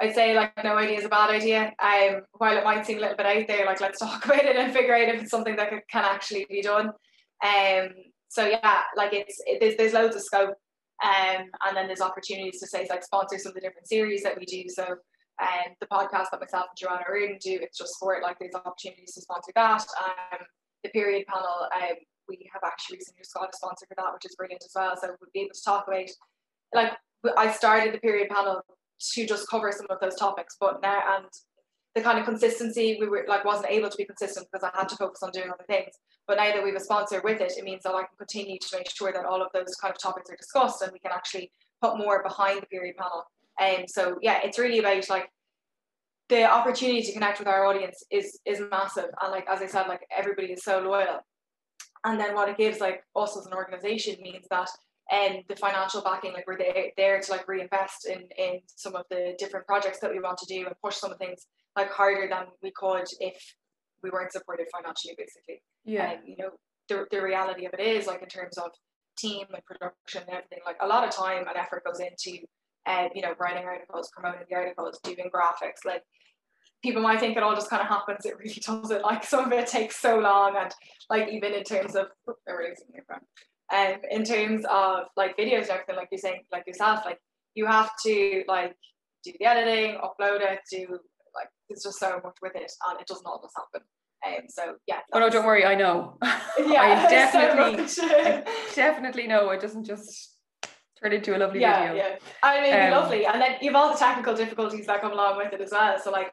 I'd 0.00 0.14
say 0.14 0.34
like 0.34 0.52
no 0.62 0.76
idea 0.76 0.98
is 0.98 1.04
a 1.04 1.08
bad 1.08 1.30
idea. 1.30 1.72
Um, 1.82 2.22
while 2.32 2.56
it 2.56 2.64
might 2.64 2.84
seem 2.84 2.98
a 2.98 3.00
little 3.00 3.16
bit 3.16 3.26
out 3.26 3.46
there, 3.46 3.64
like 3.64 3.80
let's 3.80 3.98
talk 4.06 4.24
about 4.24 4.44
it 4.44 4.56
and 4.56 4.72
figure 4.72 4.94
out 4.94 5.08
if 5.08 5.22
it's 5.22 5.30
something 5.30 5.56
that 5.56 5.70
can 5.70 6.04
actually 6.04 6.46
be 6.50 6.62
done. 6.62 6.90
Um, 7.42 7.88
so 8.28 8.46
yeah, 8.46 8.80
like 8.96 9.14
it's 9.14 9.40
it, 9.46 9.60
there's 9.60 9.76
there's 9.76 9.94
loads 9.94 10.16
of 10.16 10.22
scope, 10.22 10.54
um, 11.02 11.46
and 11.66 11.76
then 11.76 11.86
there's 11.86 12.02
opportunities 12.02 12.60
to 12.60 12.66
say 12.66 12.86
like 12.90 13.04
sponsor 13.04 13.38
some 13.38 13.50
of 13.50 13.54
the 13.54 13.60
different 13.60 13.88
series 13.88 14.22
that 14.22 14.38
we 14.38 14.44
do. 14.44 14.64
So 14.68 14.84
um, 14.84 15.72
the 15.80 15.86
podcast 15.86 16.30
that 16.30 16.40
myself 16.40 16.66
and 16.70 16.76
Joanna 16.76 17.04
Reardon 17.10 17.38
do, 17.40 17.58
it's 17.62 17.78
just 17.78 17.94
sport. 17.94 18.22
Like 18.22 18.38
there's 18.38 18.54
opportunities 18.54 19.14
to 19.14 19.22
sponsor 19.22 19.52
that. 19.54 19.86
Um, 20.04 20.40
the 20.82 20.90
period 20.90 21.26
panel, 21.26 21.68
um, 21.74 21.96
we 22.28 22.50
have 22.52 22.62
actually 22.64 22.96
recently 22.98 23.22
just 23.22 23.34
got 23.34 23.48
a 23.48 23.56
sponsor 23.56 23.86
for 23.86 23.94
that, 23.96 24.12
which 24.12 24.26
is 24.26 24.36
brilliant 24.36 24.62
as 24.64 24.72
well. 24.74 24.94
So 25.00 25.08
we'll 25.08 25.30
be 25.32 25.40
able 25.40 25.54
to 25.54 25.64
talk 25.64 25.88
about 25.88 26.08
like 26.74 26.92
I 27.36 27.52
started 27.52 27.94
the 27.94 27.98
period 27.98 28.28
panel 28.28 28.62
to 28.98 29.26
just 29.26 29.48
cover 29.48 29.72
some 29.72 29.86
of 29.90 30.00
those 30.00 30.16
topics, 30.16 30.56
but 30.58 30.80
now 30.82 31.00
and 31.16 31.26
the 31.94 32.02
kind 32.02 32.18
of 32.18 32.26
consistency 32.26 32.98
we 33.00 33.08
were 33.08 33.24
like 33.26 33.44
wasn't 33.44 33.70
able 33.70 33.88
to 33.88 33.96
be 33.96 34.04
consistent 34.04 34.46
because 34.52 34.62
I 34.62 34.78
had 34.78 34.88
to 34.90 34.96
focus 34.96 35.22
on 35.22 35.30
doing 35.30 35.48
other 35.48 35.64
things. 35.66 35.94
But 36.26 36.36
now 36.36 36.52
that 36.52 36.62
we 36.62 36.70
have 36.70 36.80
a 36.80 36.84
sponsor 36.84 37.22
with 37.24 37.40
it, 37.40 37.52
it 37.56 37.64
means 37.64 37.84
that 37.84 37.94
I 37.94 38.00
can 38.00 38.16
continue 38.18 38.58
to 38.58 38.76
make 38.76 38.90
sure 38.90 39.12
that 39.12 39.24
all 39.24 39.40
of 39.40 39.48
those 39.54 39.74
kind 39.76 39.92
of 39.92 40.00
topics 40.00 40.30
are 40.30 40.36
discussed 40.36 40.82
and 40.82 40.92
we 40.92 40.98
can 40.98 41.12
actually 41.12 41.50
put 41.80 41.96
more 41.96 42.22
behind 42.22 42.60
the 42.60 42.66
period 42.66 42.96
panel. 42.96 43.24
And 43.58 43.82
um, 43.82 43.88
so 43.88 44.18
yeah, 44.20 44.40
it's 44.44 44.58
really 44.58 44.78
about 44.78 45.08
like 45.08 45.30
the 46.28 46.44
opportunity 46.44 47.02
to 47.02 47.12
connect 47.12 47.38
with 47.38 47.48
our 47.48 47.64
audience 47.64 48.04
is 48.10 48.38
is 48.44 48.60
massive. 48.70 49.10
And 49.22 49.32
like 49.32 49.46
as 49.48 49.62
I 49.62 49.66
said, 49.66 49.88
like 49.88 50.06
everybody 50.14 50.48
is 50.48 50.64
so 50.64 50.80
loyal. 50.80 51.20
And 52.04 52.20
then 52.20 52.34
what 52.34 52.48
it 52.48 52.58
gives 52.58 52.78
like 52.78 53.04
us 53.16 53.38
as 53.38 53.46
an 53.46 53.54
organization 53.54 54.16
means 54.20 54.46
that 54.50 54.68
and 55.10 55.42
the 55.48 55.56
financial 55.56 56.02
backing, 56.02 56.32
like 56.32 56.46
we're 56.46 56.58
there, 56.58 56.86
there 56.96 57.20
to 57.20 57.30
like 57.30 57.46
reinvest 57.48 58.06
in 58.06 58.28
in 58.36 58.60
some 58.74 58.94
of 58.96 59.04
the 59.10 59.34
different 59.38 59.66
projects 59.66 60.00
that 60.00 60.10
we 60.10 60.20
want 60.20 60.38
to 60.38 60.46
do 60.46 60.66
and 60.66 60.74
push 60.82 60.96
some 60.96 61.12
of 61.12 61.18
things 61.18 61.46
like 61.76 61.90
harder 61.90 62.28
than 62.28 62.46
we 62.62 62.72
could 62.72 63.04
if 63.20 63.54
we 64.02 64.10
weren't 64.10 64.32
supported 64.32 64.66
financially, 64.72 65.14
basically. 65.16 65.62
Yeah. 65.84 66.12
And 66.12 66.20
you 66.26 66.36
know, 66.38 66.50
the 66.88 67.06
the 67.10 67.22
reality 67.22 67.66
of 67.66 67.74
it 67.74 67.80
is 67.80 68.06
like 68.06 68.22
in 68.22 68.28
terms 68.28 68.58
of 68.58 68.70
team 69.16 69.46
and 69.52 69.64
production 69.64 70.22
and 70.22 70.30
everything, 70.30 70.60
like 70.66 70.76
a 70.80 70.86
lot 70.86 71.06
of 71.06 71.14
time 71.14 71.46
and 71.48 71.56
effort 71.56 71.84
goes 71.84 72.00
into 72.00 72.44
uh, 72.86 73.08
you 73.14 73.22
know, 73.22 73.34
writing 73.38 73.64
articles, 73.64 74.10
promoting 74.12 74.46
the 74.48 74.56
articles, 74.56 74.98
doing 75.02 75.28
graphics, 75.34 75.84
like 75.84 76.02
people 76.82 77.02
might 77.02 77.18
think 77.20 77.36
it 77.36 77.42
all 77.42 77.54
just 77.54 77.68
kind 77.68 77.82
of 77.82 77.88
happens. 77.88 78.24
It 78.24 78.38
really 78.38 78.54
doesn't. 78.66 79.02
Like 79.02 79.24
some 79.24 79.44
of 79.44 79.52
it 79.52 79.66
takes 79.66 79.96
so 79.96 80.18
long, 80.18 80.56
and 80.58 80.72
like 81.10 81.28
even 81.28 81.52
in 81.52 81.64
terms 81.64 81.96
of 81.96 82.06
erasing 82.46 82.86
your 82.94 83.04
phone, 83.08 83.20
um, 83.74 83.96
in 84.10 84.24
terms 84.24 84.64
of 84.70 85.06
like 85.16 85.36
videos 85.36 85.62
and 85.62 85.70
everything, 85.70 85.96
like 85.96 86.08
you're 86.10 86.18
saying, 86.18 86.42
like 86.52 86.66
yourself, 86.66 87.00
like 87.04 87.18
you 87.54 87.66
have 87.66 87.90
to 88.04 88.44
like 88.48 88.74
do 89.24 89.32
the 89.38 89.46
editing, 89.46 89.96
upload 90.00 90.40
it, 90.40 90.60
do 90.70 90.86
like 91.34 91.48
it's 91.68 91.82
just 91.84 91.98
so 91.98 92.20
much 92.22 92.36
with 92.42 92.54
it, 92.54 92.70
and 92.88 93.00
it 93.00 93.06
doesn't 93.06 93.26
always 93.26 93.50
happen. 93.56 93.86
Um, 94.26 94.44
so 94.48 94.76
yeah. 94.86 95.00
Oh 95.12 95.18
no, 95.18 95.28
don't 95.28 95.44
worry. 95.46 95.64
I 95.64 95.74
know. 95.74 96.18
Yeah, 96.58 96.80
I 97.06 97.10
definitely, 97.10 97.86
so 97.86 98.02
I 98.06 98.42
definitely 98.74 99.26
know. 99.26 99.50
It 99.50 99.60
doesn't 99.60 99.84
just 99.84 100.36
turn 101.02 101.12
into 101.12 101.36
a 101.36 101.38
lovely 101.38 101.60
yeah, 101.60 101.88
video. 101.92 102.04
yeah. 102.04 102.16
I 102.42 102.62
mean, 102.62 102.74
Um, 102.74 102.90
lovely, 102.92 103.26
and 103.26 103.40
then 103.42 103.56
you've 103.60 103.74
all 103.74 103.92
the 103.92 103.98
technical 103.98 104.34
difficulties 104.34 104.86
that 104.86 105.02
come 105.02 105.12
along 105.12 105.36
with 105.36 105.52
it 105.52 105.60
as 105.60 105.70
well. 105.72 105.98
So 106.02 106.10
like, 106.10 106.32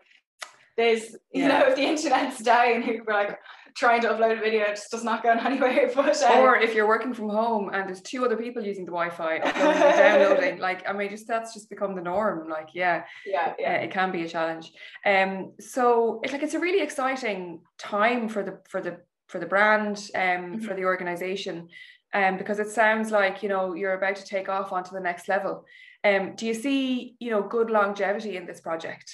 there's 0.78 1.12
you 1.34 1.43
Yeah. 1.43 1.48
know, 1.50 1.65
if 1.67 1.76
the 1.76 1.82
internet's 1.84 2.39
down, 2.39 2.84
we're 3.06 3.13
like 3.13 3.38
trying 3.76 4.02
to 4.02 4.08
upload 4.10 4.38
a 4.38 4.42
video, 4.42 4.64
it 4.64 4.76
just 4.76 4.92
does 4.92 5.04
not 5.04 5.24
go 5.24 5.30
anywhere. 5.32 5.92
But 5.96 6.22
um, 6.24 6.40
Or 6.40 6.56
if 6.58 6.74
you're 6.74 6.88
working 6.88 7.14
from 7.14 7.30
home 7.30 7.70
and 7.74 7.88
there's 7.88 8.02
two 8.02 8.26
other 8.26 8.38
people 8.38 8.64
using 8.64 8.86
the 8.86 8.92
Wi-Fi, 8.92 9.40
downloading, 9.40 10.60
like 10.60 10.88
I 10.88 10.94
mean, 10.94 11.10
just 11.10 11.28
that's 11.28 11.54
just 11.54 11.70
become 11.70 11.96
the 11.96 12.02
norm. 12.02 12.50
Like, 12.50 12.70
yeah, 12.74 13.04
yeah, 13.26 13.54
yeah. 13.60 13.74
uh, 13.74 13.84
it 13.84 13.92
can 13.92 14.12
be 14.12 14.24
a 14.24 14.30
challenge. 14.30 14.72
Um, 15.06 15.54
so 15.60 16.20
it's 16.24 16.34
like 16.34 16.44
it's 16.44 16.54
a 16.54 16.60
really 16.60 16.82
exciting 16.84 17.62
time 17.78 18.30
for 18.30 18.44
the 18.44 18.60
for 18.70 18.82
the 18.82 18.98
for 19.28 19.40
the 19.40 19.46
brand, 19.46 20.10
um, 20.16 20.60
for 20.60 20.74
the 20.76 20.86
organization, 20.86 21.70
um, 22.14 22.38
because 22.38 22.60
it 22.60 22.70
sounds 22.70 23.12
like 23.12 23.42
you 23.42 23.50
know 23.50 23.74
you're 23.74 23.98
about 23.98 24.16
to 24.18 24.26
take 24.26 24.50
off 24.50 24.72
onto 24.72 24.92
the 24.92 25.00
next 25.00 25.28
level. 25.28 25.66
Um, 26.04 26.36
do 26.36 26.46
you 26.46 26.54
see 26.54 27.16
you 27.20 27.32
know 27.32 27.42
good 27.42 27.70
longevity 27.70 28.38
in 28.38 28.46
this 28.46 28.62
project? 28.62 29.12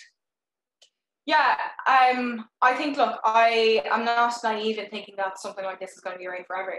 Yeah, 1.30 1.58
um, 1.86 2.48
I 2.60 2.74
think 2.74 2.98
look, 2.98 3.20
I 3.24 3.84
am 3.92 4.04
not 4.04 4.34
naive 4.44 4.80
in 4.80 4.89
thinking 4.89 5.13
that 5.18 5.39
something 5.39 5.63
like 5.63 5.80
this 5.80 5.92
is 5.92 6.00
going 6.00 6.15
to 6.15 6.20
be 6.20 6.26
around 6.26 6.48
forever. 6.48 6.74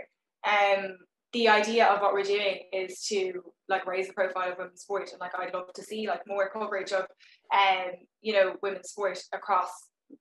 Um, 0.44 0.96
the 1.32 1.48
idea 1.48 1.86
of 1.86 2.00
what 2.00 2.12
we're 2.12 2.24
doing 2.24 2.62
is 2.72 3.06
to 3.10 3.44
like 3.68 3.86
raise 3.86 4.08
the 4.08 4.12
profile 4.12 4.50
of 4.50 4.58
women's 4.58 4.80
sport, 4.80 5.10
and 5.12 5.20
like 5.20 5.38
I'd 5.38 5.54
love 5.54 5.72
to 5.72 5.84
see 5.84 6.08
like 6.08 6.22
more 6.26 6.50
coverage 6.50 6.90
of, 6.90 7.06
um, 7.54 7.92
you 8.22 8.32
know, 8.32 8.56
women's 8.60 8.88
sport 8.88 9.20
across 9.32 9.70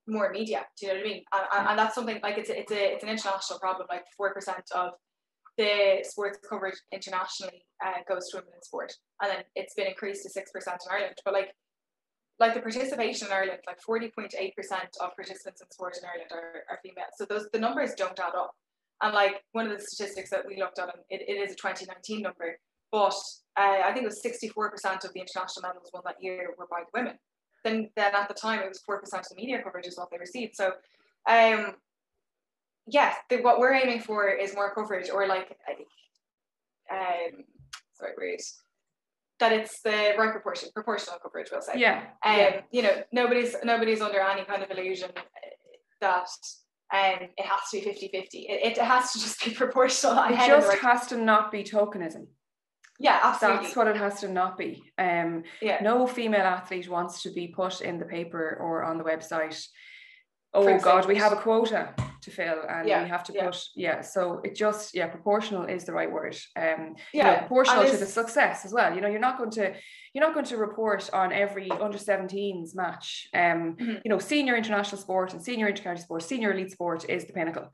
more 0.07 0.29
media. 0.31 0.63
Do 0.79 0.85
you 0.85 0.93
know 0.93 0.99
what 0.99 1.07
I 1.07 1.09
mean? 1.09 1.23
And, 1.33 1.67
and, 1.69 1.79
that's 1.79 1.95
something 1.95 2.19
like 2.21 2.37
it's 2.37 2.51
a, 2.51 2.59
it's 2.59 2.71
a 2.71 2.93
it's 2.93 3.03
an 3.03 3.09
international 3.09 3.57
problem. 3.57 3.87
Like 3.89 4.05
four 4.15 4.31
percent 4.31 4.61
of 4.75 4.91
the 5.57 6.03
sports 6.03 6.37
coverage 6.47 6.77
internationally 6.91 7.65
uh, 7.83 8.03
goes 8.07 8.29
to 8.29 8.37
women 8.37 8.51
in 8.55 8.61
sport, 8.61 8.93
and 9.23 9.31
then 9.31 9.43
it's 9.55 9.73
been 9.73 9.87
increased 9.87 10.21
to 10.21 10.29
six 10.29 10.51
percent 10.51 10.77
in 10.85 10.95
Ireland. 10.95 11.15
But 11.25 11.33
like 11.33 11.49
like 12.39 12.53
the 12.53 12.61
participation 12.61 13.27
in 13.27 13.33
Ireland, 13.33 13.59
like 13.67 13.79
40.8% 13.81 14.31
of 15.01 15.15
participants 15.15 15.61
in 15.61 15.69
sport 15.71 15.97
in 15.97 16.07
Ireland 16.07 16.31
are, 16.31 16.63
are 16.69 16.79
female. 16.81 17.05
So 17.17 17.25
those 17.25 17.47
the 17.51 17.59
numbers 17.59 17.93
don't 17.95 18.17
add 18.17 18.35
up. 18.35 18.55
And 19.01 19.13
like 19.13 19.43
one 19.51 19.69
of 19.69 19.77
the 19.77 19.83
statistics 19.83 20.29
that 20.29 20.45
we 20.47 20.57
looked 20.57 20.79
at, 20.79 20.85
and 20.85 21.03
it, 21.09 21.21
it 21.27 21.33
is 21.33 21.53
a 21.53 21.55
2019 21.55 22.21
number, 22.21 22.57
but 22.91 23.13
uh, 23.57 23.81
I 23.85 23.91
think 23.93 24.03
it 24.03 24.09
was 24.09 24.21
64% 24.23 25.05
of 25.05 25.13
the 25.13 25.19
international 25.19 25.63
medals 25.63 25.89
won 25.93 26.03
that 26.05 26.15
year 26.21 26.53
were 26.57 26.67
by 26.69 26.81
the 26.81 26.99
women. 26.99 27.17
Then 27.63 27.89
then 27.95 28.15
at 28.15 28.27
the 28.27 28.33
time 28.33 28.61
it 28.61 28.69
was 28.69 28.81
4% 28.89 29.01
of 29.01 29.27
the 29.29 29.35
media 29.35 29.61
coverage 29.61 29.87
is 29.87 29.97
what 29.97 30.09
they 30.11 30.17
received. 30.17 30.55
So 30.55 30.71
um 31.29 31.75
yes, 32.87 33.15
the, 33.29 33.41
what 33.41 33.59
we're 33.59 33.73
aiming 33.73 33.99
for 33.99 34.29
is 34.29 34.55
more 34.55 34.73
coverage 34.73 35.09
or 35.09 35.27
like 35.27 35.57
um 36.89 37.43
sorry, 37.93 38.13
wait 38.17 38.41
that 39.39 39.51
it's 39.51 39.81
the 39.81 40.13
right 40.17 40.31
proportion, 40.31 40.69
proportional 40.73 41.17
coverage, 41.23 41.47
we'll 41.51 41.61
say. 41.61 41.73
Yeah, 41.77 42.03
Um, 42.25 42.37
yeah. 42.37 42.61
you 42.71 42.81
know, 42.81 43.03
nobody's 43.11 43.55
nobody's 43.63 44.01
under 44.01 44.19
any 44.19 44.43
kind 44.45 44.63
of 44.63 44.69
illusion 44.71 45.11
that 46.01 46.27
um 46.93 47.27
it 47.37 47.45
has 47.45 47.61
to 47.71 47.79
be 47.79 47.85
50-50. 47.85 48.27
It, 48.33 48.77
it 48.77 48.81
has 48.81 49.11
to 49.13 49.19
just 49.19 49.43
be 49.43 49.51
proportional. 49.63 50.23
It 50.25 50.37
just 50.47 50.67
right- 50.69 50.79
has 50.79 51.07
to 51.07 51.17
not 51.17 51.51
be 51.51 51.63
tokenism. 51.63 52.27
yeah, 52.99 53.19
absolutely. 53.23 53.63
That's 53.65 53.75
what 53.77 53.87
it 53.87 53.95
has 53.97 54.19
to 54.21 54.27
not 54.27 54.57
be. 54.57 54.81
Um, 54.97 55.43
yeah. 55.61 55.79
no 55.81 56.05
female 56.07 56.41
athlete 56.57 56.89
wants 56.89 57.21
to 57.23 57.31
be 57.31 57.47
put 57.47 57.81
in 57.81 57.97
the 57.99 58.05
paper 58.05 58.57
or 58.59 58.83
on 58.83 58.97
the 58.97 59.03
website. 59.03 59.61
Oh 60.53 60.79
God, 60.79 61.05
we 61.07 61.15
have 61.17 61.31
a 61.31 61.35
quota 61.37 61.93
to 62.21 62.31
fill, 62.31 62.63
and 62.67 62.87
Yeah, 62.87 63.03
we 63.03 63.09
have 63.09 63.23
to 63.25 63.33
yeah. 63.33 63.45
put 63.45 63.63
yeah. 63.75 64.01
So 64.01 64.41
it 64.43 64.55
just 64.55 64.95
yeah, 64.95 65.07
proportional 65.07 65.65
is 65.65 65.85
the 65.85 65.93
right 65.93 66.11
word. 66.11 66.37
Um, 66.55 66.95
you 67.13 67.19
Yeah, 67.19 67.31
know, 67.31 67.37
proportional 67.39 67.85
to 67.85 67.97
the 67.97 68.05
success 68.05 68.65
as 68.65 68.73
well. 68.73 68.93
You 68.93 69.01
know, 69.01 69.07
you're 69.07 69.19
not 69.19 69.37
going 69.37 69.51
to 69.51 69.73
you're 70.13 70.25
not 70.25 70.33
going 70.33 70.45
to 70.47 70.57
report 70.57 71.09
on 71.13 71.31
every 71.31 71.69
under 71.69 71.97
17s 71.97 72.75
match. 72.75 73.27
Um, 73.33 73.75
Mhm. 73.77 74.01
you 74.03 74.09
know, 74.09 74.19
senior 74.19 74.55
international 74.55 75.01
sport 75.01 75.33
and 75.33 75.43
senior 75.43 75.71
intercounty 75.71 75.99
sport, 75.99 76.23
senior 76.23 76.51
elite 76.51 76.71
sport 76.71 77.09
is 77.09 77.25
the 77.25 77.33
pinnacle. 77.33 77.71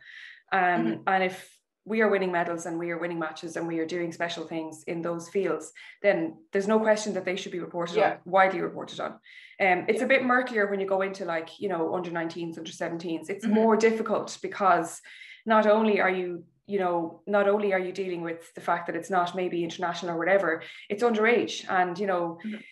Um, 0.52 0.62
Mhm. 0.62 1.04
and 1.08 1.24
if 1.24 1.55
we 1.88 2.02
are 2.02 2.10
winning 2.10 2.32
medals 2.32 2.66
and 2.66 2.80
we 2.80 2.90
are 2.90 2.98
winning 2.98 3.20
matches 3.20 3.56
and 3.58 3.68
we 3.68 3.78
are 3.80 3.86
doing 3.86 4.12
special 4.12 4.44
things 4.46 4.84
in 4.88 5.02
those 5.04 5.30
fields, 5.30 5.72
then 6.02 6.36
there's 6.52 6.68
no 6.68 6.80
question 6.80 7.14
that 7.14 7.26
they 7.26 7.36
should 7.36 7.52
be 7.52 7.60
reported 7.60 7.96
Yeah. 7.98 8.12
on, 8.14 8.18
widely 8.26 8.60
reported 8.62 9.00
on. 9.00 9.12
Um, 9.60 9.86
it's 9.88 10.02
a 10.02 10.08
bit 10.08 10.24
murkier 10.26 10.68
when 10.68 10.80
you 10.80 10.88
go 10.88 11.02
into 11.04 11.26
like, 11.26 11.60
you 11.60 11.70
know, 11.70 11.94
under 11.94 12.10
19s, 12.10 12.58
under 12.58 12.72
17s. 12.72 13.30
It's 13.30 13.46
Mhm. 13.46 13.52
more 13.52 13.78
difficult 13.78 14.38
because 14.42 15.00
not 15.46 15.68
only 15.68 16.02
are 16.02 16.10
you, 16.10 16.44
you 16.66 16.80
know, 16.80 17.22
not 17.28 17.48
only 17.48 17.72
are 17.72 17.80
you 17.80 17.92
dealing 17.92 18.22
with 18.24 18.52
the 18.56 18.62
fact 18.62 18.88
that 18.88 18.96
it's 18.96 19.12
not 19.12 19.36
maybe 19.36 19.64
international 19.64 20.16
or 20.16 20.18
whatever, 20.18 20.64
it's 20.90 21.04
underage. 21.04 21.70
And, 21.70 22.00
you 22.00 22.08
know, 22.08 22.40
Mhm. 22.44 22.64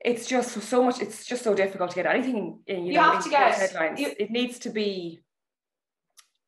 it's 0.00 0.26
just 0.26 0.52
so 0.62 0.82
much, 0.82 1.02
it's 1.02 1.26
just 1.26 1.42
so 1.44 1.54
difficult 1.54 1.90
to 1.90 1.96
get 1.96 2.06
anything, 2.06 2.60
in, 2.66 2.86
you, 2.86 2.92
You 2.92 2.98
know, 2.98 3.10
have 3.10 3.24
to 3.24 3.28
get- 3.30 3.54
headlines. 3.56 4.00
you- 4.00 4.14
it 4.18 4.30
needs 4.30 4.58
to 4.60 4.70
be 4.70 5.20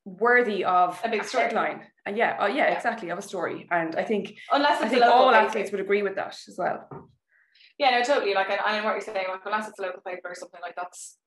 worthy 0.06 0.64
of 0.64 0.98
A 1.04 1.10
big 1.10 1.24
story. 1.24 1.44
headline. 1.44 1.86
Uh, 2.06 2.10
yeah, 2.14 2.36
uh, 2.40 2.46
yeah, 2.46 2.68
Yeah. 2.68 2.74
exactly, 2.76 3.10
of 3.10 3.18
a 3.18 3.22
story. 3.22 3.66
And 3.70 3.96
I 3.96 4.04
think 4.04 4.38
Unless 4.52 4.80
I 4.80 4.84
it's 4.84 4.90
think 4.92 5.02
a 5.02 5.06
local 5.06 5.20
all 5.24 5.32
paper. 5.32 5.46
athletes 5.46 5.70
would 5.72 5.80
agree 5.80 6.02
with 6.02 6.14
that 6.16 6.36
as 6.48 6.54
well. 6.58 6.88
Yeah, 7.78 7.90
no, 7.90 8.02
totally. 8.02 8.34
Like, 8.34 8.48
and, 8.50 8.60
and 8.66 8.84
what 8.84 8.92
you're 8.92 9.00
saying, 9.00 9.26
like, 9.28 9.40
unless 9.44 9.68
it's 9.68 9.78
a 9.78 9.82
local 9.82 10.00
paper 10.02 10.28
or 10.30 10.34
something 10.34 10.60
like 10.62 10.76
that's 10.76 11.18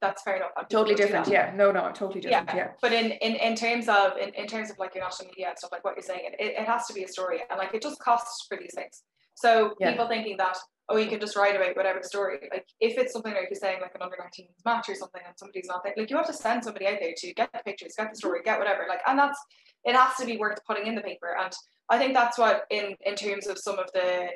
that's 0.00 0.22
fair 0.22 0.36
enough. 0.36 0.50
and 0.56 0.68
people 0.68 0.84
Totally 0.84 0.96
different. 0.96 1.28
Yeah, 1.28 1.52
no, 1.54 1.72
no, 1.72 1.90
totally 1.92 2.20
different. 2.20 2.50
Yeah. 2.54 2.72
But 2.82 2.92
in, 2.92 3.12
in, 3.12 3.36
in 3.36 3.54
terms 3.54 3.88
of 3.88 4.18
in, 4.18 4.34
in 4.34 4.46
terms 4.46 4.70
of 4.70 4.78
like 4.78 4.94
your 4.94 5.02
national 5.04 5.28
media 5.28 5.48
and 5.48 5.58
stuff 5.58 5.72
like 5.72 5.82
what 5.84 5.94
you're 5.96 6.02
saying, 6.02 6.28
it, 6.38 6.54
it 6.60 6.66
has 6.66 6.86
to 6.88 6.92
be 6.94 7.04
a 7.04 7.08
story 7.08 7.40
and 7.48 7.56
like 7.58 7.72
it 7.72 7.80
just 7.80 7.98
costs 8.00 8.44
for 8.46 8.58
these 8.58 8.72
things. 8.74 9.02
So 9.34 9.74
Yeah. 9.80 9.92
people 9.92 10.06
thinking 10.08 10.36
that 10.38 10.58
oh 10.88 10.96
you 10.96 11.08
can 11.08 11.20
just 11.20 11.36
write 11.36 11.56
about 11.56 11.76
whatever 11.76 12.02
story, 12.02 12.38
like 12.52 12.66
if 12.80 12.98
it's 12.98 13.12
something 13.12 13.32
like 13.32 13.48
you're 13.50 13.58
saying 13.58 13.80
like 13.80 13.94
an 13.94 14.02
under 14.02 14.16
19s 14.16 14.64
match 14.64 14.88
or 14.88 14.94
something 14.94 15.22
and 15.26 15.38
somebody's 15.38 15.66
not 15.66 15.82
there, 15.82 15.94
like 15.96 16.10
you 16.10 16.16
have 16.16 16.26
to 16.26 16.32
send 16.32 16.62
somebody 16.62 16.86
out 16.86 16.98
there 17.00 17.14
to 17.16 17.34
get 17.34 17.50
the 17.52 17.60
pictures, 17.64 17.94
get 17.96 18.10
the 18.10 18.16
story, 18.16 18.40
get 18.44 18.58
whatever. 18.58 18.86
Like 18.88 19.00
and 19.06 19.18
that's 19.18 19.38
it 19.84 19.94
has 19.94 20.16
to 20.16 20.26
be 20.26 20.36
worth 20.36 20.64
putting 20.66 20.86
in 20.86 20.94
the 20.94 21.00
paper. 21.00 21.36
And 21.38 21.52
I 21.88 21.98
think 21.98 22.14
that's 22.14 22.38
what 22.38 22.64
in 22.70 22.96
in 23.04 23.14
terms 23.14 23.46
of 23.46 23.58
some 23.58 23.78
of 23.78 23.90
the 23.92 24.28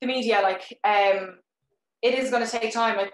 the 0.00 0.06
media 0.06 0.40
like 0.42 0.78
um 0.84 1.38
it 2.02 2.14
is 2.14 2.30
going 2.30 2.44
to 2.44 2.50
take 2.50 2.72
time 2.72 2.96
like 2.96 3.12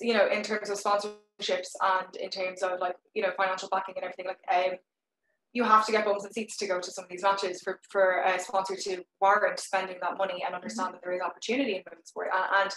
you 0.00 0.14
know 0.14 0.28
in 0.28 0.42
terms 0.42 0.70
of 0.70 0.78
sponsorships 0.78 1.70
and 1.80 2.16
in 2.20 2.30
terms 2.30 2.62
of 2.62 2.78
like 2.80 2.94
you 3.14 3.22
know 3.22 3.30
financial 3.36 3.68
backing 3.68 3.94
and 3.96 4.04
everything 4.04 4.26
like 4.26 4.38
um 4.54 4.78
you 5.52 5.64
have 5.64 5.84
to 5.86 5.92
get 5.92 6.04
bums 6.04 6.24
and 6.24 6.32
seats 6.32 6.56
to 6.56 6.66
go 6.66 6.80
to 6.80 6.90
some 6.90 7.04
of 7.04 7.10
these 7.10 7.22
matches 7.22 7.60
for 7.62 7.80
for 7.90 8.22
a 8.22 8.38
sponsor 8.38 8.74
to 8.74 9.04
warrant 9.20 9.60
spending 9.60 9.96
that 10.00 10.16
money 10.16 10.42
and 10.44 10.54
understand 10.54 10.94
that 10.94 11.02
there 11.02 11.12
is 11.12 11.20
opportunity 11.20 11.76
in 11.76 11.82
women's 11.88 12.08
sport. 12.08 12.28
And, 12.34 12.46
and 12.62 12.72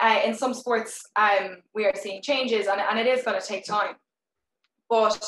uh, 0.00 0.28
in 0.28 0.34
some 0.34 0.54
sports 0.54 1.02
um 1.16 1.58
we 1.74 1.86
are 1.86 1.94
seeing 1.94 2.22
changes 2.22 2.66
and, 2.66 2.80
and 2.80 2.98
it 2.98 3.06
is 3.06 3.24
going 3.24 3.40
to 3.40 3.46
take 3.46 3.64
time. 3.64 3.94
But 4.88 5.24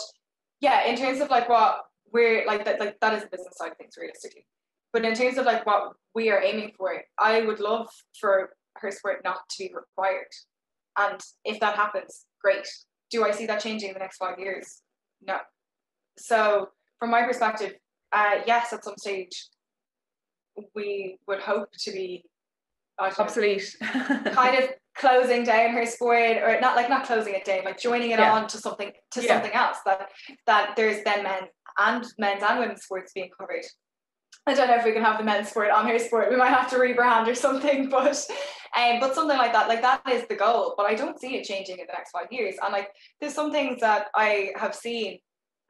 yeah 0.60 0.86
in 0.86 0.96
terms 0.96 1.20
of 1.20 1.30
like 1.30 1.48
what 1.48 1.84
we're 2.12 2.44
like 2.46 2.64
that 2.64 2.80
like 2.80 2.98
that 3.00 3.14
is 3.14 3.22
the 3.22 3.30
business 3.30 3.56
side 3.56 3.72
of 3.72 3.78
things 3.78 3.94
realistically. 3.98 4.46
But 4.92 5.04
in 5.04 5.14
terms 5.14 5.38
of 5.38 5.46
like 5.46 5.64
what 5.66 5.92
we 6.12 6.30
are 6.30 6.42
aiming 6.42 6.72
for 6.76 7.00
i 7.18 7.42
would 7.42 7.60
love 7.60 7.88
for 8.20 8.50
her 8.76 8.90
sport 8.90 9.20
not 9.24 9.48
to 9.50 9.58
be 9.58 9.72
required. 9.72 10.32
And 10.98 11.20
if 11.44 11.60
that 11.60 11.76
happens 11.76 12.26
great. 12.42 12.66
Do 13.10 13.24
i 13.24 13.30
see 13.30 13.46
that 13.46 13.60
changing 13.60 13.90
in 13.90 13.94
the 13.94 14.00
next 14.00 14.16
five 14.16 14.40
years? 14.40 14.82
No. 15.22 15.38
So 16.18 16.70
from 17.00 17.10
my 17.10 17.22
perspective 17.24 17.72
uh 18.12 18.36
yes 18.46 18.72
at 18.72 18.84
some 18.84 18.94
stage 18.96 19.48
we 20.74 21.16
would 21.26 21.40
hope 21.40 21.68
to 21.72 21.90
be 21.90 22.22
Obsolete. 23.00 23.76
kind 23.80 24.62
of 24.62 24.68
closing 24.94 25.42
down 25.42 25.70
her 25.70 25.86
sport 25.86 26.36
or 26.42 26.60
not 26.60 26.76
like 26.76 26.90
not 26.90 27.06
closing 27.06 27.32
it 27.34 27.46
down 27.46 27.64
like 27.64 27.80
joining 27.80 28.10
it 28.10 28.18
Yeah. 28.18 28.32
on 28.34 28.46
to 28.48 28.58
something 28.58 28.92
to 29.12 29.22
Yeah. 29.22 29.28
something 29.28 29.52
else 29.52 29.78
that 29.86 30.10
that 30.46 30.76
there's 30.76 31.02
then 31.04 31.22
men 31.22 31.44
and 31.78 32.04
men's 32.18 32.42
and 32.42 32.58
women's 32.58 32.82
sports 32.82 33.12
being 33.14 33.30
covered 33.38 33.64
I 34.46 34.54
don't 34.54 34.68
know 34.68 34.76
if 34.76 34.84
we 34.84 34.92
can 34.92 35.02
have 35.02 35.18
the 35.18 35.24
men's 35.24 35.48
sport 35.50 35.70
on 35.70 35.86
her 35.86 35.98
sport. 35.98 36.30
We 36.30 36.36
might 36.36 36.48
have 36.48 36.70
to 36.70 36.76
rebrand 36.76 37.26
or 37.28 37.34
something, 37.34 37.88
but 37.90 38.16
um, 38.76 38.98
but 38.98 39.14
something 39.14 39.36
like 39.36 39.52
that, 39.52 39.68
like 39.68 39.82
that 39.82 40.00
is 40.10 40.26
the 40.28 40.34
goal. 40.34 40.74
But 40.78 40.86
I 40.86 40.94
don't 40.94 41.20
see 41.20 41.36
it 41.36 41.44
changing 41.44 41.78
in 41.78 41.86
the 41.86 41.92
next 41.92 42.10
five 42.12 42.28
years. 42.30 42.54
And 42.62 42.72
like 42.72 42.88
there's 43.20 43.34
some 43.34 43.52
things 43.52 43.80
that 43.80 44.06
I 44.14 44.52
have 44.56 44.74
seen 44.74 45.18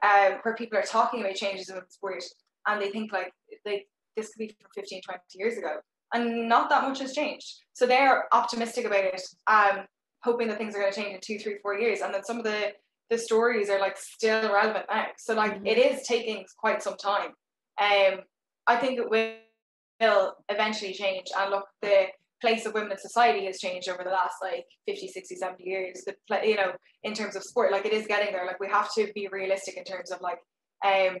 uh, 0.01 0.31
where 0.43 0.55
people 0.55 0.77
are 0.77 0.83
talking 0.83 1.21
about 1.21 1.35
changes 1.35 1.69
in 1.69 1.79
sport 1.89 2.23
and 2.67 2.81
they 2.81 2.89
think 2.89 3.11
like 3.11 3.33
they 3.65 3.85
this 4.15 4.29
could 4.29 4.39
be 4.39 4.55
from 4.59 4.69
15, 4.75 5.01
20 5.03 5.19
years 5.35 5.57
ago. 5.57 5.77
And 6.13 6.49
not 6.49 6.69
that 6.69 6.83
much 6.83 6.99
has 6.99 7.13
changed. 7.13 7.47
So 7.73 7.85
they're 7.85 8.25
optimistic 8.33 8.85
about 8.85 9.05
it, 9.05 9.21
um, 9.47 9.85
hoping 10.23 10.49
that 10.49 10.57
things 10.57 10.75
are 10.75 10.79
going 10.79 10.91
to 10.91 11.01
change 11.01 11.15
in 11.15 11.21
two, 11.21 11.39
three, 11.39 11.57
four 11.61 11.79
years. 11.79 12.01
And 12.01 12.13
then 12.13 12.23
some 12.23 12.37
of 12.37 12.43
the 12.43 12.73
the 13.09 13.17
stories 13.17 13.69
are 13.69 13.79
like 13.79 13.97
still 13.97 14.53
relevant 14.53 14.85
now. 14.89 15.05
So 15.17 15.33
like 15.33 15.55
mm-hmm. 15.55 15.65
it 15.65 15.77
is 15.77 16.07
taking 16.07 16.45
quite 16.57 16.81
some 16.81 16.95
time. 16.95 17.31
Um, 17.77 18.21
I 18.67 18.77
think 18.77 18.99
it 18.99 19.09
will 19.09 20.33
eventually 20.47 20.93
change. 20.93 21.27
And 21.37 21.51
look, 21.51 21.65
the 21.81 22.05
place 22.41 22.65
of 22.65 22.73
women 22.73 22.91
in 22.91 22.97
society 22.97 23.45
has 23.45 23.59
changed 23.59 23.87
over 23.89 24.03
the 24.03 24.09
last 24.09 24.35
like 24.41 24.65
50, 24.87 25.07
60, 25.07 25.35
70 25.35 25.63
years. 25.63 26.03
The 26.05 26.15
play, 26.27 26.49
you 26.49 26.55
know, 26.55 26.73
in 27.03 27.13
terms 27.13 27.35
of 27.35 27.43
sport, 27.43 27.71
like 27.71 27.85
it 27.85 27.93
is 27.93 28.07
getting 28.07 28.33
there. 28.33 28.45
Like 28.45 28.59
we 28.59 28.67
have 28.67 28.93
to 28.95 29.11
be 29.13 29.27
realistic 29.31 29.77
in 29.77 29.83
terms 29.83 30.11
of 30.11 30.21
like 30.21 30.39
um 30.83 31.19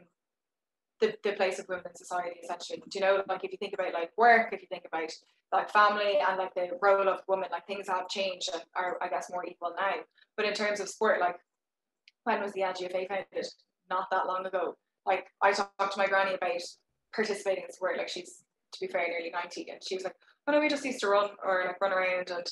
the, 0.99 1.15
the 1.23 1.33
place 1.33 1.59
of 1.59 1.67
women 1.67 1.85
in 1.89 1.95
society 1.95 2.37
essentially. 2.43 2.81
Do 2.89 2.99
you 2.99 3.01
know, 3.01 3.23
like 3.27 3.43
if 3.43 3.51
you 3.51 3.57
think 3.57 3.73
about 3.73 3.93
like 3.93 4.11
work, 4.17 4.53
if 4.53 4.61
you 4.61 4.67
think 4.67 4.85
about 4.85 5.11
like 5.51 5.71
family 5.71 6.19
and 6.25 6.37
like 6.37 6.53
the 6.53 6.69
role 6.81 7.07
of 7.07 7.21
women, 7.27 7.49
like 7.51 7.67
things 7.67 7.87
have 7.87 8.07
changed 8.07 8.49
and 8.53 8.63
are 8.75 8.97
I 9.01 9.09
guess 9.09 9.29
more 9.31 9.45
equal 9.45 9.73
now. 9.77 10.01
But 10.37 10.45
in 10.45 10.53
terms 10.53 10.79
of 10.79 10.89
sport, 10.89 11.19
like 11.19 11.37
when 12.23 12.41
was 12.41 12.53
the 12.53 12.61
LGFA 12.61 13.07
founded? 13.07 13.47
Not 13.89 14.07
that 14.11 14.27
long 14.27 14.45
ago. 14.45 14.75
Like 15.05 15.27
I 15.41 15.51
talked 15.51 15.93
to 15.93 15.97
my 15.97 16.07
granny 16.07 16.35
about 16.35 16.61
participating 17.13 17.65
in 17.65 17.73
sport. 17.73 17.97
Like 17.97 18.09
she's 18.09 18.43
to 18.73 18.79
be 18.79 18.87
fair 18.87 19.07
nearly 19.07 19.31
90 19.31 19.69
and 19.69 19.79
she 19.85 19.95
was 19.95 20.03
like, 20.03 20.15
No, 20.47 20.59
we 20.59 20.69
just 20.69 20.83
used 20.83 20.99
to 21.01 21.07
run 21.07 21.29
or 21.45 21.63
like 21.65 21.81
run 21.81 21.93
around 21.93 22.29
and 22.29 22.45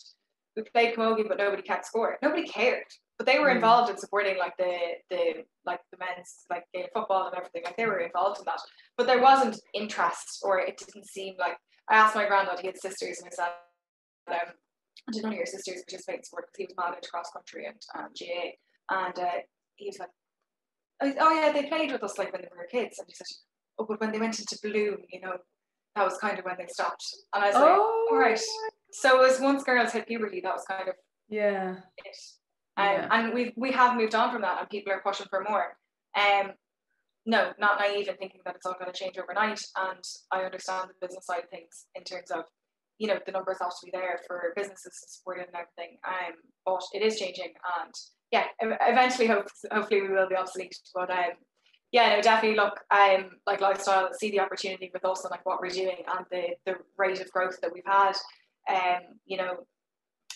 we 0.56 0.64
played 0.74 0.96
camogie 0.96 1.28
but 1.28 1.38
nobody 1.38 1.62
kept 1.62 1.86
score. 1.86 2.18
Nobody 2.22 2.48
cared. 2.48 2.84
But 3.18 3.26
they 3.26 3.40
were 3.40 3.50
mm. 3.50 3.56
involved 3.56 3.90
in 3.90 3.98
supporting 3.98 4.38
like 4.38 4.56
the 4.58 4.78
the 5.10 5.44
like 5.66 5.82
the 5.92 5.98
men's 5.98 6.46
like 6.50 6.64
Gaelic 6.74 6.92
football 6.94 7.28
and 7.28 7.36
everything. 7.36 7.64
Like 7.66 7.76
they 7.78 7.86
were 7.86 8.00
involved 8.00 8.40
in 8.40 8.46
that. 8.46 8.62
But 8.98 9.08
there 9.08 9.22
wasn't 9.22 9.60
interest 9.74 10.40
or 10.44 10.60
it 10.60 10.78
didn't 10.78 11.08
seem 11.08 11.36
like 11.40 11.58
I 11.90 11.96
asked 11.96 12.16
my 12.16 12.28
granddad, 12.28 12.60
he 12.60 12.68
had 12.68 12.80
sisters 12.80 13.20
and 13.20 13.28
I 13.28 13.36
said 13.36 13.52
um, 14.32 14.54
did 15.12 15.24
none 15.24 15.34
of 15.34 15.38
your 15.38 15.46
sisters 15.46 15.84
participate 15.88 16.20
in 16.20 16.24
sport 16.24 16.46
because 16.48 16.58
he 16.58 16.66
was 16.66 16.76
mad 16.78 16.96
into 16.96 17.10
cross 17.10 17.30
country 17.32 17.66
and 17.66 17.82
um, 17.98 18.10
GAA. 18.18 18.56
And 18.92 19.20
uh, 19.20 19.42
he 19.76 19.88
was 19.88 20.00
like, 20.00 20.10
oh, 21.02 21.14
oh 21.20 21.32
yeah, 21.34 21.52
they 21.52 21.68
played 21.68 21.92
with 21.92 22.04
us 22.04 22.18
like 22.18 22.32
when 22.32 22.42
they 22.42 22.48
were 22.56 22.68
kids. 22.72 23.00
And 23.00 23.08
he 23.08 23.14
said, 23.14 23.28
oh, 23.80 23.86
but 23.88 24.00
when 24.00 24.12
they 24.12 24.20
went 24.20 24.40
into 24.40 24.60
Bloom, 24.62 24.98
you 25.12 25.22
know, 25.22 25.38
that 25.96 26.04
was 26.06 26.18
kind 26.18 26.40
of 26.40 26.46
when 26.46 26.56
they 26.58 26.68
stopped. 26.68 27.06
And 27.34 27.44
I 27.44 27.48
was 27.48 27.56
oh. 27.56 27.62
like, 27.62 28.12
all 28.12 28.18
right. 28.18 28.42
So 28.92 29.24
as 29.24 29.40
once 29.40 29.64
girls 29.64 29.92
hit 29.92 30.08
puberty, 30.08 30.42
that 30.42 30.54
was 30.54 30.66
kind 30.66 30.88
of 30.88 30.96
yeah 31.30 31.76
it. 31.98 32.18
Um, 32.78 32.86
yeah. 32.86 33.08
And 33.12 33.34
we 33.34 33.54
we 33.56 33.72
have 33.72 33.98
moved 33.98 34.16
on 34.16 34.32
from 34.32 34.42
that, 34.42 34.60
and 34.60 34.70
people 34.70 34.94
are 34.94 35.02
pushing 35.02 35.28
for 35.30 35.46
more. 35.48 35.76
Um, 36.18 36.52
no, 37.26 37.52
not 37.60 37.80
naive 37.80 38.08
in 38.08 38.16
thinking 38.16 38.42
that 38.46 38.56
it's 38.56 38.66
all 38.66 38.76
going 38.80 38.92
to 38.92 38.98
change 38.98 39.18
overnight. 39.18 39.62
And 39.78 40.04
I 40.32 40.44
understand 40.44 40.90
the 40.90 41.06
business 41.06 41.26
side 41.26 41.44
of 41.44 41.50
things 41.50 41.86
in 41.94 42.04
terms 42.04 42.32
of, 42.32 42.46
you 42.98 43.08
know, 43.08 43.20
the 43.24 43.32
numbers 43.32 43.58
have 43.62 43.70
to 43.70 43.86
be 43.86 43.92
there 43.92 44.20
for 44.26 44.54
businesses 44.56 45.00
to 45.00 45.10
support 45.12 45.40
it 45.40 45.50
and 45.54 45.56
everything. 45.56 45.98
Um, 46.08 46.34
but 46.66 46.82
it 46.94 47.06
is 47.06 47.20
changing, 47.20 47.54
and 47.80 47.94
yeah, 48.32 48.46
eventually, 48.62 49.28
hope, 49.28 49.48
hopefully, 49.72 50.02
we 50.02 50.10
will 50.10 50.30
be 50.30 50.36
obsolete. 50.36 50.78
But 50.94 51.10
um, 51.12 51.38
yeah, 51.92 52.16
no, 52.16 52.22
definitely 52.22 52.58
look, 52.58 52.80
um, 52.92 53.32
like 53.48 53.62
lifestyle, 53.62 54.10
see 54.14 54.30
the 54.30 54.40
opportunity 54.40 54.92
with 54.94 55.04
us 55.06 55.24
and 55.24 55.32
like 55.32 55.46
what 55.46 55.60
we're 55.60 55.70
doing 55.70 56.04
and 56.16 56.26
the 56.32 56.50
the 56.66 56.76
rate 56.98 57.20
of 57.20 57.32
growth 57.32 57.60
that 57.62 57.74
we've 57.74 57.84
had. 57.86 58.16
Um, 58.70 59.02
you 59.26 59.38
know, 59.38 59.66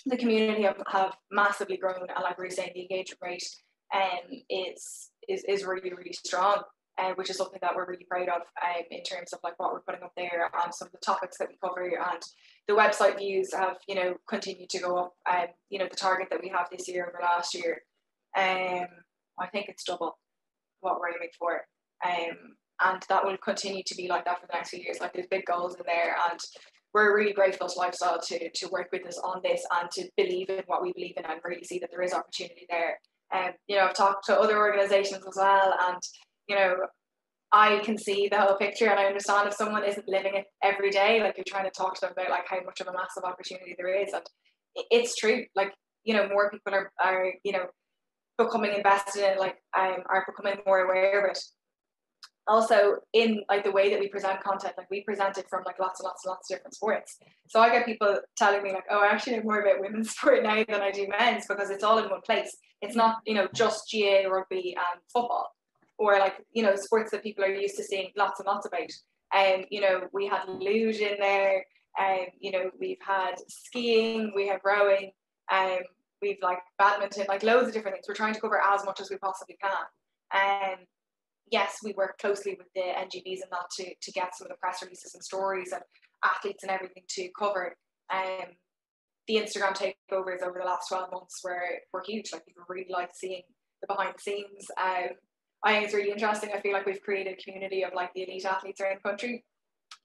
the 0.06 0.18
community 0.18 0.64
have, 0.64 0.82
have 0.88 1.16
massively 1.32 1.78
grown 1.78 2.00
and 2.00 2.24
like 2.24 2.38
we 2.40 2.48
are 2.48 2.50
saying, 2.50 2.72
the 2.74 2.82
engagement 2.82 3.20
rate 3.22 3.48
um 3.94 4.42
is 4.50 5.12
is 5.30 5.44
is 5.48 5.64
really, 5.64 5.94
really 5.94 6.14
strong. 6.14 6.64
Uh, 7.00 7.12
which 7.16 7.32
is 7.32 7.38
something 7.38 7.58
that 7.60 7.76
we're 7.76 7.88
really 7.88 8.06
proud 8.08 8.30
of 8.30 8.42
um, 8.62 8.84
in 8.92 9.02
terms 9.02 9.34
of 9.34 9.40
like 9.44 9.58
what 9.58 9.74
we're 9.74 9.82
putting 9.82 10.04
up 10.04 10.12
there 10.16 10.52
and 10.64 10.72
some 10.72 10.86
of 10.86 10.92
the 10.92 11.00
topics 11.00 11.40
that 11.40 11.48
we 11.50 11.58
cover 11.60 11.86
and 11.86 12.22
the 12.68 12.74
website 12.76 13.18
views 13.18 13.52
have 13.52 13.78
you 13.88 13.96
know 13.96 14.14
continued 14.28 14.70
to 14.70 14.78
go 14.78 14.98
up 14.98 15.14
and 15.28 15.50
um, 15.50 15.56
you 15.72 15.80
know 15.80 15.88
the 15.90 15.96
target 15.96 16.28
that 16.30 16.40
we 16.40 16.50
have 16.50 16.68
this 16.70 16.88
year 16.88 17.08
over 17.08 17.18
last 17.20 17.56
year 17.56 17.82
um 18.38 18.86
I 19.40 19.48
think 19.52 19.70
it's 19.70 19.84
double 19.84 20.20
what 20.84 21.00
we're 21.00 21.10
aiming 21.10 21.30
for. 21.38 21.62
Um, 22.06 22.56
and 22.82 23.02
that 23.10 23.26
will 23.26 23.38
continue 23.38 23.84
to 23.86 23.96
be 23.96 24.08
like 24.08 24.26
that 24.26 24.42
for 24.42 24.48
the 24.48 24.54
next 24.54 24.70
few 24.70 24.80
years. 24.80 24.98
Like 25.00 25.14
there's 25.14 25.28
big 25.28 25.46
goals 25.46 25.76
in 25.76 25.84
there, 25.86 26.16
and 26.30 26.40
we're 26.94 27.16
really 27.16 27.34
grateful 27.34 27.68
to 27.68 27.80
Lifestyle 27.80 28.20
to 28.20 28.50
to 28.50 28.68
work 28.70 28.90
with 28.92 29.06
us 29.06 29.18
on 29.20 29.42
this 29.44 29.66
and 29.80 29.90
to 29.92 30.08
believe 30.18 30.50
in 30.50 30.64
what 30.68 30.82
we 30.82 30.94
believe 30.94 31.16
in 31.18 31.26
and 31.26 31.40
really 31.44 31.64
see 31.64 31.80
that 31.80 31.90
there 31.92 32.02
is 32.02 32.14
opportunity 32.14 32.66
there. 32.70 33.00
And 33.32 33.50
um, 33.50 33.54
you 33.68 33.78
know, 33.78 33.86
I've 33.86 33.96
talked 33.96 34.26
to 34.26 34.40
other 34.40 34.58
organisations 34.58 35.24
as 35.28 35.36
well, 35.38 35.74
and 35.88 36.02
you 36.48 36.56
know, 36.56 36.76
I 37.52 37.80
can 37.80 37.98
see 37.98 38.28
the 38.28 38.40
whole 38.40 38.58
picture 38.58 38.90
and 38.90 39.00
I 39.00 39.06
understand 39.06 39.48
if 39.48 39.54
someone 39.54 39.86
isn't 39.86 40.08
living 40.08 40.36
it 40.36 40.46
every 40.64 40.90
day, 40.90 41.22
like 41.22 41.38
you're 41.38 41.46
trying 41.48 41.66
to 41.66 41.72
talk 41.72 41.94
to 41.96 42.02
them 42.02 42.14
about 42.14 42.32
like 42.32 42.48
how 42.48 42.60
much 42.66 42.82
of 42.82 42.88
a 42.88 42.94
massive 42.94 43.24
opportunity 43.24 43.76
there 43.78 44.02
is, 44.02 44.12
and 44.14 44.24
it's 44.90 45.16
true. 45.16 45.46
Like 45.56 45.74
you 46.04 46.16
know, 46.16 46.28
more 46.28 46.52
people 46.52 46.74
are 46.74 46.92
are 47.04 47.34
you 47.44 47.54
know 47.54 47.66
becoming 48.38 48.74
invested 48.74 49.32
in 49.32 49.38
like 49.38 49.62
um, 49.78 49.98
are 50.08 50.26
becoming 50.28 50.60
more 50.66 50.80
aware 50.80 51.26
of 51.26 51.32
it. 51.32 51.40
Also 52.46 52.96
in 53.14 53.42
like 53.48 53.64
the 53.64 53.72
way 53.72 53.90
that 53.90 54.00
we 54.02 54.10
present 54.10 54.44
content 54.44 54.74
like 54.78 54.90
we 54.92 55.02
present 55.04 55.38
it 55.38 55.46
from 55.50 55.64
like 55.66 55.80
lots 55.80 56.02
and 56.02 56.06
lots 56.06 56.26
and 56.26 56.32
lots 56.32 56.52
of 56.52 56.58
different 56.58 56.76
sports. 56.76 57.18
So 57.48 57.62
i 57.62 57.70
get 57.70 57.86
people 57.86 58.20
telling 58.38 58.64
me 58.64 58.74
like 58.74 58.84
oh 58.90 59.00
i 59.00 59.08
actually 59.08 59.38
know 59.38 59.44
more 59.44 59.62
about 59.62 59.80
women's 59.80 60.12
sport 60.16 60.44
now 60.44 60.64
than 60.68 60.82
i 60.82 60.92
do 60.92 61.08
men's 61.08 61.48
because 61.48 61.70
it's 61.70 61.84
all 61.84 62.00
in 62.00 62.10
one 62.10 62.22
place. 62.22 62.58
It's 62.82 62.96
not 62.96 63.18
you 63.26 63.34
know 63.34 63.48
just 63.54 63.90
GAA 63.90 64.28
rugby 64.28 64.76
and 64.76 65.02
football 65.14 65.52
or 65.98 66.20
like 66.20 66.46
you 66.52 66.64
know 66.64 66.76
sports 66.76 67.12
that 67.12 67.24
people 67.24 67.46
are 67.46 67.54
used 67.54 67.78
to 67.78 67.84
seeing 67.84 68.12
lots 68.18 68.40
and 68.40 68.48
lots 68.48 68.68
about. 68.68 68.92
And 69.34 69.62
um, 69.62 69.68
you 69.72 69.82
know 69.82 70.08
we 70.12 70.28
had 70.28 70.48
luge 70.48 70.98
in 70.98 71.18
there. 71.20 71.66
And 71.98 72.22
um, 72.22 72.26
you 72.40 72.52
know 72.52 72.72
we've 72.80 72.98
had 73.06 73.36
skiing 73.48 74.34
we 74.36 74.48
have 74.48 74.62
rowing. 74.66 75.12
Um 75.52 75.80
we've 76.24 76.42
like 76.42 76.60
badminton, 76.80 77.26
like 77.28 77.44
loads 77.44 77.68
of 77.68 77.74
different 77.74 77.96
things. 77.96 78.06
We're 78.08 78.16
trying 78.16 78.34
to 78.34 78.42
cover 78.42 78.60
as 78.60 78.86
much 78.86 79.00
as 79.00 79.10
we 79.10 79.18
possibly 79.18 79.58
can. 79.62 79.72
And 80.34 80.80
um, 80.80 80.86
yes, 81.52 81.78
we 81.84 81.94
work 81.94 82.18
closely 82.18 82.58
with 82.58 82.68
the 82.74 82.82
NGBs 82.82 83.42
and 83.44 83.52
that 83.52 83.70
to, 83.78 83.94
to 84.02 84.12
get 84.12 84.36
some 84.36 84.48
of 84.48 84.50
the 84.50 84.58
press 84.60 84.82
releases 84.82 85.14
and 85.14 85.24
stories 85.24 85.72
and 85.72 85.84
athletes 86.26 86.64
and 86.64 86.72
everything 86.72 87.04
to 87.10 87.30
cover. 87.38 87.76
Um, 88.12 88.56
the 89.28 89.36
Instagram 89.36 89.78
takeovers 89.78 90.42
over 90.42 90.60
the 90.60 90.66
last 90.66 90.88
12 90.88 91.12
months 91.12 91.42
were, 91.44 91.62
were 91.92 92.04
huge. 92.06 92.32
Like 92.34 92.46
people 92.46 92.64
really 92.68 92.88
like 92.90 93.12
seeing 93.14 93.44
the 93.82 93.88
behind 93.88 94.16
the 94.18 94.22
scenes. 94.22 94.68
Um, 94.82 95.16
I 95.64 95.74
think 95.74 95.86
it's 95.86 95.94
really 95.94 96.12
interesting. 96.12 96.50
I 96.54 96.62
feel 96.62 96.74
like 96.74 96.86
we've 96.86 97.02
created 97.02 97.38
a 97.38 97.44
community 97.44 97.84
of 97.84 97.94
like 97.94 98.14
the 98.14 98.24
elite 98.24 98.46
athletes 98.46 98.82
around 98.82 98.98
the 99.02 99.10
country 99.10 99.44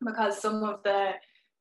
because 0.04 0.40
some 0.40 0.62
of 0.62 0.82
the 0.84 1.12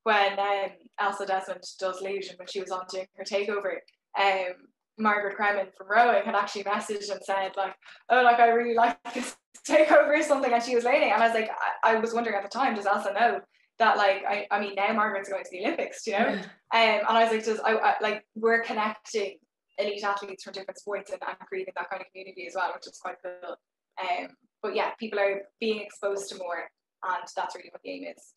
when 0.08 0.39
um, 0.39 0.70
Elsa 1.01 1.26
Desmond 1.26 1.64
does 1.80 2.01
and 2.01 2.38
when 2.38 2.47
she 2.47 2.62
was 2.62 2.72
on 2.72 2.86
doing 2.89 3.08
her 3.18 3.26
takeover, 3.26 3.80
um, 4.20 4.53
Margaret 4.97 5.38
Cremen 5.38 5.68
from 5.78 5.88
rowing 5.89 6.24
had 6.24 6.36
actually 6.36 6.63
messaged 6.63 7.11
and 7.11 7.22
said 7.24 7.51
like, 7.55 7.76
oh, 8.09 8.24
like 8.24 8.39
I 8.39 8.47
really 8.47 8.76
like 8.76 8.97
this 9.13 9.36
takeover 9.68 10.20
or 10.20 10.24
something, 10.24 10.51
and 10.51 10.63
she 10.63 10.76
was 10.76 10.86
waiting, 10.86 11.11
and 11.11 11.22
I 11.22 11.28
was 11.28 11.36
like, 11.36 11.49
I, 11.84 11.95
I 11.95 11.99
was 11.99 12.13
wondering 12.13 12.36
at 12.36 12.43
the 12.43 12.49
time, 12.49 12.76
does 12.76 12.86
Elsa 12.86 13.13
know 13.13 13.41
that 13.80 13.97
like 13.97 14.24
I, 14.28 14.47
I 14.49 14.59
mean 14.59 14.74
now 14.76 14.91
Margaret's 14.93 15.30
going 15.30 15.43
to 15.43 15.49
the 15.51 15.65
Olympics, 15.65 16.07
you 16.07 16.13
know, 16.13 16.28
um, 16.30 16.41
and 16.72 17.03
I 17.07 17.24
was 17.24 17.32
like, 17.32 17.45
just 17.45 17.61
I, 17.63 17.76
I 17.76 17.95
like 18.01 18.26
we're 18.36 18.63
connecting 18.63 19.38
elite 19.78 20.03
athletes 20.03 20.43
from 20.43 20.53
different 20.53 20.80
sports 20.80 21.11
and, 21.11 21.22
and 21.28 21.38
creating 21.47 21.74
that 21.78 21.89
kind 21.89 22.01
of 22.01 22.07
community 22.11 22.47
as 22.47 22.55
well, 22.55 22.72
which 22.74 22.88
is 22.88 22.97
quite 22.99 23.18
cool. 23.24 23.55
Um, 24.01 24.30
but 24.61 24.76
yeah, 24.76 24.91
people 24.99 25.20
are 25.20 25.41
being 25.59 25.80
exposed 25.82 26.30
to 26.30 26.38
more, 26.38 26.70
and 27.03 27.24
that's 27.36 27.55
really 27.55 27.70
what 27.72 27.82
the 27.84 27.91
aim 27.91 28.05
is. 28.05 28.34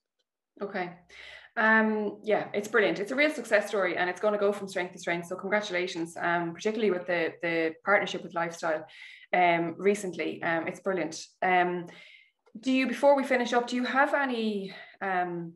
Okay. 0.63 0.91
Um, 1.61 2.17
yeah, 2.25 2.47
it's 2.55 2.69
brilliant. 2.69 3.01
It's 3.01 3.13
a 3.13 3.15
real 3.15 3.31
success 3.31 3.69
story 3.69 3.99
and 3.99 4.09
it's 4.09 4.21
going 4.21 4.33
to 4.33 4.41
go 4.41 4.51
from 4.51 4.67
strength 4.67 4.95
to 4.95 4.99
strength. 4.99 5.27
So 5.29 5.37
congratulations, 5.37 6.17
um, 6.19 6.55
particularly 6.55 6.91
with 6.91 7.07
the, 7.07 7.35
the 7.43 7.75
partnership 7.85 8.23
with 8.23 8.35
Lifestyle 8.35 8.87
um, 9.35 9.75
recently. 9.77 10.43
Um, 10.43 10.67
it's 10.67 10.81
brilliant. 10.81 11.23
Um, 11.43 11.87
do 12.59 12.73
you, 12.73 12.87
before 12.89 13.15
we 13.15 13.25
finish 13.25 13.53
up, 13.53 13.69
do 13.69 13.77
you 13.77 13.85
have 13.85 14.15
any 14.15 14.73
um, 15.03 15.53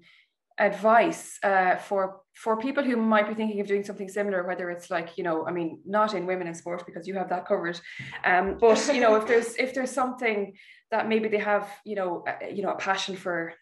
advice 0.59 1.38
uh, 1.42 1.76
for 1.76 2.20
for 2.34 2.59
people 2.59 2.84
who 2.84 2.96
might 2.96 3.28
be 3.28 3.34
thinking 3.34 3.61
of 3.61 3.66
doing 3.66 3.84
something 3.84 4.09
similar, 4.09 4.44
whether 4.44 4.68
it's 4.70 4.90
like, 4.90 5.16
you 5.16 5.24
know, 5.24 5.46
I 5.46 5.52
mean, 5.52 5.80
not 5.86 6.14
in 6.14 6.26
women 6.26 6.48
in 6.48 6.55
sport 6.55 6.84
because 6.84 7.07
you 7.07 7.14
have 7.14 7.28
that 7.30 7.46
covered. 7.46 7.80
But 8.24 8.90
you 8.92 9.00
know, 9.00 9.14
if 9.14 9.26
there's 9.26 9.55
if 9.57 9.72
there's 9.72 9.92
something 9.92 10.55
that 10.90 11.09
maybe 11.09 11.28
they 11.28 11.38
have, 11.38 11.68
you 11.84 11.94
know, 11.94 12.24
uh, 12.26 12.46
you 12.52 12.62
know, 12.62 12.70
a 12.70 12.76
passion 12.76 13.16
for 13.16 13.55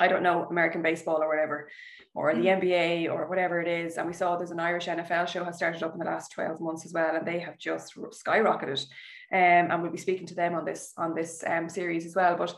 I 0.00 0.08
don't 0.08 0.22
know, 0.22 0.44
American 0.44 0.82
baseball 0.82 1.22
or 1.22 1.28
whatever, 1.28 1.68
or 2.14 2.34
the 2.34 2.46
mm. 2.46 2.62
NBA 2.62 3.12
or 3.12 3.28
whatever 3.28 3.60
it 3.60 3.68
is. 3.68 3.96
And 3.96 4.06
we 4.06 4.12
saw 4.12 4.36
there's 4.36 4.50
an 4.50 4.60
Irish 4.60 4.86
NFL 4.86 5.28
show 5.28 5.44
has 5.44 5.56
started 5.56 5.82
up 5.82 5.92
in 5.92 5.98
the 5.98 6.04
last 6.04 6.32
12 6.32 6.60
months 6.60 6.84
as 6.84 6.92
well, 6.92 7.14
and 7.14 7.26
they 7.26 7.38
have 7.38 7.58
just 7.58 7.94
skyrocketed. 7.94 8.84
Um, 9.32 9.70
and 9.70 9.82
we'll 9.82 9.92
be 9.92 9.98
speaking 9.98 10.26
to 10.26 10.34
them 10.34 10.54
on 10.54 10.64
this 10.64 10.92
on 10.96 11.14
this 11.14 11.42
um, 11.46 11.68
series 11.68 12.06
as 12.06 12.14
well. 12.14 12.36
But 12.36 12.54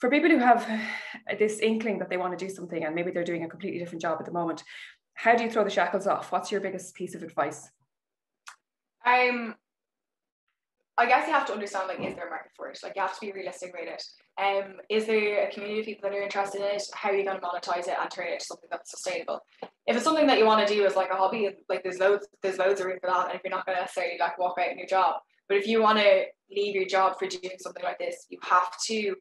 for 0.00 0.10
people 0.10 0.30
who 0.30 0.38
have 0.38 0.66
this 1.38 1.60
inkling 1.60 1.98
that 1.98 2.10
they 2.10 2.16
want 2.16 2.38
to 2.38 2.44
do 2.44 2.52
something 2.52 2.84
and 2.84 2.94
maybe 2.94 3.10
they're 3.10 3.24
doing 3.24 3.44
a 3.44 3.48
completely 3.48 3.78
different 3.78 4.02
job 4.02 4.16
at 4.20 4.26
the 4.26 4.32
moment, 4.32 4.62
how 5.14 5.34
do 5.34 5.44
you 5.44 5.50
throw 5.50 5.64
the 5.64 5.70
shackles 5.70 6.06
off? 6.06 6.32
What's 6.32 6.52
your 6.52 6.60
biggest 6.60 6.94
piece 6.94 7.14
of 7.14 7.22
advice? 7.22 7.68
Um, 9.04 9.54
I 10.96 11.06
guess 11.06 11.26
you 11.26 11.32
have 11.32 11.46
to 11.46 11.52
understand 11.52 11.88
like 11.88 12.00
is 12.00 12.14
there 12.14 12.26
a 12.26 12.30
market 12.30 12.52
for 12.56 12.68
it? 12.68 12.78
Like 12.82 12.94
you 12.96 13.02
have 13.02 13.14
to 13.14 13.20
be 13.20 13.32
realistic 13.32 13.70
about 13.70 13.94
it. 13.94 14.02
Um, 14.38 14.76
is 14.88 15.06
there 15.06 15.48
a 15.48 15.50
community 15.50 15.80
of 15.80 15.86
people 15.86 16.08
that 16.08 16.16
are 16.16 16.22
interested 16.22 16.60
in 16.60 16.76
it? 16.76 16.82
How 16.94 17.10
are 17.10 17.16
you 17.16 17.24
going 17.24 17.40
to 17.40 17.44
monetize 17.44 17.88
it 17.88 17.96
and 18.00 18.08
turn 18.10 18.28
it 18.28 18.34
into 18.34 18.44
something 18.44 18.68
that's 18.70 18.90
sustainable? 18.90 19.40
If 19.86 19.96
it's 19.96 20.04
something 20.04 20.28
that 20.28 20.38
you 20.38 20.46
want 20.46 20.66
to 20.66 20.72
do 20.72 20.86
as 20.86 20.94
like 20.94 21.10
a 21.10 21.16
hobby, 21.16 21.50
like 21.68 21.82
there's 21.82 21.98
loads, 21.98 22.28
there's 22.42 22.58
loads 22.58 22.80
of 22.80 22.86
room 22.86 22.98
for 23.00 23.10
that. 23.10 23.26
And 23.26 23.34
if 23.34 23.40
you're 23.42 23.50
not 23.50 23.66
going 23.66 23.76
to 23.76 23.82
necessarily 23.82 24.16
like 24.20 24.38
walk 24.38 24.58
out 24.60 24.70
in 24.70 24.78
your 24.78 24.86
job, 24.86 25.16
but 25.48 25.56
if 25.56 25.66
you 25.66 25.82
want 25.82 25.98
to 25.98 26.24
leave 26.50 26.74
your 26.74 26.86
job 26.86 27.18
for 27.18 27.26
doing 27.26 27.56
something 27.58 27.82
like 27.82 27.98
this, 27.98 28.26
you 28.28 28.38
have 28.42 28.70
to 28.86 29.16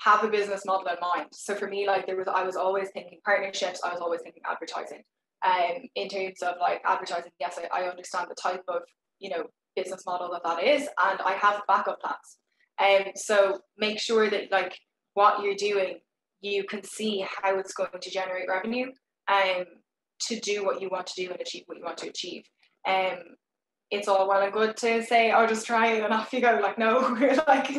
have 0.00 0.24
a 0.24 0.28
business 0.28 0.64
model 0.64 0.86
in 0.88 0.96
mind. 1.00 1.28
So 1.32 1.54
for 1.54 1.68
me, 1.68 1.86
like 1.86 2.06
there 2.06 2.16
was, 2.16 2.28
I 2.28 2.42
was 2.42 2.56
always 2.56 2.88
thinking 2.90 3.18
partnerships. 3.24 3.80
I 3.84 3.90
was 3.90 4.00
always 4.00 4.22
thinking 4.22 4.42
advertising. 4.50 5.02
Um, 5.44 5.82
in 5.96 6.08
terms 6.08 6.40
of 6.42 6.54
like 6.60 6.80
advertising, 6.86 7.32
yes, 7.40 7.58
I, 7.58 7.82
I 7.82 7.88
understand 7.88 8.28
the 8.30 8.36
type 8.40 8.62
of 8.68 8.82
you 9.18 9.30
know 9.30 9.44
business 9.74 10.04
model 10.06 10.30
that 10.32 10.42
that 10.44 10.62
is, 10.64 10.82
and 10.82 11.20
I 11.20 11.32
have 11.32 11.62
backup 11.66 12.00
plans. 12.00 12.38
And 12.82 13.06
um, 13.06 13.12
so 13.14 13.60
make 13.78 14.00
sure 14.00 14.28
that 14.28 14.50
like 14.50 14.76
what 15.14 15.42
you're 15.42 15.54
doing, 15.54 15.98
you 16.40 16.64
can 16.64 16.82
see 16.82 17.24
how 17.42 17.58
it's 17.58 17.74
going 17.74 18.00
to 18.00 18.10
generate 18.10 18.48
revenue, 18.48 18.90
um, 19.28 19.64
to 20.28 20.40
do 20.40 20.64
what 20.64 20.80
you 20.80 20.88
want 20.90 21.06
to 21.08 21.24
do 21.24 21.30
and 21.30 21.40
achieve 21.40 21.62
what 21.66 21.78
you 21.78 21.84
want 21.84 21.98
to 21.98 22.08
achieve. 22.08 22.44
Um, 22.86 23.18
it's 23.90 24.08
all 24.08 24.26
well 24.26 24.42
and 24.42 24.52
good 24.52 24.76
to 24.78 25.04
say, 25.04 25.32
"Oh, 25.32 25.46
just 25.46 25.66
try 25.66 25.92
it 25.92 26.02
and 26.02 26.12
off 26.14 26.32
you 26.32 26.40
go." 26.40 26.58
Like, 26.62 26.78
no, 26.78 26.98
like, 27.46 27.70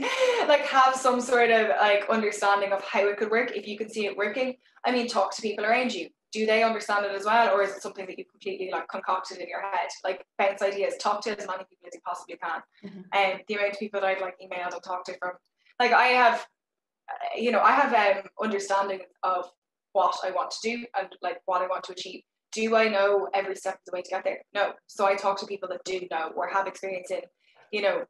like 0.47 0.65
have 0.65 0.95
some 0.95 1.19
sort 1.19 1.51
of 1.51 1.69
like 1.81 2.05
understanding 2.09 2.71
of 2.71 2.83
how 2.83 3.07
it 3.07 3.17
could 3.17 3.31
work. 3.31 3.51
If 3.55 3.67
you 3.67 3.77
can 3.77 3.89
see 3.89 4.05
it 4.05 4.15
working, 4.15 4.55
I 4.85 4.91
mean, 4.91 5.07
talk 5.07 5.35
to 5.35 5.41
people 5.41 5.65
around 5.65 5.93
you. 5.93 6.09
Do 6.33 6.45
they 6.45 6.63
understand 6.63 7.05
it 7.05 7.11
as 7.11 7.25
well, 7.25 7.55
or 7.55 7.61
is 7.61 7.71
it 7.75 7.81
something 7.81 8.05
that 8.07 8.17
you 8.17 8.25
completely 8.25 8.69
like 8.71 8.87
concocted 8.87 9.37
in 9.37 9.47
your 9.47 9.61
head? 9.61 9.89
Like, 10.03 10.25
bounce 10.37 10.61
ideas. 10.61 10.95
Talk 10.99 11.21
to 11.23 11.37
as 11.37 11.47
many 11.47 11.63
people 11.69 11.87
as 11.87 11.93
you 11.93 12.01
possibly 12.05 12.37
can. 12.37 12.61
Mm-hmm. 12.83 13.01
And 13.13 13.41
the 13.47 13.53
amount 13.53 13.73
of 13.73 13.79
people 13.79 14.01
that 14.01 14.07
I've 14.07 14.21
like 14.21 14.35
emailed 14.43 14.73
and 14.73 14.83
talked 14.83 15.05
to 15.07 15.17
from, 15.19 15.33
like, 15.79 15.93
I 15.93 16.07
have, 16.07 16.45
you 17.37 17.51
know, 17.51 17.61
I 17.61 17.71
have 17.71 17.93
um 17.93 18.23
understanding 18.41 19.01
of 19.21 19.45
what 19.91 20.15
I 20.23 20.31
want 20.31 20.51
to 20.51 20.57
do 20.69 20.85
and 20.99 21.07
like 21.21 21.37
what 21.45 21.61
I 21.61 21.67
want 21.67 21.83
to 21.83 21.91
achieve 21.91 22.23
do 22.53 22.75
I 22.75 22.87
know 22.87 23.27
every 23.33 23.55
step 23.55 23.75
of 23.75 23.79
the 23.85 23.91
way 23.93 24.01
to 24.01 24.09
get 24.09 24.23
there? 24.23 24.41
No. 24.53 24.73
So 24.87 25.05
I 25.05 25.15
talk 25.15 25.39
to 25.39 25.45
people 25.45 25.69
that 25.69 25.83
do 25.83 26.07
know 26.11 26.31
or 26.35 26.47
have 26.47 26.67
experience 26.67 27.09
in, 27.11 27.21
you 27.71 27.81
know, 27.81 28.03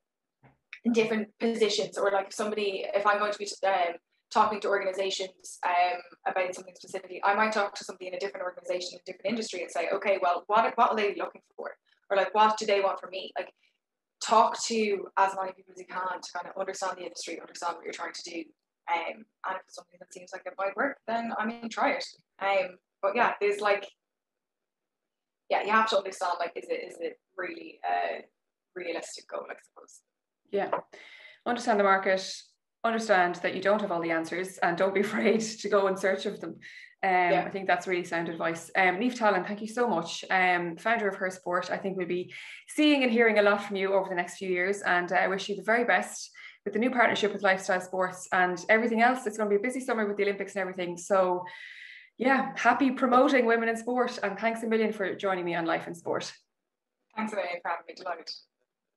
in 0.84 0.92
different 0.92 1.30
positions 1.40 1.98
or 1.98 2.12
like 2.12 2.34
somebody, 2.34 2.86
if 2.94 3.08
I'm 3.08 3.20
going 3.20 3.32
to 3.32 3.40
be 3.40 3.48
um, 3.66 3.96
talking 4.34 4.60
to 4.62 4.68
organizations 4.68 5.60
um, 5.66 6.00
about 6.28 6.54
something 6.56 6.74
specifically, 6.76 7.22
I 7.24 7.36
might 7.36 7.52
talk 7.52 7.76
to 7.76 7.84
somebody 7.84 8.08
in 8.08 8.16
a 8.16 8.20
different 8.20 8.46
organization, 8.46 9.00
a 9.00 9.06
different 9.06 9.28
industry 9.28 9.62
and 9.62 9.72
say, 9.72 9.90
okay, 9.94 10.18
well, 10.22 10.44
what, 10.48 10.72
what 10.76 10.92
are 10.92 10.96
they 10.96 11.16
looking 11.16 11.42
for? 11.56 11.72
Or 12.10 12.18
like, 12.18 12.34
what 12.34 12.58
do 12.58 12.66
they 12.66 12.82
want 12.82 13.00
from 13.00 13.12
me? 13.12 13.32
Like, 13.38 13.52
talk 14.24 14.62
to 14.64 15.08
as 15.18 15.34
many 15.36 15.52
people 15.54 15.74
as 15.74 15.80
you 15.80 15.86
can 15.86 16.22
to 16.22 16.32
kind 16.34 16.48
of 16.48 16.60
understand 16.60 16.98
the 16.98 17.04
industry, 17.04 17.40
understand 17.40 17.76
what 17.76 17.84
you're 17.84 17.94
trying 17.94 18.14
to 18.14 18.30
do. 18.30 18.44
Um, 18.92 19.26
and 19.48 19.56
if 19.56 19.62
it's 19.68 19.76
something 19.76 19.98
that 20.00 20.14
seems 20.14 20.32
like 20.34 20.44
it 20.46 20.54
might 20.58 20.76
work, 20.76 20.98
then 21.08 21.32
I 21.38 21.46
mean, 21.46 21.70
try 21.70 21.92
it. 21.92 22.06
Um, 22.42 22.78
but 23.02 23.16
yeah, 23.16 23.34
there's 23.40 23.62
like 23.62 23.88
yeah, 25.50 25.64
you 25.64 25.72
have 25.72 25.90
to 25.90 25.98
understand 25.98 26.34
like 26.40 26.54
is 26.56 26.68
it 26.70 26.84
is 26.88 26.98
it 27.00 27.20
really 27.38 27.80
a 27.86 28.24
realistic 28.76 29.28
goal, 29.28 29.46
I 29.50 29.56
suppose. 29.64 30.00
Yeah. 30.52 30.72
Understand 31.46 31.80
the 31.80 31.84
market, 31.84 32.26
understand 32.84 33.36
that 33.36 33.56
you 33.56 33.62
don't 33.62 33.82
have 33.82 33.92
all 33.92 34.02
the 34.02 34.12
answers 34.12 34.58
and 34.58 34.78
don't 34.78 34.94
be 34.94 35.02
afraid 35.08 35.42
to 35.42 35.70
go 35.70 35.88
in 35.88 35.98
search 35.98 36.26
of 36.26 36.40
them. 36.40 36.58
Um, 37.04 37.10
yeah. 37.10 37.44
I 37.46 37.50
think 37.50 37.68
that's 37.68 37.86
really 37.86 38.06
sound 38.06 38.30
advice. 38.30 38.72
Um, 38.76 38.96
Niamh 38.96 39.16
Tallon, 39.16 39.44
thank 39.44 39.62
you 39.62 39.68
so 39.68 39.88
much. 39.88 40.24
Um, 40.30 40.78
founder 40.78 41.10
of 41.10 41.16
Her 41.16 41.30
Sport. 41.30 41.70
I 41.70 41.78
think 41.78 41.98
we'll 41.98 42.08
be 42.08 42.34
seeing 42.70 43.04
and 43.04 43.12
hearing 43.12 43.40
a 43.40 43.42
lot 43.42 43.66
from 43.66 43.76
you 43.76 43.94
over 43.94 44.08
the 44.08 44.16
next 44.16 44.38
few 44.38 44.50
years, 44.50 44.82
and 44.82 45.12
uh, 45.12 45.16
I 45.16 45.28
wish 45.28 45.50
you 45.50 45.58
the 45.58 45.64
very 45.64 45.84
best 45.84 46.32
with 46.64 46.74
the 46.74 46.80
new 46.80 46.92
partnership 46.92 47.34
with 47.34 47.44
Lifestyle 47.44 47.82
Sports 47.82 48.30
and 48.32 48.64
everything 48.70 49.02
else. 49.02 49.28
It's 49.28 49.38
going 49.38 49.50
to 49.50 49.58
be 49.58 49.60
a 49.60 49.68
busy 49.68 49.82
summer 49.82 50.08
with 50.08 50.16
the 50.16 50.24
Olympics 50.24 50.56
and 50.56 50.62
everything. 50.62 50.98
So 50.98 51.44
yeah, 52.18 52.52
happy 52.56 52.92
promoting 52.92 53.46
women 53.46 53.70
in 53.70 53.78
sport. 53.78 54.20
And 54.22 54.38
thanks 54.38 54.64
a 54.64 54.68
million 54.68 54.94
for 54.94 55.16
joining 55.16 55.46
me 55.46 55.56
on 55.56 55.66
Life 55.66 55.88
in 55.88 55.96
Sport. 55.96 56.32
Thanks 57.16 57.34
a 57.34 57.36
million 57.36 57.58
for 57.62 57.70
having 57.70 57.86
me. 57.88 57.96
Delighted. 57.96 58.30